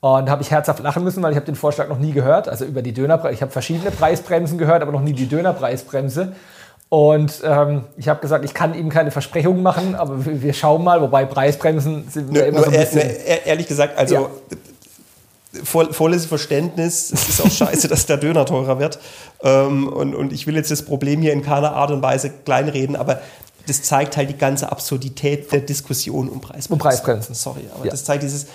Und 0.00 0.26
da 0.26 0.32
habe 0.32 0.42
ich 0.42 0.50
herzhaft 0.50 0.82
lachen 0.82 1.02
müssen, 1.02 1.22
weil 1.22 1.32
ich 1.32 1.36
habe 1.36 1.46
den 1.46 1.54
Vorschlag 1.54 1.88
noch 1.88 1.98
nie 1.98 2.12
gehört. 2.12 2.48
Also 2.48 2.64
über 2.64 2.82
die 2.82 2.92
Dönerpreise. 2.92 3.34
Ich 3.34 3.42
habe 3.42 3.50
verschiedene 3.50 3.90
Preisbremsen 3.90 4.58
gehört, 4.58 4.82
aber 4.82 4.92
noch 4.92 5.00
nie 5.00 5.14
die 5.14 5.26
Dönerpreisbremse. 5.26 6.32
Und 6.88 7.42
ähm, 7.44 7.82
ich 7.96 8.08
habe 8.08 8.20
gesagt, 8.20 8.44
ich 8.44 8.54
kann 8.54 8.74
ihm 8.74 8.90
keine 8.90 9.10
Versprechungen 9.10 9.62
machen, 9.62 9.96
aber 9.96 10.24
wir, 10.24 10.52
schauen 10.52 10.84
mal. 10.84 11.00
Wobei 11.00 11.24
Preisbremsen 11.24 12.08
sind 12.08 12.32
nur, 12.32 12.44
immer 12.44 12.60
so 12.60 12.66
ein 12.66 12.72
bisschen. 12.72 13.00
Ehr, 13.00 13.46
ehrlich 13.46 13.66
gesagt, 13.66 13.98
also 13.98 14.14
ja. 14.14 15.62
voll, 15.64 15.92
volles 15.92 16.26
Verständnis. 16.26 17.10
Es 17.12 17.28
ist 17.28 17.40
auch 17.40 17.50
scheiße, 17.50 17.88
dass 17.88 18.06
der 18.06 18.18
Döner 18.18 18.46
teurer 18.46 18.78
wird. 18.78 19.00
Ähm, 19.42 19.88
und, 19.88 20.14
und 20.14 20.32
ich 20.32 20.46
will 20.46 20.54
jetzt 20.54 20.70
das 20.70 20.82
Problem 20.82 21.20
hier 21.20 21.32
in 21.32 21.42
keiner 21.42 21.72
Art 21.72 21.90
und 21.90 22.02
Weise 22.02 22.30
kleinreden, 22.44 22.94
aber 22.94 23.20
das 23.66 23.82
zeigt 23.82 24.16
halt 24.16 24.30
die 24.30 24.36
ganze 24.36 24.70
Absurdität 24.70 25.50
der 25.52 25.60
Diskussion 25.60 26.28
um 26.28 26.40
Preisbremsen. 26.40 26.72
Um 26.72 26.78
Preisbremsen. 26.78 27.34
Sorry, 27.34 27.64
aber 27.74 27.84
ja. 27.84 27.90
das 27.90 28.04
zeigt 28.04 28.22
dieses 28.22 28.46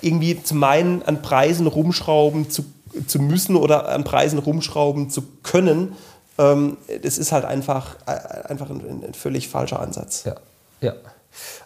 irgendwie 0.00 0.42
zu 0.42 0.54
meinen, 0.54 1.02
an 1.02 1.22
Preisen 1.22 1.66
rumschrauben 1.66 2.50
zu, 2.50 2.64
zu 3.06 3.18
müssen 3.18 3.56
oder 3.56 3.88
an 3.88 4.04
Preisen 4.04 4.38
rumschrauben 4.38 5.10
zu 5.10 5.22
können. 5.42 5.96
Ähm, 6.38 6.76
das 7.02 7.18
ist 7.18 7.32
halt 7.32 7.44
einfach, 7.44 7.96
äh, 8.06 8.48
einfach 8.48 8.70
ein, 8.70 9.04
ein 9.06 9.14
völlig 9.14 9.48
falscher 9.48 9.80
Ansatz. 9.80 10.24
Ja, 10.24 10.34
ja. 10.80 10.92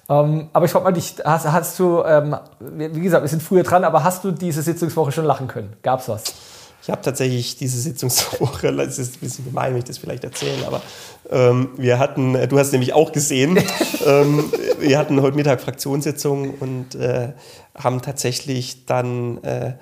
Ähm, 0.09 0.49
aber 0.53 0.67
ich 0.67 0.73
frage 0.73 0.85
mal 0.85 0.93
dich, 0.93 1.17
hast, 1.25 1.47
hast 1.47 1.79
du, 1.79 2.03
ähm, 2.05 2.37
wie 2.61 3.01
gesagt, 3.01 3.23
wir 3.23 3.29
sind 3.29 3.43
früher 3.43 3.63
dran, 3.63 3.85
aber 3.85 4.05
hast 4.05 4.25
du 4.25 4.31
diese 4.31 4.63
Sitzungswoche 4.63 5.13
schon 5.13 5.25
lachen 5.25 5.49
können? 5.49 5.75
Gab 5.83 6.01
es 6.01 6.09
was? 6.09 6.25
Ich 6.83 6.91
habe 6.91 7.01
tatsächlich 7.01 7.57
diese 7.57 7.81
Sitzungswoche, 7.81 8.73
das 8.77 8.99
ist 8.99 9.17
ein 9.17 9.21
bisschen 9.21 9.45
gemein, 9.45 9.73
wenn 9.73 9.79
ich 9.79 9.85
das 9.85 9.99
vielleicht 9.99 10.25
erzähle, 10.25 10.67
aber 10.67 10.83
ähm, 11.31 11.71
wir 11.77 11.99
hatten, 11.99 12.33
du 12.49 12.59
hast 12.59 12.73
nämlich 12.73 12.93
auch 12.93 13.13
gesehen, 13.13 13.59
ähm, 14.07 14.53
wir 14.81 14.99
hatten 14.99 15.23
heute 15.23 15.37
Mittag 15.37 15.61
Fraktionssitzung 15.61 16.55
und 16.55 16.97
äh, 16.97 17.33
haben 17.75 18.03
tatsächlich 18.03 18.85
dann 18.87 19.43
äh, 19.45 19.75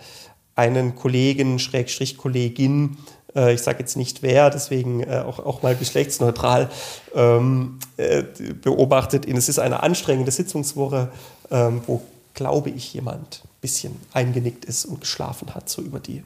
einen 0.57 0.95
Kollegen, 0.95 1.59
Schrägstrich 1.59 2.19
Kollegin, 2.19 2.99
äh, 3.35 3.55
ich 3.55 3.63
sage 3.63 3.79
jetzt 3.79 3.97
nicht 3.97 4.23
wer, 4.23 4.51
deswegen 4.51 5.03
äh, 5.03 5.23
auch, 5.27 5.39
auch 5.39 5.63
mal 5.63 5.75
geschlechtsneutral 5.75 6.69
ähm, 7.15 7.79
äh, 7.97 8.25
beobachtet. 8.63 9.27
Es 9.27 9.49
ist 9.49 9.59
eine 9.59 9.83
anstrengende 9.83 10.31
Sitzungswoche, 10.31 11.11
ähm, 11.51 11.81
wo, 11.87 12.03
glaube 12.35 12.71
ich, 12.71 12.93
jemand 12.93 13.43
ein 13.45 13.61
bisschen 13.61 13.97
eingenickt 14.13 14.65
ist 14.65 14.85
und 14.85 15.01
geschlafen 15.01 15.55
hat, 15.55 15.69
so 15.71 15.83
über 15.83 15.99
die 15.99 16.23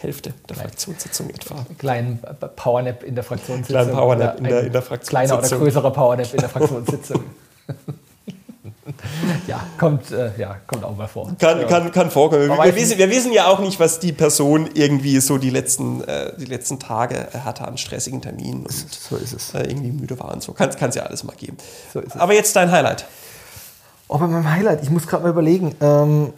Hälfte 0.00 0.32
der 0.48 0.56
Klein. 0.56 0.68
Fraktionssitzung 0.68 1.30
etwa. 1.30 1.66
Kleinen 1.78 2.20
Powernap 2.56 3.02
in 3.02 3.14
der 3.14 3.24
Fraktionssitzung. 3.24 3.74
Kleinen 3.74 3.92
Powernap 3.92 4.38
in 4.38 4.44
der, 4.44 4.60
in 4.64 4.72
der 4.72 4.82
Fraktionssitzung. 4.82 5.38
Kleiner 5.38 5.38
oder 5.38 5.64
größerer 5.64 5.90
Powernap 5.90 6.34
in 6.34 6.40
der 6.40 6.48
Fraktionssitzung. 6.48 7.24
ja, 9.46 9.66
kommt, 9.78 10.10
äh, 10.10 10.30
ja, 10.38 10.56
kommt 10.66 10.84
auch 10.84 10.96
mal 10.96 11.08
vor. 11.08 11.30
Kann, 11.38 11.66
kann, 11.66 11.90
kann 11.92 12.10
vorkommen. 12.10 12.48
Wir, 12.48 12.56
wir, 12.56 12.76
wissen, 12.76 12.98
wir 12.98 13.10
wissen 13.10 13.32
ja 13.32 13.46
auch 13.46 13.58
nicht, 13.58 13.80
was 13.80 13.98
die 13.98 14.12
Person 14.12 14.68
irgendwie 14.74 15.20
so 15.20 15.38
die 15.38 15.50
letzten, 15.50 16.02
äh, 16.04 16.32
die 16.38 16.46
letzten 16.46 16.78
Tage 16.78 17.28
hatte 17.44 17.66
an 17.66 17.78
stressigen 17.78 18.22
Terminen 18.22 18.66
und 18.66 18.72
so 18.72 19.16
ist 19.16 19.32
es. 19.32 19.54
Äh, 19.54 19.68
irgendwie 19.68 19.90
müde 19.90 20.18
war 20.18 20.32
und 20.32 20.42
so. 20.42 20.52
Kann 20.52 20.70
es 20.70 20.94
ja 20.94 21.02
alles 21.02 21.24
mal 21.24 21.36
geben. 21.36 21.56
So 21.92 22.02
Aber 22.14 22.34
jetzt 22.34 22.54
dein 22.56 22.70
Highlight. 22.70 23.06
Oh, 24.08 24.18
bei 24.18 24.26
meinem 24.26 24.50
Highlight, 24.50 24.82
ich 24.82 24.90
muss 24.90 25.06
gerade 25.06 25.24
mal 25.24 25.30
überlegen. 25.30 25.74
Ähm, 25.80 26.32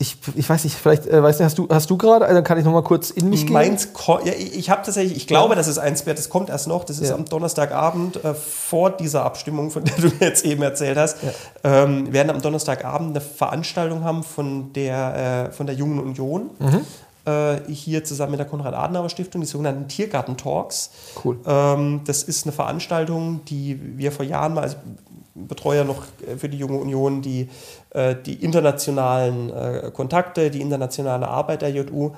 ich, 0.00 0.16
ich 0.34 0.48
weiß 0.48 0.64
nicht, 0.64 0.76
vielleicht, 0.76 1.06
äh, 1.06 1.22
weiß 1.22 1.38
nicht, 1.38 1.44
hast 1.44 1.58
du, 1.58 1.68
hast 1.70 1.90
du 1.90 1.98
gerade, 1.98 2.26
dann 2.26 2.42
kann 2.42 2.56
ich 2.56 2.64
noch 2.64 2.72
mal 2.72 2.82
kurz 2.82 3.10
in 3.10 3.28
mich 3.28 3.44
gehen. 3.44 3.52
Meins, 3.52 3.86
ja, 4.24 4.32
ich, 4.32 4.56
ich 4.56 4.70
habe 4.70 4.80
tatsächlich, 4.82 5.14
ich 5.14 5.26
glaube, 5.26 5.50
ja. 5.50 5.56
das 5.56 5.68
ist 5.68 5.76
eins 5.76 6.06
wert, 6.06 6.16
das 6.16 6.30
kommt 6.30 6.48
erst 6.48 6.68
noch, 6.68 6.84
das 6.84 7.00
ist 7.00 7.10
ja. 7.10 7.14
am 7.14 7.26
Donnerstagabend 7.26 8.24
äh, 8.24 8.32
vor 8.32 8.90
dieser 8.90 9.26
Abstimmung, 9.26 9.70
von 9.70 9.84
der 9.84 9.96
du 9.96 10.06
mir 10.06 10.28
jetzt 10.28 10.46
eben 10.46 10.62
erzählt 10.62 10.96
hast. 10.96 11.18
Ja. 11.22 11.84
Ähm, 11.84 12.06
wir 12.06 12.12
werden 12.14 12.30
am 12.30 12.40
Donnerstagabend 12.40 13.10
eine 13.10 13.20
Veranstaltung 13.20 14.02
haben 14.02 14.22
von 14.22 14.72
der, 14.72 15.48
äh, 15.50 15.52
von 15.52 15.66
der 15.66 15.74
Jungen 15.74 15.98
Union. 15.98 16.48
Mhm. 16.58 16.80
Äh, 17.26 17.58
hier 17.70 18.02
zusammen 18.02 18.30
mit 18.30 18.40
der 18.40 18.46
Konrad-Adenauer-Stiftung, 18.46 19.42
die 19.42 19.46
sogenannten 19.46 19.86
Tiergarten-Talks. 19.86 20.90
Cool. 21.22 21.36
Ähm, 21.46 22.00
das 22.06 22.22
ist 22.22 22.46
eine 22.46 22.52
Veranstaltung, 22.52 23.44
die 23.44 23.78
wir 23.98 24.12
vor 24.12 24.24
Jahren 24.24 24.54
mal, 24.54 24.62
also 24.62 24.76
betreue 25.48 25.84
noch 25.84 26.02
äh, 26.26 26.36
für 26.36 26.48
die 26.48 26.58
Junge 26.58 26.78
Union 26.78 27.22
die, 27.22 27.48
äh, 27.90 28.14
die 28.14 28.42
internationalen 28.44 29.50
äh, 29.50 29.90
Kontakte, 29.92 30.50
die 30.50 30.60
internationale 30.60 31.28
Arbeit 31.28 31.62
der 31.62 31.70
JU. 31.70 32.12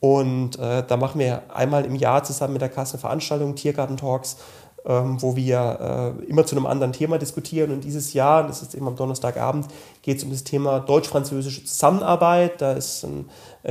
Und 0.00 0.58
da 0.58 0.96
machen 0.96 1.20
wir 1.20 1.42
einmal 1.54 1.84
im 1.84 1.94
Jahr 1.94 2.24
zusammen 2.24 2.54
mit 2.54 2.62
der 2.62 2.68
Kasse 2.68 2.98
Veranstaltungen, 2.98 3.54
Tiergarten-Talks, 3.54 4.36
ähm, 4.84 5.22
wo 5.22 5.36
wir 5.36 6.16
immer 6.26 6.44
zu 6.44 6.56
einem 6.56 6.66
anderen 6.66 6.92
Thema 6.92 7.18
diskutieren. 7.18 7.70
Und 7.70 7.84
dieses 7.84 8.12
Jahr, 8.12 8.44
das 8.44 8.62
ist 8.62 8.74
eben 8.74 8.88
am 8.88 8.96
Donnerstagabend, 8.96 9.68
geht 10.02 10.18
es 10.18 10.24
um 10.24 10.30
das 10.30 10.42
Thema 10.42 10.80
deutsch-französische 10.80 11.62
Zusammenarbeit. 11.62 12.60
Da 12.60 12.72
ist 12.72 13.04
ein 13.04 13.26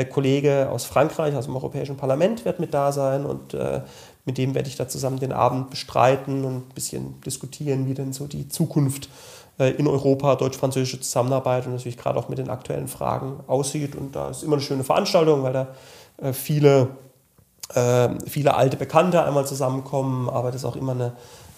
Kollege 0.09 0.69
aus 0.71 0.85
Frankreich, 0.85 1.35
aus 1.35 1.47
dem 1.47 1.55
Europäischen 1.57 1.97
Parlament, 1.97 2.45
wird 2.45 2.61
mit 2.61 2.73
da 2.73 2.93
sein 2.93 3.25
und 3.25 3.53
mit 4.25 4.37
dem 4.37 4.53
werde 4.53 4.69
ich 4.69 4.75
da 4.75 4.87
zusammen 4.87 5.19
den 5.19 5.31
Abend 5.31 5.69
bestreiten 5.69 6.45
und 6.45 6.55
ein 6.57 6.73
bisschen 6.75 7.19
diskutieren, 7.21 7.87
wie 7.87 7.93
denn 7.93 8.13
so 8.13 8.27
die 8.27 8.47
Zukunft 8.47 9.09
äh, 9.59 9.71
in 9.71 9.87
Europa, 9.87 10.35
deutsch-französische 10.35 10.99
Zusammenarbeit 10.99 11.65
und 11.65 11.73
natürlich 11.73 11.97
gerade 11.97 12.19
auch 12.19 12.29
mit 12.29 12.37
den 12.37 12.49
aktuellen 12.49 12.87
Fragen 12.87 13.39
aussieht. 13.47 13.95
Und 13.95 14.15
da 14.15 14.29
ist 14.29 14.43
immer 14.43 14.53
eine 14.53 14.61
schöne 14.61 14.83
Veranstaltung, 14.83 15.43
weil 15.43 15.53
da 15.53 15.67
äh, 16.17 16.33
viele, 16.33 16.89
äh, 17.73 18.09
viele 18.27 18.55
alte 18.55 18.77
Bekannte 18.77 19.23
einmal 19.23 19.45
zusammenkommen, 19.45 20.29
aber 20.29 20.51
das 20.51 20.65
auch 20.65 20.75
immer 20.75 20.93
eine, 20.93 21.13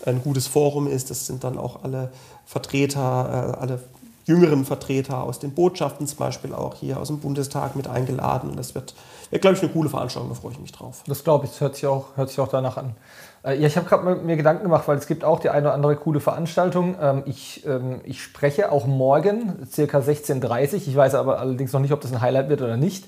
ein 0.05 0.21
gutes 0.21 0.47
Forum 0.47 0.87
ist. 0.87 1.09
Das 1.09 1.25
sind 1.25 1.43
dann 1.43 1.57
auch 1.57 1.83
alle 1.83 2.11
Vertreter, 2.45 3.57
alle 3.59 3.79
jüngeren 4.25 4.65
Vertreter 4.65 5.23
aus 5.23 5.39
den 5.39 5.53
Botschaften 5.53 6.07
zum 6.07 6.17
Beispiel 6.17 6.53
auch 6.53 6.75
hier 6.75 6.99
aus 6.99 7.07
dem 7.07 7.19
Bundestag 7.19 7.75
mit 7.75 7.87
eingeladen. 7.87 8.49
Und 8.49 8.57
das 8.57 8.73
wird, 8.75 8.93
wird 9.29 9.41
glaube 9.41 9.57
ich, 9.57 9.63
eine 9.63 9.71
coole 9.71 9.89
Veranstaltung, 9.89 10.29
da 10.29 10.35
freue 10.35 10.53
ich 10.53 10.59
mich 10.59 10.71
drauf. 10.71 11.03
Das 11.07 11.23
glaube 11.23 11.45
ich, 11.45 11.51
das 11.51 11.61
hört 11.61 11.75
sich 11.75 11.85
auch, 11.87 12.15
hört 12.15 12.29
sich 12.29 12.39
auch 12.39 12.47
danach 12.47 12.77
an. 12.77 12.95
Äh, 13.43 13.59
ja, 13.59 13.67
ich 13.67 13.75
habe 13.75 13.87
gerade 13.87 14.15
mir 14.15 14.37
Gedanken 14.37 14.63
gemacht, 14.63 14.87
weil 14.87 14.97
es 14.97 15.07
gibt 15.07 15.23
auch 15.23 15.39
die 15.39 15.49
eine 15.49 15.67
oder 15.67 15.73
andere 15.73 15.95
coole 15.95 16.19
Veranstaltung. 16.19 16.95
Ähm, 17.01 17.23
ich, 17.25 17.65
ähm, 17.65 18.01
ich 18.05 18.21
spreche 18.21 18.71
auch 18.71 18.87
morgen, 18.87 19.67
circa 19.69 19.99
16.30 19.99 20.73
Uhr. 20.73 20.73
Ich 20.87 20.95
weiß 20.95 21.15
aber 21.15 21.39
allerdings 21.39 21.73
noch 21.73 21.81
nicht, 21.81 21.91
ob 21.91 22.01
das 22.01 22.11
ein 22.13 22.21
Highlight 22.21 22.49
wird 22.49 22.61
oder 22.61 22.77
nicht. 22.77 23.05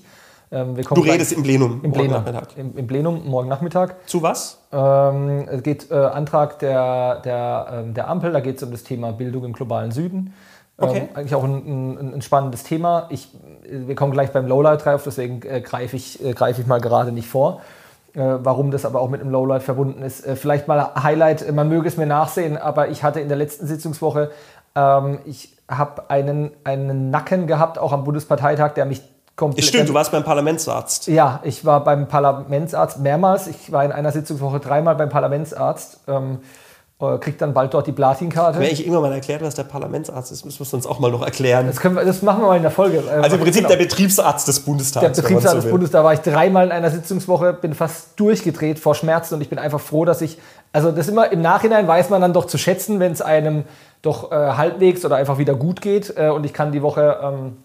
Ähm, 0.52 0.76
du 0.76 1.00
redest 1.00 1.32
im 1.32 1.42
Plenum. 1.42 1.80
Im 1.82 1.92
Plenum, 1.92 2.22
im, 2.56 2.76
Im, 2.76 2.86
Plenum 2.86 3.26
morgen 3.26 3.48
Nachmittag. 3.48 3.96
Zu 4.06 4.22
was? 4.22 4.60
Ähm, 4.72 5.48
es 5.48 5.62
geht 5.64 5.90
äh, 5.90 5.94
Antrag 5.94 6.60
der, 6.60 7.20
der, 7.20 7.82
der 7.82 8.08
Ampel, 8.08 8.30
da 8.32 8.38
geht 8.38 8.58
es 8.58 8.62
um 8.62 8.70
das 8.70 8.84
Thema 8.84 9.12
Bildung 9.12 9.44
im 9.44 9.52
globalen 9.52 9.90
Süden. 9.90 10.32
Okay. 10.78 10.98
Ähm, 10.98 11.08
eigentlich 11.14 11.34
auch 11.34 11.44
ein, 11.44 11.98
ein, 11.98 12.14
ein, 12.14 12.22
spannendes 12.22 12.62
Thema. 12.62 13.06
Ich, 13.10 13.28
wir 13.64 13.94
kommen 13.94 14.12
gleich 14.12 14.30
beim 14.32 14.46
Lowlight 14.46 14.84
drauf, 14.84 15.02
deswegen 15.04 15.40
äh, 15.42 15.60
greife 15.60 15.96
ich, 15.96 16.22
äh, 16.22 16.32
greif 16.32 16.58
ich 16.58 16.66
mal 16.66 16.80
gerade 16.80 17.12
nicht 17.12 17.28
vor. 17.28 17.62
Äh, 18.16 18.44
warum 18.44 18.70
das 18.70 18.86
aber 18.86 19.00
auch 19.00 19.10
mit 19.10 19.20
einem 19.20 19.30
Lowlight 19.30 19.62
verbunden 19.62 20.02
ist. 20.02 20.26
Äh, 20.26 20.36
vielleicht 20.36 20.68
mal 20.68 20.92
Highlight, 21.02 21.52
man 21.52 21.68
möge 21.68 21.86
es 21.86 21.98
mir 21.98 22.06
nachsehen, 22.06 22.56
aber 22.56 22.88
ich 22.88 23.02
hatte 23.02 23.20
in 23.20 23.28
der 23.28 23.36
letzten 23.36 23.66
Sitzungswoche, 23.66 24.30
ähm, 24.74 25.18
ich 25.26 25.54
habe 25.68 26.08
einen, 26.08 26.50
einen 26.64 27.10
Nacken 27.10 27.46
gehabt, 27.46 27.78
auch 27.78 27.92
am 27.92 28.04
Bundesparteitag, 28.04 28.72
der 28.72 28.86
mich 28.86 29.02
komplett. 29.36 29.66
Stimmt, 29.66 29.90
du 29.90 29.94
warst 29.94 30.12
beim 30.12 30.24
Parlamentsarzt. 30.24 31.08
Ja, 31.08 31.40
ich 31.42 31.64
war 31.64 31.84
beim 31.84 32.08
Parlamentsarzt 32.08 33.00
mehrmals. 33.00 33.48
Ich 33.48 33.70
war 33.70 33.84
in 33.84 33.92
einer 33.92 34.12
Sitzungswoche 34.12 34.60
dreimal 34.60 34.94
beim 34.94 35.10
Parlamentsarzt. 35.10 36.00
Ähm, 36.08 36.38
äh, 36.38 36.65
kriegt 36.98 37.42
dann 37.42 37.52
bald 37.52 37.74
dort 37.74 37.86
die 37.86 37.92
Platinkarte. 37.92 38.58
Wenn 38.58 38.72
ich 38.72 38.86
immer 38.86 39.02
mal 39.02 39.12
erklärt, 39.12 39.42
was 39.42 39.54
der 39.54 39.64
Parlamentsarzt 39.64 40.32
ist, 40.32 40.46
müssen 40.46 40.60
wir 40.60 40.66
es 40.66 40.72
uns 40.72 40.86
auch 40.86 40.98
mal 40.98 41.10
noch 41.10 41.22
erklären. 41.22 41.66
Das, 41.66 41.84
wir, 41.84 41.90
das 41.90 42.22
machen 42.22 42.40
wir 42.40 42.46
mal 42.46 42.56
in 42.56 42.62
der 42.62 42.70
Folge. 42.70 43.02
Äh, 43.06 43.20
also 43.20 43.36
im 43.36 43.42
Prinzip 43.42 43.64
genau. 43.64 43.76
der 43.76 43.84
Betriebsarzt 43.84 44.48
des 44.48 44.60
Bundestags. 44.60 45.02
Der 45.04 45.22
Betriebsarzt 45.22 45.56
so 45.56 45.60
des 45.60 45.70
Bundestags. 45.70 46.00
Da 46.00 46.04
war 46.04 46.14
ich 46.14 46.20
dreimal 46.20 46.64
in 46.64 46.72
einer 46.72 46.90
Sitzungswoche, 46.90 47.52
bin 47.52 47.74
fast 47.74 48.18
durchgedreht 48.18 48.78
vor 48.78 48.94
Schmerzen 48.94 49.34
und 49.34 49.42
ich 49.42 49.50
bin 49.50 49.58
einfach 49.58 49.80
froh, 49.80 50.06
dass 50.06 50.22
ich, 50.22 50.38
also 50.72 50.90
das 50.90 51.08
immer 51.08 51.30
im 51.30 51.42
Nachhinein 51.42 51.86
weiß 51.86 52.08
man 52.08 52.22
dann 52.22 52.32
doch 52.32 52.46
zu 52.46 52.56
schätzen, 52.56 52.98
wenn 52.98 53.12
es 53.12 53.20
einem 53.20 53.64
doch 54.00 54.32
äh, 54.32 54.34
halbwegs 54.34 55.04
oder 55.04 55.16
einfach 55.16 55.36
wieder 55.36 55.54
gut 55.54 55.82
geht. 55.82 56.14
Äh, 56.16 56.30
und 56.30 56.46
ich 56.46 56.54
kann 56.54 56.72
die 56.72 56.80
Woche 56.80 57.18
ähm, 57.22 57.56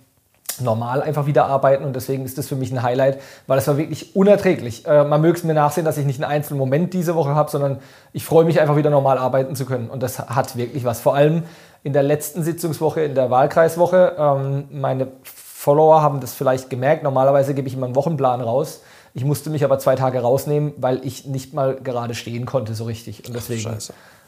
normal 0.62 1.02
einfach 1.02 1.26
wieder 1.26 1.46
arbeiten 1.46 1.84
und 1.84 1.96
deswegen 1.96 2.26
ist 2.26 2.38
das 2.38 2.48
für 2.48 2.56
mich 2.56 2.72
ein 2.72 2.84
Highlight, 2.84 3.20
weil 3.48 3.58
es 3.58 3.68
war 3.68 3.78
wirklich 3.78 4.16
unerträglich. 4.16 4.86
Äh, 4.86 5.04
man 5.04 5.22
möge 5.22 5.38
es 5.38 5.44
mir 5.44 5.54
nachsehen, 5.54 5.86
dass 5.86 5.98
ich 5.98 6.06
nicht 6.06 6.22
einen 6.22 6.32
einzelnen 6.32 6.60
Moment 6.60 6.94
diese 6.94 7.16
Woche 7.16 7.36
habe, 7.36 7.50
sondern 7.50 7.80
ich 8.14 8.26
freue 8.26 8.46
mich 8.46 8.60
einfach 8.62 8.76
wieder 8.76 8.90
normal 8.90 9.18
arbeiten 9.18 9.56
zu 9.56 9.66
können 9.66 9.90
und 9.90 10.02
das 10.04 10.20
hat 10.20 10.56
wirklich 10.56 10.84
was. 10.86 11.02
Vor 11.02 11.16
allem 11.16 11.44
in 11.84 11.94
der 11.94 12.04
letzten 12.04 12.44
Sitzungswoche, 12.44 13.02
in 13.02 13.16
der 13.16 13.32
Wahlkreiswoche, 13.32 14.16
ähm, 14.18 14.66
meine 14.72 15.08
Follower 15.24 16.02
haben 16.02 16.20
das 16.20 16.34
vielleicht 16.34 16.70
gemerkt. 16.70 17.04
Normalerweise 17.04 17.54
gebe 17.54 17.68
ich 17.68 17.76
immer 17.76 17.86
einen 17.86 17.96
Wochenplan 17.96 18.42
raus. 18.42 18.82
Ich 19.14 19.26
musste 19.26 19.50
mich 19.50 19.64
aber 19.64 19.78
zwei 19.80 19.96
Tage 19.96 20.22
rausnehmen, 20.22 20.74
weil 20.78 21.06
ich 21.06 21.26
nicht 21.26 21.54
mal 21.54 21.76
gerade 21.76 22.16
stehen 22.16 22.46
konnte 22.46 22.74
so 22.74 22.86
richtig. 22.86 23.28
Und 23.28 23.36
deswegen 23.36 23.78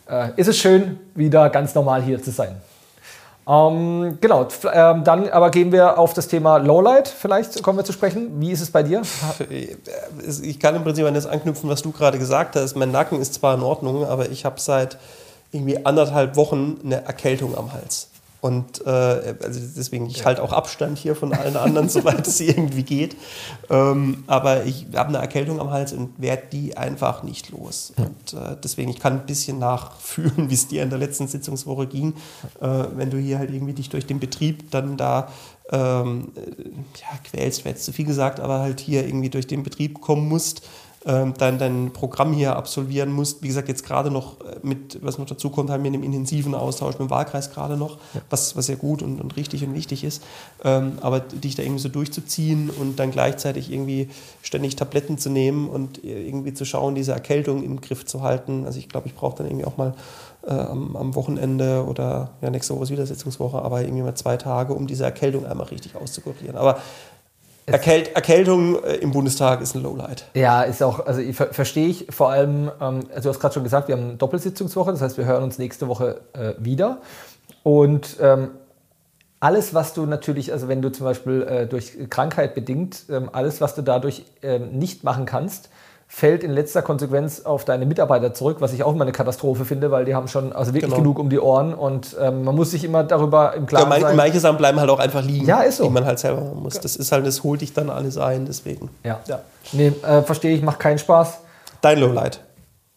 äh, 0.09 0.29
ist 0.35 0.47
es 0.47 0.57
schön, 0.57 0.99
wieder 1.15 1.49
ganz 1.49 1.73
normal 1.73 2.01
hier 2.01 2.21
zu 2.21 2.31
sein. 2.31 2.57
Ähm, 3.45 4.17
genau, 4.21 4.47
ähm, 4.71 5.03
dann 5.03 5.29
aber 5.29 5.51
gehen 5.51 5.71
wir 5.71 5.97
auf 5.97 6.13
das 6.13 6.27
Thema 6.29 6.57
Lowlight, 6.57 7.09
vielleicht 7.09 7.61
kommen 7.61 7.77
wir 7.77 7.83
zu 7.83 7.91
sprechen. 7.91 8.39
Wie 8.39 8.51
ist 8.51 8.61
es 8.61 8.71
bei 8.71 8.83
dir? 8.83 9.01
Ich 10.41 10.59
kann 10.59 10.75
im 10.75 10.83
Prinzip 10.83 11.05
an 11.05 11.13
das 11.13 11.25
anknüpfen, 11.25 11.69
was 11.69 11.81
du 11.81 11.91
gerade 11.91 12.17
gesagt 12.17 12.55
hast. 12.55 12.75
Mein 12.75 12.91
Nacken 12.91 13.19
ist 13.19 13.33
zwar 13.33 13.55
in 13.55 13.63
Ordnung, 13.63 14.05
aber 14.05 14.29
ich 14.29 14.45
habe 14.45 14.59
seit 14.61 14.97
irgendwie 15.51 15.85
anderthalb 15.85 16.35
Wochen 16.37 16.79
eine 16.83 17.05
Erkältung 17.05 17.57
am 17.57 17.73
Hals. 17.73 18.09
Und 18.43 18.85
äh, 18.85 18.89
also 18.89 19.61
deswegen, 19.77 20.05
ich 20.07 20.25
halte 20.25 20.43
auch 20.43 20.51
Abstand 20.51 20.97
hier 20.97 21.15
von 21.15 21.33
allen 21.33 21.55
anderen, 21.55 21.87
soweit 21.97 22.27
es 22.27 22.41
irgendwie 22.41 22.83
geht. 22.83 23.15
Ähm, 23.69 24.25
aber 24.27 24.65
ich 24.65 24.87
habe 24.93 25.07
eine 25.07 25.19
Erkältung 25.19 25.61
am 25.61 25.71
Hals 25.71 25.93
und 25.93 26.09
werde 26.21 26.43
die 26.51 26.75
einfach 26.75 27.23
nicht 27.23 27.51
los. 27.51 27.93
Und 27.95 28.37
äh, 28.37 28.57
deswegen, 28.61 28.89
ich 28.89 28.99
kann 28.99 29.13
ein 29.13 29.25
bisschen 29.25 29.59
nachfühlen, 29.59 30.33
wie 30.49 30.53
es 30.55 30.67
dir 30.67 30.83
in 30.83 30.89
der 30.89 30.99
letzten 30.99 31.29
Sitzungswoche 31.29 31.87
ging, 31.87 32.15
äh, 32.59 32.67
wenn 32.93 33.09
du 33.09 33.17
hier 33.17 33.39
halt 33.39 33.49
irgendwie 33.49 33.71
dich 33.71 33.87
durch 33.87 34.07
den 34.07 34.19
Betrieb 34.19 34.69
dann 34.71 34.97
da 34.97 35.29
ähm, 35.71 36.33
ja, 36.35 37.17
quälst, 37.23 37.63
wäre 37.63 37.75
jetzt 37.75 37.85
zu 37.85 37.93
viel 37.93 38.05
gesagt, 38.05 38.41
aber 38.41 38.59
halt 38.59 38.81
hier 38.81 39.05
irgendwie 39.05 39.29
durch 39.29 39.47
den 39.47 39.63
Betrieb 39.63 40.01
kommen 40.01 40.27
musst 40.27 40.67
ähm, 41.05 41.33
dein, 41.37 41.57
dein 41.59 41.91
Programm 41.91 42.33
hier 42.33 42.55
absolvieren 42.55 43.11
musst. 43.11 43.43
Wie 43.43 43.47
gesagt, 43.47 43.67
jetzt 43.67 43.85
gerade 43.85 44.09
noch 44.09 44.39
äh, 44.41 44.55
mit, 44.63 44.99
was 45.03 45.17
noch 45.17 45.25
dazu 45.25 45.49
kommt, 45.49 45.69
haben 45.69 45.83
wir 45.83 45.91
einen 45.91 46.03
intensiven 46.03 46.55
Austausch 46.55 46.93
mit 46.93 47.09
dem 47.09 47.09
Wahlkreis 47.09 47.51
gerade 47.51 47.75
noch, 47.75 47.97
ja. 48.13 48.21
was, 48.29 48.55
was 48.55 48.67
ja 48.67 48.75
gut 48.75 49.01
und, 49.01 49.19
und 49.19 49.35
richtig 49.35 49.65
und 49.65 49.73
wichtig 49.73 50.03
ist. 50.03 50.23
Ähm, 50.63 50.93
aber 51.01 51.19
dich 51.19 51.55
da 51.55 51.63
irgendwie 51.63 51.81
so 51.81 51.89
durchzuziehen 51.89 52.69
und 52.69 52.99
dann 52.99 53.11
gleichzeitig 53.11 53.71
irgendwie 53.71 54.09
ständig 54.41 54.75
Tabletten 54.75 55.17
zu 55.17 55.29
nehmen 55.29 55.67
und 55.67 56.03
irgendwie 56.03 56.53
zu 56.53 56.63
schauen, 56.63 56.95
diese 56.95 57.11
Erkältung 57.11 57.63
im 57.63 57.81
Griff 57.81 58.05
zu 58.05 58.21
halten. 58.21 58.65
Also 58.65 58.79
ich 58.79 58.87
glaube, 58.87 59.07
ich 59.07 59.15
brauche 59.15 59.37
dann 59.37 59.47
irgendwie 59.47 59.65
auch 59.65 59.77
mal 59.77 59.93
äh, 60.45 60.51
am, 60.51 60.95
am, 60.95 61.15
Wochenende 61.15 61.85
oder 61.85 62.31
ja, 62.41 62.49
nächste 62.49 62.75
Woche 62.75 62.83
ist 62.83 62.91
wieder 62.91 63.05
Sitzungswoche, 63.05 63.61
aber 63.61 63.81
irgendwie 63.81 64.03
mal 64.03 64.15
zwei 64.15 64.37
Tage, 64.37 64.73
um 64.73 64.87
diese 64.87 65.03
Erkältung 65.03 65.45
einmal 65.45 65.67
richtig 65.67 65.95
auszukurieren. 65.95 66.55
Aber 66.55 66.79
Erkält 67.65 68.13
Erkältung 68.15 68.83
äh, 68.83 68.95
im 68.95 69.11
Bundestag 69.11 69.61
ist 69.61 69.75
ein 69.75 69.83
Lowlight. 69.83 70.25
Ja, 70.33 70.63
ist 70.63 70.83
auch, 70.83 71.05
also 71.05 71.21
ich, 71.21 71.35
verstehe 71.35 71.87
ich 71.87 72.07
vor 72.09 72.29
allem, 72.29 72.71
ähm, 72.81 72.99
also 73.13 73.23
du 73.23 73.29
hast 73.29 73.39
gerade 73.39 73.53
schon 73.53 73.63
gesagt, 73.63 73.87
wir 73.87 73.95
haben 73.95 74.03
eine 74.03 74.15
Doppelsitzungswoche, 74.15 74.91
das 74.91 75.01
heißt, 75.01 75.17
wir 75.17 75.25
hören 75.25 75.43
uns 75.43 75.57
nächste 75.59 75.87
Woche 75.87 76.21
äh, 76.33 76.53
wieder. 76.57 77.01
Und 77.63 78.17
ähm, 78.21 78.51
alles, 79.39 79.73
was 79.73 79.93
du 79.93 80.05
natürlich, 80.05 80.51
also 80.51 80.67
wenn 80.67 80.81
du 80.81 80.91
zum 80.91 81.05
Beispiel 81.05 81.43
äh, 81.43 81.67
durch 81.67 81.97
Krankheit 82.09 82.55
bedingt, 82.55 83.03
ähm, 83.09 83.29
alles, 83.31 83.61
was 83.61 83.75
du 83.75 83.81
dadurch 83.81 84.25
ähm, 84.41 84.71
nicht 84.71 85.03
machen 85.03 85.25
kannst, 85.25 85.69
fällt 86.07 86.43
in 86.43 86.51
letzter 86.51 86.81
Konsequenz 86.81 87.41
auf 87.41 87.65
deine 87.65 87.85
Mitarbeiter 87.85 88.33
zurück, 88.33 88.57
was 88.59 88.71
ich 88.73 88.83
auch 88.83 88.93
immer 88.93 89.03
eine 89.03 89.11
Katastrophe 89.11 89.65
finde, 89.65 89.89
weil 89.89 90.05
die 90.05 90.13
haben 90.13 90.27
schon 90.27 90.53
also 90.53 90.73
wirklich 90.73 90.91
genau. 90.91 91.01
genug 91.01 91.19
um 91.19 91.29
die 91.29 91.39
Ohren 91.39 91.73
und 91.73 92.15
ähm, 92.19 92.43
man 92.43 92.55
muss 92.55 92.71
sich 92.71 92.83
immer 92.83 93.03
darüber 93.03 93.55
im 93.55 93.65
Klaren 93.65 93.91
ja, 93.91 93.99
sein. 93.99 94.15
Manche 94.15 94.39
Sachen 94.39 94.57
bleiben 94.57 94.79
halt 94.79 94.89
auch 94.89 94.99
einfach 94.99 95.23
liegen, 95.23 95.45
ja, 95.45 95.61
ist 95.61 95.77
so. 95.77 95.85
die 95.85 95.89
man 95.89 96.05
halt 96.05 96.19
selber 96.19 96.41
machen 96.41 96.61
muss. 96.61 96.79
Das 96.79 96.95
ist 96.95 97.11
halt, 97.11 97.25
das 97.25 97.43
holt 97.43 97.61
dich 97.61 97.73
dann 97.73 97.89
alles 97.89 98.17
ein, 98.17 98.45
deswegen. 98.45 98.89
Ja, 99.03 99.19
ja. 99.25 99.39
Nee, 99.71 99.93
äh, 100.03 100.21
verstehe 100.21 100.55
ich, 100.55 100.61
macht 100.61 100.79
keinen 100.79 100.99
Spaß. 100.99 101.39
Dein 101.81 101.99
Lowlight? 101.99 102.41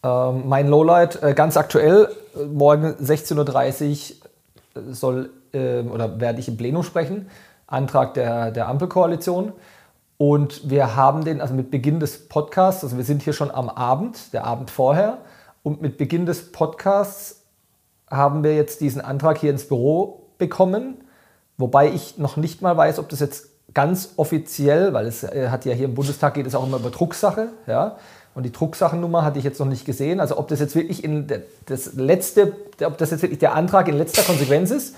Ähm, 0.03 0.43
mein 0.47 0.69
Lowlight, 0.69 1.23
äh, 1.23 1.33
ganz 1.35 1.57
aktuell, 1.57 2.11
äh, 2.37 2.45
morgen 2.45 2.95
16.30 3.03 4.13
Uhr 4.75 4.95
soll 4.95 5.31
äh, 5.53 5.81
oder 5.81 6.21
werde 6.21 6.39
ich 6.39 6.49
im 6.49 6.57
Plenum 6.57 6.83
sprechen, 6.83 7.31
Antrag 7.67 8.15
der, 8.15 8.51
der 8.51 8.69
Ampelkoalition. 8.69 9.53
Und 10.19 10.71
wir 10.71 10.97
haben 10.97 11.25
den, 11.25 11.41
also 11.41 11.55
mit 11.55 11.71
Beginn 11.71 12.01
des 12.01 12.29
Podcasts, 12.29 12.83
also 12.83 12.97
wir 12.97 13.05
sind 13.05 13.23
hier 13.23 13.33
schon 13.33 13.51
am 13.51 13.69
Abend, 13.69 14.33
der 14.33 14.45
Abend 14.45 14.71
vorher, 14.71 15.19
und 15.62 15.83
mit 15.83 15.99
Beginn 15.99 16.27
des 16.27 16.53
Podcasts 16.53 17.43
haben 18.11 18.45
wir 18.45 18.55
jetzt 18.55 18.81
diesen 18.81 19.01
Antrag 19.01 19.39
hier 19.39 19.51
ins 19.51 19.67
Büro 19.67 20.29
bekommen, 20.39 20.99
wobei 21.59 21.89
ich 21.91 22.19
noch 22.19 22.37
nicht 22.37 22.62
mal 22.62 22.77
weiß, 22.77 22.99
ob 22.99 23.09
das 23.09 23.21
jetzt 23.21 23.49
ganz 23.75 24.11
offiziell, 24.17 24.93
weil 24.93 25.07
es 25.07 25.23
äh, 25.23 25.49
hat 25.51 25.64
ja 25.64 25.75
hier 25.75 25.87
im 25.87 25.95
Bundestag 25.95 26.35
geht 26.35 26.47
es 26.47 26.55
auch 26.55 26.67
immer 26.67 26.79
über 26.79 26.91
Drucksache, 26.91 27.49
ja, 27.67 27.97
und 28.37 28.43
die 28.43 28.53
Drucksachennummer 28.53 29.25
hatte 29.25 29.39
ich 29.39 29.47
jetzt 29.47 29.59
noch 29.61 29.67
nicht 29.67 29.87
gesehen. 29.87 30.21
Also 30.21 30.37
ob 30.37 30.49
das 30.49 30.61
jetzt 30.61 30.75
wirklich 30.75 31.03
in 31.03 31.27
das 31.64 31.95
letzte, 31.95 32.53
ob 32.85 32.99
das 32.99 33.11
jetzt 33.11 33.23
wirklich 33.23 33.39
der 33.39 33.55
Antrag 33.55 33.89
in 33.89 33.97
letzter 33.97 34.23
Konsequenz 34.25 34.71
ist. 34.71 34.95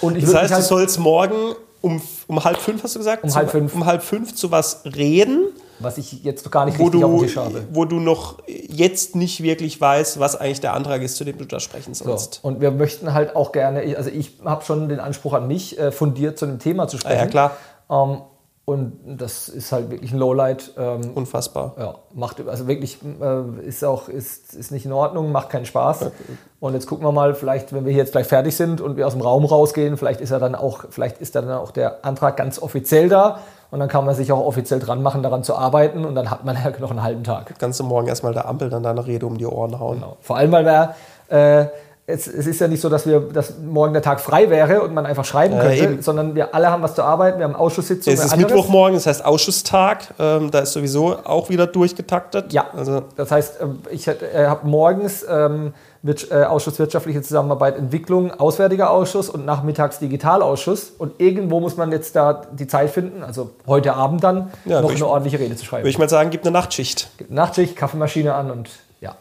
Und 0.00 0.16
ich 0.16 0.24
das 0.24 0.34
heißt, 0.34 0.54
halt 0.54 0.62
du 0.62 0.66
sollst 0.66 0.98
morgen 0.98 1.56
um, 1.84 2.00
um 2.26 2.42
halb 2.42 2.56
fünf, 2.56 2.82
hast 2.82 2.94
du 2.94 2.98
gesagt? 2.98 3.22
Um 3.24 3.34
halb 3.34 3.50
fünf. 3.50 3.74
Um 3.74 3.84
halb 3.84 4.02
fünf 4.02 4.34
zu 4.34 4.50
was 4.50 4.84
reden. 4.84 5.48
Was 5.80 5.98
ich 5.98 6.24
jetzt 6.24 6.50
gar 6.50 6.64
nicht 6.64 6.78
wo 6.78 6.84
richtig 6.84 7.00
du, 7.00 7.06
auf 7.06 7.20
dem 7.20 7.26
Tisch 7.26 7.36
habe. 7.36 7.62
Wo 7.72 7.84
du 7.84 8.00
noch 8.00 8.38
jetzt 8.46 9.16
nicht 9.16 9.42
wirklich 9.42 9.80
weißt, 9.80 10.18
was 10.18 10.36
eigentlich 10.36 10.60
der 10.60 10.72
Antrag 10.72 11.02
ist, 11.02 11.16
zu 11.16 11.24
dem 11.24 11.36
du 11.36 11.44
da 11.44 11.60
sprechen 11.60 11.92
sollst. 11.92 12.40
So. 12.42 12.48
Und 12.48 12.60
wir 12.60 12.70
möchten 12.70 13.12
halt 13.12 13.36
auch 13.36 13.52
gerne, 13.52 13.96
also 13.96 14.08
ich 14.08 14.38
habe 14.44 14.64
schon 14.64 14.88
den 14.88 15.00
Anspruch 15.00 15.34
an 15.34 15.46
mich, 15.46 15.78
äh, 15.78 15.92
fundiert 15.92 16.38
zu 16.38 16.46
dem 16.46 16.58
Thema 16.58 16.88
zu 16.88 16.96
sprechen. 16.96 17.18
Ah, 17.18 17.24
ja, 17.24 17.26
klar. 17.26 17.56
Ähm, 17.90 18.22
und 18.66 19.18
das 19.18 19.50
ist 19.50 19.72
halt 19.72 19.90
wirklich 19.90 20.12
ein 20.12 20.18
Lowlight. 20.18 20.72
Ähm, 20.78 21.10
Unfassbar. 21.14 21.74
Ja, 21.78 21.96
macht, 22.14 22.46
also 22.48 22.66
wirklich 22.66 22.98
äh, 23.20 23.66
ist 23.66 23.84
auch 23.84 24.08
ist, 24.08 24.54
ist 24.54 24.70
nicht 24.70 24.86
in 24.86 24.92
Ordnung, 24.92 25.32
macht 25.32 25.50
keinen 25.50 25.66
Spaß. 25.66 26.02
Okay. 26.02 26.14
Und 26.60 26.72
jetzt 26.72 26.86
gucken 26.86 27.04
wir 27.04 27.12
mal, 27.12 27.34
vielleicht, 27.34 27.74
wenn 27.74 27.84
wir 27.84 27.92
hier 27.92 28.00
jetzt 28.00 28.12
gleich 28.12 28.26
fertig 28.26 28.56
sind 28.56 28.80
und 28.80 28.96
wir 28.96 29.06
aus 29.06 29.12
dem 29.12 29.20
Raum 29.20 29.44
rausgehen, 29.44 29.98
vielleicht 29.98 30.22
ist 30.22 30.30
er 30.30 30.40
dann 30.40 30.54
auch, 30.54 30.86
vielleicht 30.88 31.20
ist 31.20 31.34
dann 31.34 31.50
auch 31.50 31.72
der 31.72 32.06
Antrag 32.06 32.38
ganz 32.38 32.58
offiziell 32.58 33.10
da. 33.10 33.40
Und 33.70 33.80
dann 33.80 33.88
kann 33.88 34.06
man 34.06 34.14
sich 34.14 34.32
auch 34.32 34.40
offiziell 34.40 34.80
dran 34.80 35.02
machen, 35.02 35.22
daran 35.22 35.44
zu 35.44 35.56
arbeiten. 35.56 36.06
Und 36.06 36.14
dann 36.14 36.30
hat 36.30 36.46
man 36.46 36.56
ja 36.64 36.72
noch 36.78 36.90
einen 36.90 37.02
halben 37.02 37.24
Tag. 37.24 37.58
Kannst 37.58 37.80
du 37.80 37.84
morgen 37.84 38.08
erstmal 38.08 38.32
der 38.32 38.48
Ampel 38.48 38.70
dann 38.70 38.82
deine 38.82 39.06
Rede 39.06 39.26
um 39.26 39.36
die 39.36 39.46
Ohren 39.46 39.78
hauen. 39.78 39.96
Genau. 39.96 40.16
Vor 40.22 40.38
allem, 40.38 40.52
weil 40.52 40.64
wir 40.64 40.94
äh, 41.28 41.66
es, 42.06 42.26
es, 42.26 42.46
ist 42.46 42.60
ja 42.60 42.68
nicht 42.68 42.82
so, 42.82 42.90
dass 42.90 43.06
wir, 43.06 43.20
dass 43.20 43.58
morgen 43.58 43.94
der 43.94 44.02
Tag 44.02 44.20
frei 44.20 44.50
wäre 44.50 44.82
und 44.82 44.92
man 44.92 45.06
einfach 45.06 45.24
schreiben 45.24 45.58
könnte, 45.58 45.94
ja, 45.94 46.02
sondern 46.02 46.34
wir 46.34 46.54
alle 46.54 46.70
haben 46.70 46.82
was 46.82 46.94
zu 46.94 47.02
arbeiten. 47.02 47.38
Wir 47.38 47.44
haben 47.44 47.56
Ausschusssitzungen. 47.56 48.18
Es 48.18 48.26
ist 48.26 48.36
Mittwochmorgen, 48.36 48.94
das 48.94 49.06
heißt 49.06 49.24
Ausschusstag. 49.24 50.12
Ähm, 50.18 50.50
da 50.50 50.60
ist 50.60 50.74
sowieso 50.74 51.16
auch 51.24 51.48
wieder 51.48 51.66
durchgetaktet. 51.66 52.52
Ja. 52.52 52.66
Also 52.76 53.04
das 53.16 53.30
heißt, 53.30 53.54
ähm, 53.62 53.78
ich 53.90 54.06
äh, 54.06 54.14
habe 54.46 54.66
morgens 54.66 55.24
ähm, 55.26 55.72
äh, 56.04 56.44
Ausschuss 56.44 56.78
Wirtschaftliche 56.78 57.22
Zusammenarbeit, 57.22 57.78
Entwicklung, 57.78 58.32
Auswärtiger 58.32 58.90
Ausschuss 58.90 59.30
und 59.30 59.46
nachmittags 59.46 59.98
Digitalausschuss. 59.98 60.92
Und 60.98 61.18
irgendwo 61.22 61.60
muss 61.60 61.78
man 61.78 61.90
jetzt 61.90 62.14
da 62.16 62.42
die 62.52 62.66
Zeit 62.66 62.90
finden, 62.90 63.22
also 63.22 63.52
heute 63.66 63.94
Abend 63.94 64.22
dann, 64.22 64.52
ja, 64.66 64.82
noch 64.82 64.90
eine 64.90 64.98
ich, 64.98 65.02
ordentliche 65.02 65.38
Rede 65.38 65.56
zu 65.56 65.64
schreiben. 65.64 65.84
Würde 65.84 65.90
ich 65.90 65.98
mal 65.98 66.10
sagen, 66.10 66.28
gibt 66.28 66.44
eine 66.44 66.52
Nachtschicht. 66.52 67.08
Gibt 67.16 67.30
eine 67.30 67.40
Nachtschicht, 67.40 67.76
Kaffeemaschine 67.76 68.34
an 68.34 68.50
und 68.50 68.68
ja. 69.00 69.16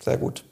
Sehr 0.00 0.18
gut. 0.18 0.44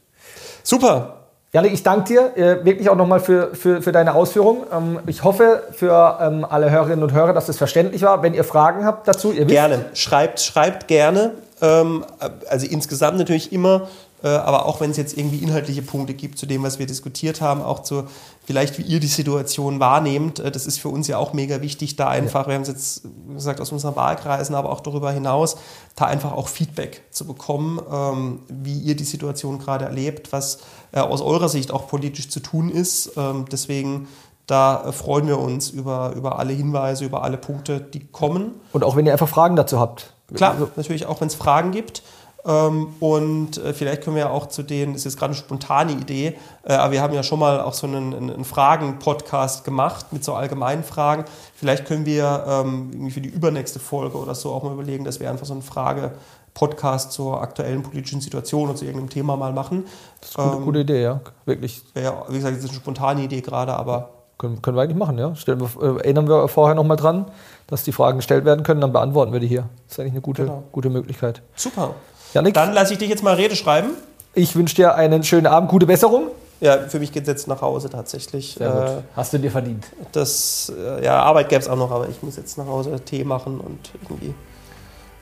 Super. 0.65 1.16
Janik, 1.57 1.73
ich 1.73 1.83
danke 1.83 2.05
dir 2.05 2.37
äh, 2.37 2.67
wirklich 2.67 2.91
auch 2.91 2.97
nochmal 2.97 3.19
für, 3.19 3.55
für, 3.55 3.81
für 3.81 3.91
deine 3.91 4.15
Ausführungen. 4.15 4.65
Ähm, 4.71 4.99
ich 5.07 5.25
hoffe 5.25 5.63
für 5.73 6.19
ähm, 6.21 6.45
alle 6.45 6.71
Hörerinnen 6.71 7.03
und 7.03 7.15
Hörer, 7.15 7.33
dass 7.33 7.47
das 7.47 7.57
verständlich 7.57 8.03
war. 8.03 8.23
Wenn 8.23 8.35
ihr 8.35 8.45
Fragen 8.45 8.85
habt 8.85 9.09
dazu, 9.09 9.33
ihr 9.33 9.47
wisst. 9.47 9.49
Gerne, 9.49 9.87
schreibt, 9.95 10.39
schreibt 10.41 10.87
gerne. 10.87 11.33
Ähm, 11.63 12.05
also 12.51 12.67
insgesamt 12.67 13.17
natürlich 13.17 13.55
immer 13.55 13.89
aber 14.29 14.67
auch 14.67 14.81
wenn 14.81 14.91
es 14.91 14.97
jetzt 14.97 15.17
irgendwie 15.17 15.39
inhaltliche 15.39 15.83
Punkte 15.83 16.15
gibt 16.15 16.39
zu 16.39 16.47
dem, 16.47 16.63
was 16.63 16.79
wir 16.79 16.87
diskutiert 16.87 17.41
haben, 17.41 17.63
auch 17.63 17.81
zu 17.81 18.05
vielleicht, 18.47 18.79
wie 18.79 18.83
ihr 18.83 19.01
die 19.01 19.07
Situation 19.09 19.81
wahrnehmt, 19.81 20.39
äh, 20.39 20.51
das 20.51 20.67
ist 20.67 20.79
für 20.79 20.89
uns 20.89 21.09
ja 21.09 21.19
auch 21.19 21.33
mega 21.33 21.61
wichtig, 21.61 21.97
da 21.97 22.09
einfach, 22.09 22.43
ja. 22.43 22.49
wir 22.49 22.55
haben 22.55 22.63
es 22.63 22.69
jetzt 22.69 23.03
gesagt 23.35 23.61
aus 23.61 23.73
unseren 23.73 23.97
Wahlkreisen, 23.97 24.55
aber 24.55 24.71
auch 24.71 24.81
darüber 24.81 25.13
hinaus, 25.13 25.57
da 25.97 26.07
einfach 26.07 26.33
auch 26.33 26.49
Feedback 26.49 27.03
zu 27.11 27.27
bekommen, 27.27 27.81
ähm, 27.93 28.41
wie 28.49 28.79
ihr 28.79 28.97
die 28.97 29.05
Situation 29.05 29.59
gerade 29.59 29.85
erlebt, 29.85 30.33
was 30.33 30.59
äh, 30.93 31.01
aus 31.01 31.21
eurer 31.21 31.49
Sicht 31.49 31.71
auch 31.71 31.89
politisch 31.89 32.29
zu 32.29 32.41
tun 32.41 32.71
ist. 32.71 33.13
Ähm, 33.17 33.45
deswegen 33.51 34.09
da 34.47 34.93
freuen 34.93 35.27
wir 35.27 35.41
uns 35.41 35.71
über, 35.71 36.13
über 36.15 36.39
alle 36.39 36.53
Hinweise, 36.53 37.05
über 37.05 37.25
alle 37.25 37.37
Punkte, 37.37 37.81
die 37.81 38.07
kommen. 38.07 38.53
Und 38.73 38.85
auch 38.85 38.95
wenn 38.95 39.05
ihr 39.05 39.11
einfach 39.11 39.29
Fragen 39.29 39.57
dazu 39.57 39.81
habt. 39.81 40.15
Klar, 40.35 40.53
also 40.53 40.71
natürlich 40.77 41.07
auch, 41.07 41.21
wenn 41.21 41.29
es 41.29 41.35
Fragen 41.35 41.73
gibt. 41.73 42.03
Ähm, 42.47 42.95
und 43.01 43.59
äh, 43.59 43.75
vielleicht 43.75 44.03
können 44.05 44.17
wir 44.17 44.25
ja 44.25 44.31
auch 44.31 44.47
zu 44.47 44.63
denen, 44.63 44.93
das 44.93 45.01
ist 45.01 45.05
jetzt 45.05 45.19
gerade 45.19 45.33
eine 45.33 45.39
spontane 45.39 45.93
Idee, 45.93 46.37
äh, 46.63 46.75
aber 46.75 46.93
wir 46.93 47.03
haben 47.03 47.13
ja 47.13 47.25
schon 47.25 47.41
mal 47.41 47.61
auch 47.61 47.75
so 47.75 47.87
einen, 47.89 48.15
einen 48.15 48.45
Fragen-Podcast 48.45 49.65
gemacht 49.65 50.13
mit 50.13 50.23
so 50.25 50.35
allgemeinen 50.35 50.85
Fragen. 50.85 51.25
Vielleicht 51.57 51.87
können 51.87 52.07
wir 52.07 52.45
ähm, 52.47 52.91
irgendwie 52.93 53.11
für 53.11 53.21
die 53.21 53.29
übernächste 53.29 53.81
Folge 53.81 54.17
oder 54.17 54.35
so 54.35 54.53
auch 54.53 54.63
mal 54.63 54.73
überlegen, 54.73 55.05
dass 55.05 55.19
wir 55.19 55.29
einfach 55.29 55.47
so 55.47 55.55
eine 55.55 55.63
Frage 55.63 56.13
Podcast 56.55 57.13
zur 57.13 57.43
aktuellen 57.43 57.83
politischen 57.83 58.21
Situation 58.21 58.69
oder 58.69 58.77
zu 58.77 58.85
irgendeinem 58.85 59.11
Thema 59.11 59.37
mal 59.37 59.53
machen. 59.53 59.85
Das 60.21 60.31
ist 60.31 60.39
eine 60.39 60.47
gute, 60.49 60.59
ähm, 60.59 60.65
gute 60.65 60.79
Idee, 60.81 61.03
ja. 61.03 61.21
Wirklich. 61.45 61.83
Ja, 61.95 62.25
wie 62.29 62.37
gesagt, 62.37 62.57
das 62.57 62.65
ist 62.65 62.71
eine 62.71 62.79
spontane 62.79 63.23
Idee 63.23 63.41
gerade, 63.41 63.75
aber 63.75 64.11
können, 64.39 64.63
können 64.63 64.77
wir 64.77 64.83
eigentlich 64.83 64.97
machen, 64.97 65.19
ja. 65.19 65.35
Stellen 65.35 65.61
wir, 65.61 65.69
äh, 65.83 65.97
erinnern 65.99 66.29
wir 66.29 66.47
vorher 66.49 66.75
nochmal 66.75 66.97
dran, 66.97 67.27
dass 67.67 67.83
die 67.83 67.93
Fragen 67.93 68.19
gestellt 68.19 68.45
werden 68.45 68.63
können, 68.63 68.81
dann 68.81 68.93
beantworten 68.93 69.33
wir 69.33 69.41
die 69.41 69.49
hier. 69.49 69.69
Das 69.87 69.95
ist 69.95 70.01
eigentlich 70.01 70.13
eine 70.13 70.21
gute, 70.23 70.45
Genau. 70.45 70.63
gute 70.73 70.91
Möglichkeit. 70.91 71.43
Super. 71.57 71.95
Janik, 72.37 72.53
Dann 72.55 72.75
lasse 72.75 72.93
ich 72.93 72.99
dich 72.99 73.09
jetzt 73.09 73.23
mal 73.23 73.35
Rede 73.35 73.57
schreiben. 73.57 73.91
ich 74.35 74.55
wünsche 74.55 74.77
dir 74.77 74.95
einen 74.95 75.23
schönen 75.25 75.47
Abend, 75.47 75.71
gute 75.71 75.87
Besserung. 75.87 76.29
Ja, 76.61 76.81
für 76.89 76.99
mich 77.01 77.11
geht 77.13 77.23
es 77.23 77.29
jetzt 77.29 77.49
nach 77.49 77.63
Hause 77.63 77.89
tatsächlich. 77.89 78.57
Sehr 78.59 78.71
gut. 78.71 78.83
Äh, 78.83 79.03
Hast 79.17 79.33
du 79.33 79.39
dir 79.39 79.51
verdient. 79.51 79.87
das, 80.13 80.71
äh, 80.79 81.03
ja, 81.05 81.23
Arbeit 81.23 81.49
gäbe 81.49 81.61
es 81.63 81.69
auch 81.69 81.77
noch, 81.77 81.91
aber 81.91 82.09
ich 82.11 82.23
muss 82.23 82.37
jetzt 82.37 82.59
nach 82.59 82.67
Hause 82.67 83.01
Tee 83.01 83.25
machen 83.25 83.59
und 83.59 83.91
irgendwie 84.03 84.35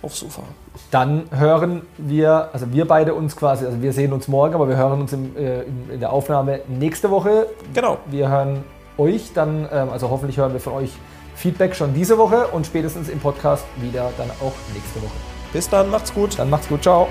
aufs 0.03 0.19
Sofa. 0.21 0.43
Dann 0.91 1.25
hören 1.31 1.83
wir, 1.99 2.51
also 2.53 2.73
wir 2.73 2.87
beide 2.89 3.15
uns 3.15 3.37
quasi, 3.37 3.65
also 3.65 3.81
wir 3.81 3.93
sehen 3.93 4.13
uns 4.13 4.27
morgen, 4.29 4.55
aber 4.55 4.69
wir 4.69 4.77
hören 4.77 5.01
uns 5.01 5.13
im, 5.13 5.37
äh, 5.37 5.63
in, 5.63 5.91
in 5.95 6.01
der 6.01 6.13
Aufnahme 6.13 6.61
nächste 6.69 7.11
Woche. 7.13 7.47
Genau. 7.75 7.99
Wir 8.07 8.29
hören 8.29 8.65
euch 8.99 9.31
dann, 9.35 9.69
ähm, 9.73 9.91
also 9.91 10.11
hoffentlich 10.11 10.37
hören 10.39 10.53
wir 10.53 10.61
von 10.61 10.73
euch 10.73 10.91
Feedback 11.37 11.75
schon 11.77 11.95
diese 11.95 12.19
Woche 12.19 12.49
und 12.49 12.67
spätestens 12.67 13.09
im 13.09 13.21
Podcast 13.21 13.65
wieder 13.81 14.11
dann 14.19 14.31
auch 14.31 14.53
nächste 14.73 15.01
Woche. 15.03 15.34
Bis 15.55 15.69
dann, 15.69 15.89
macht's 15.89 16.13
gut. 16.13 16.39
Dann 16.39 16.51
macht's 16.51 16.69
gut, 16.69 16.83
ciao. 16.83 17.09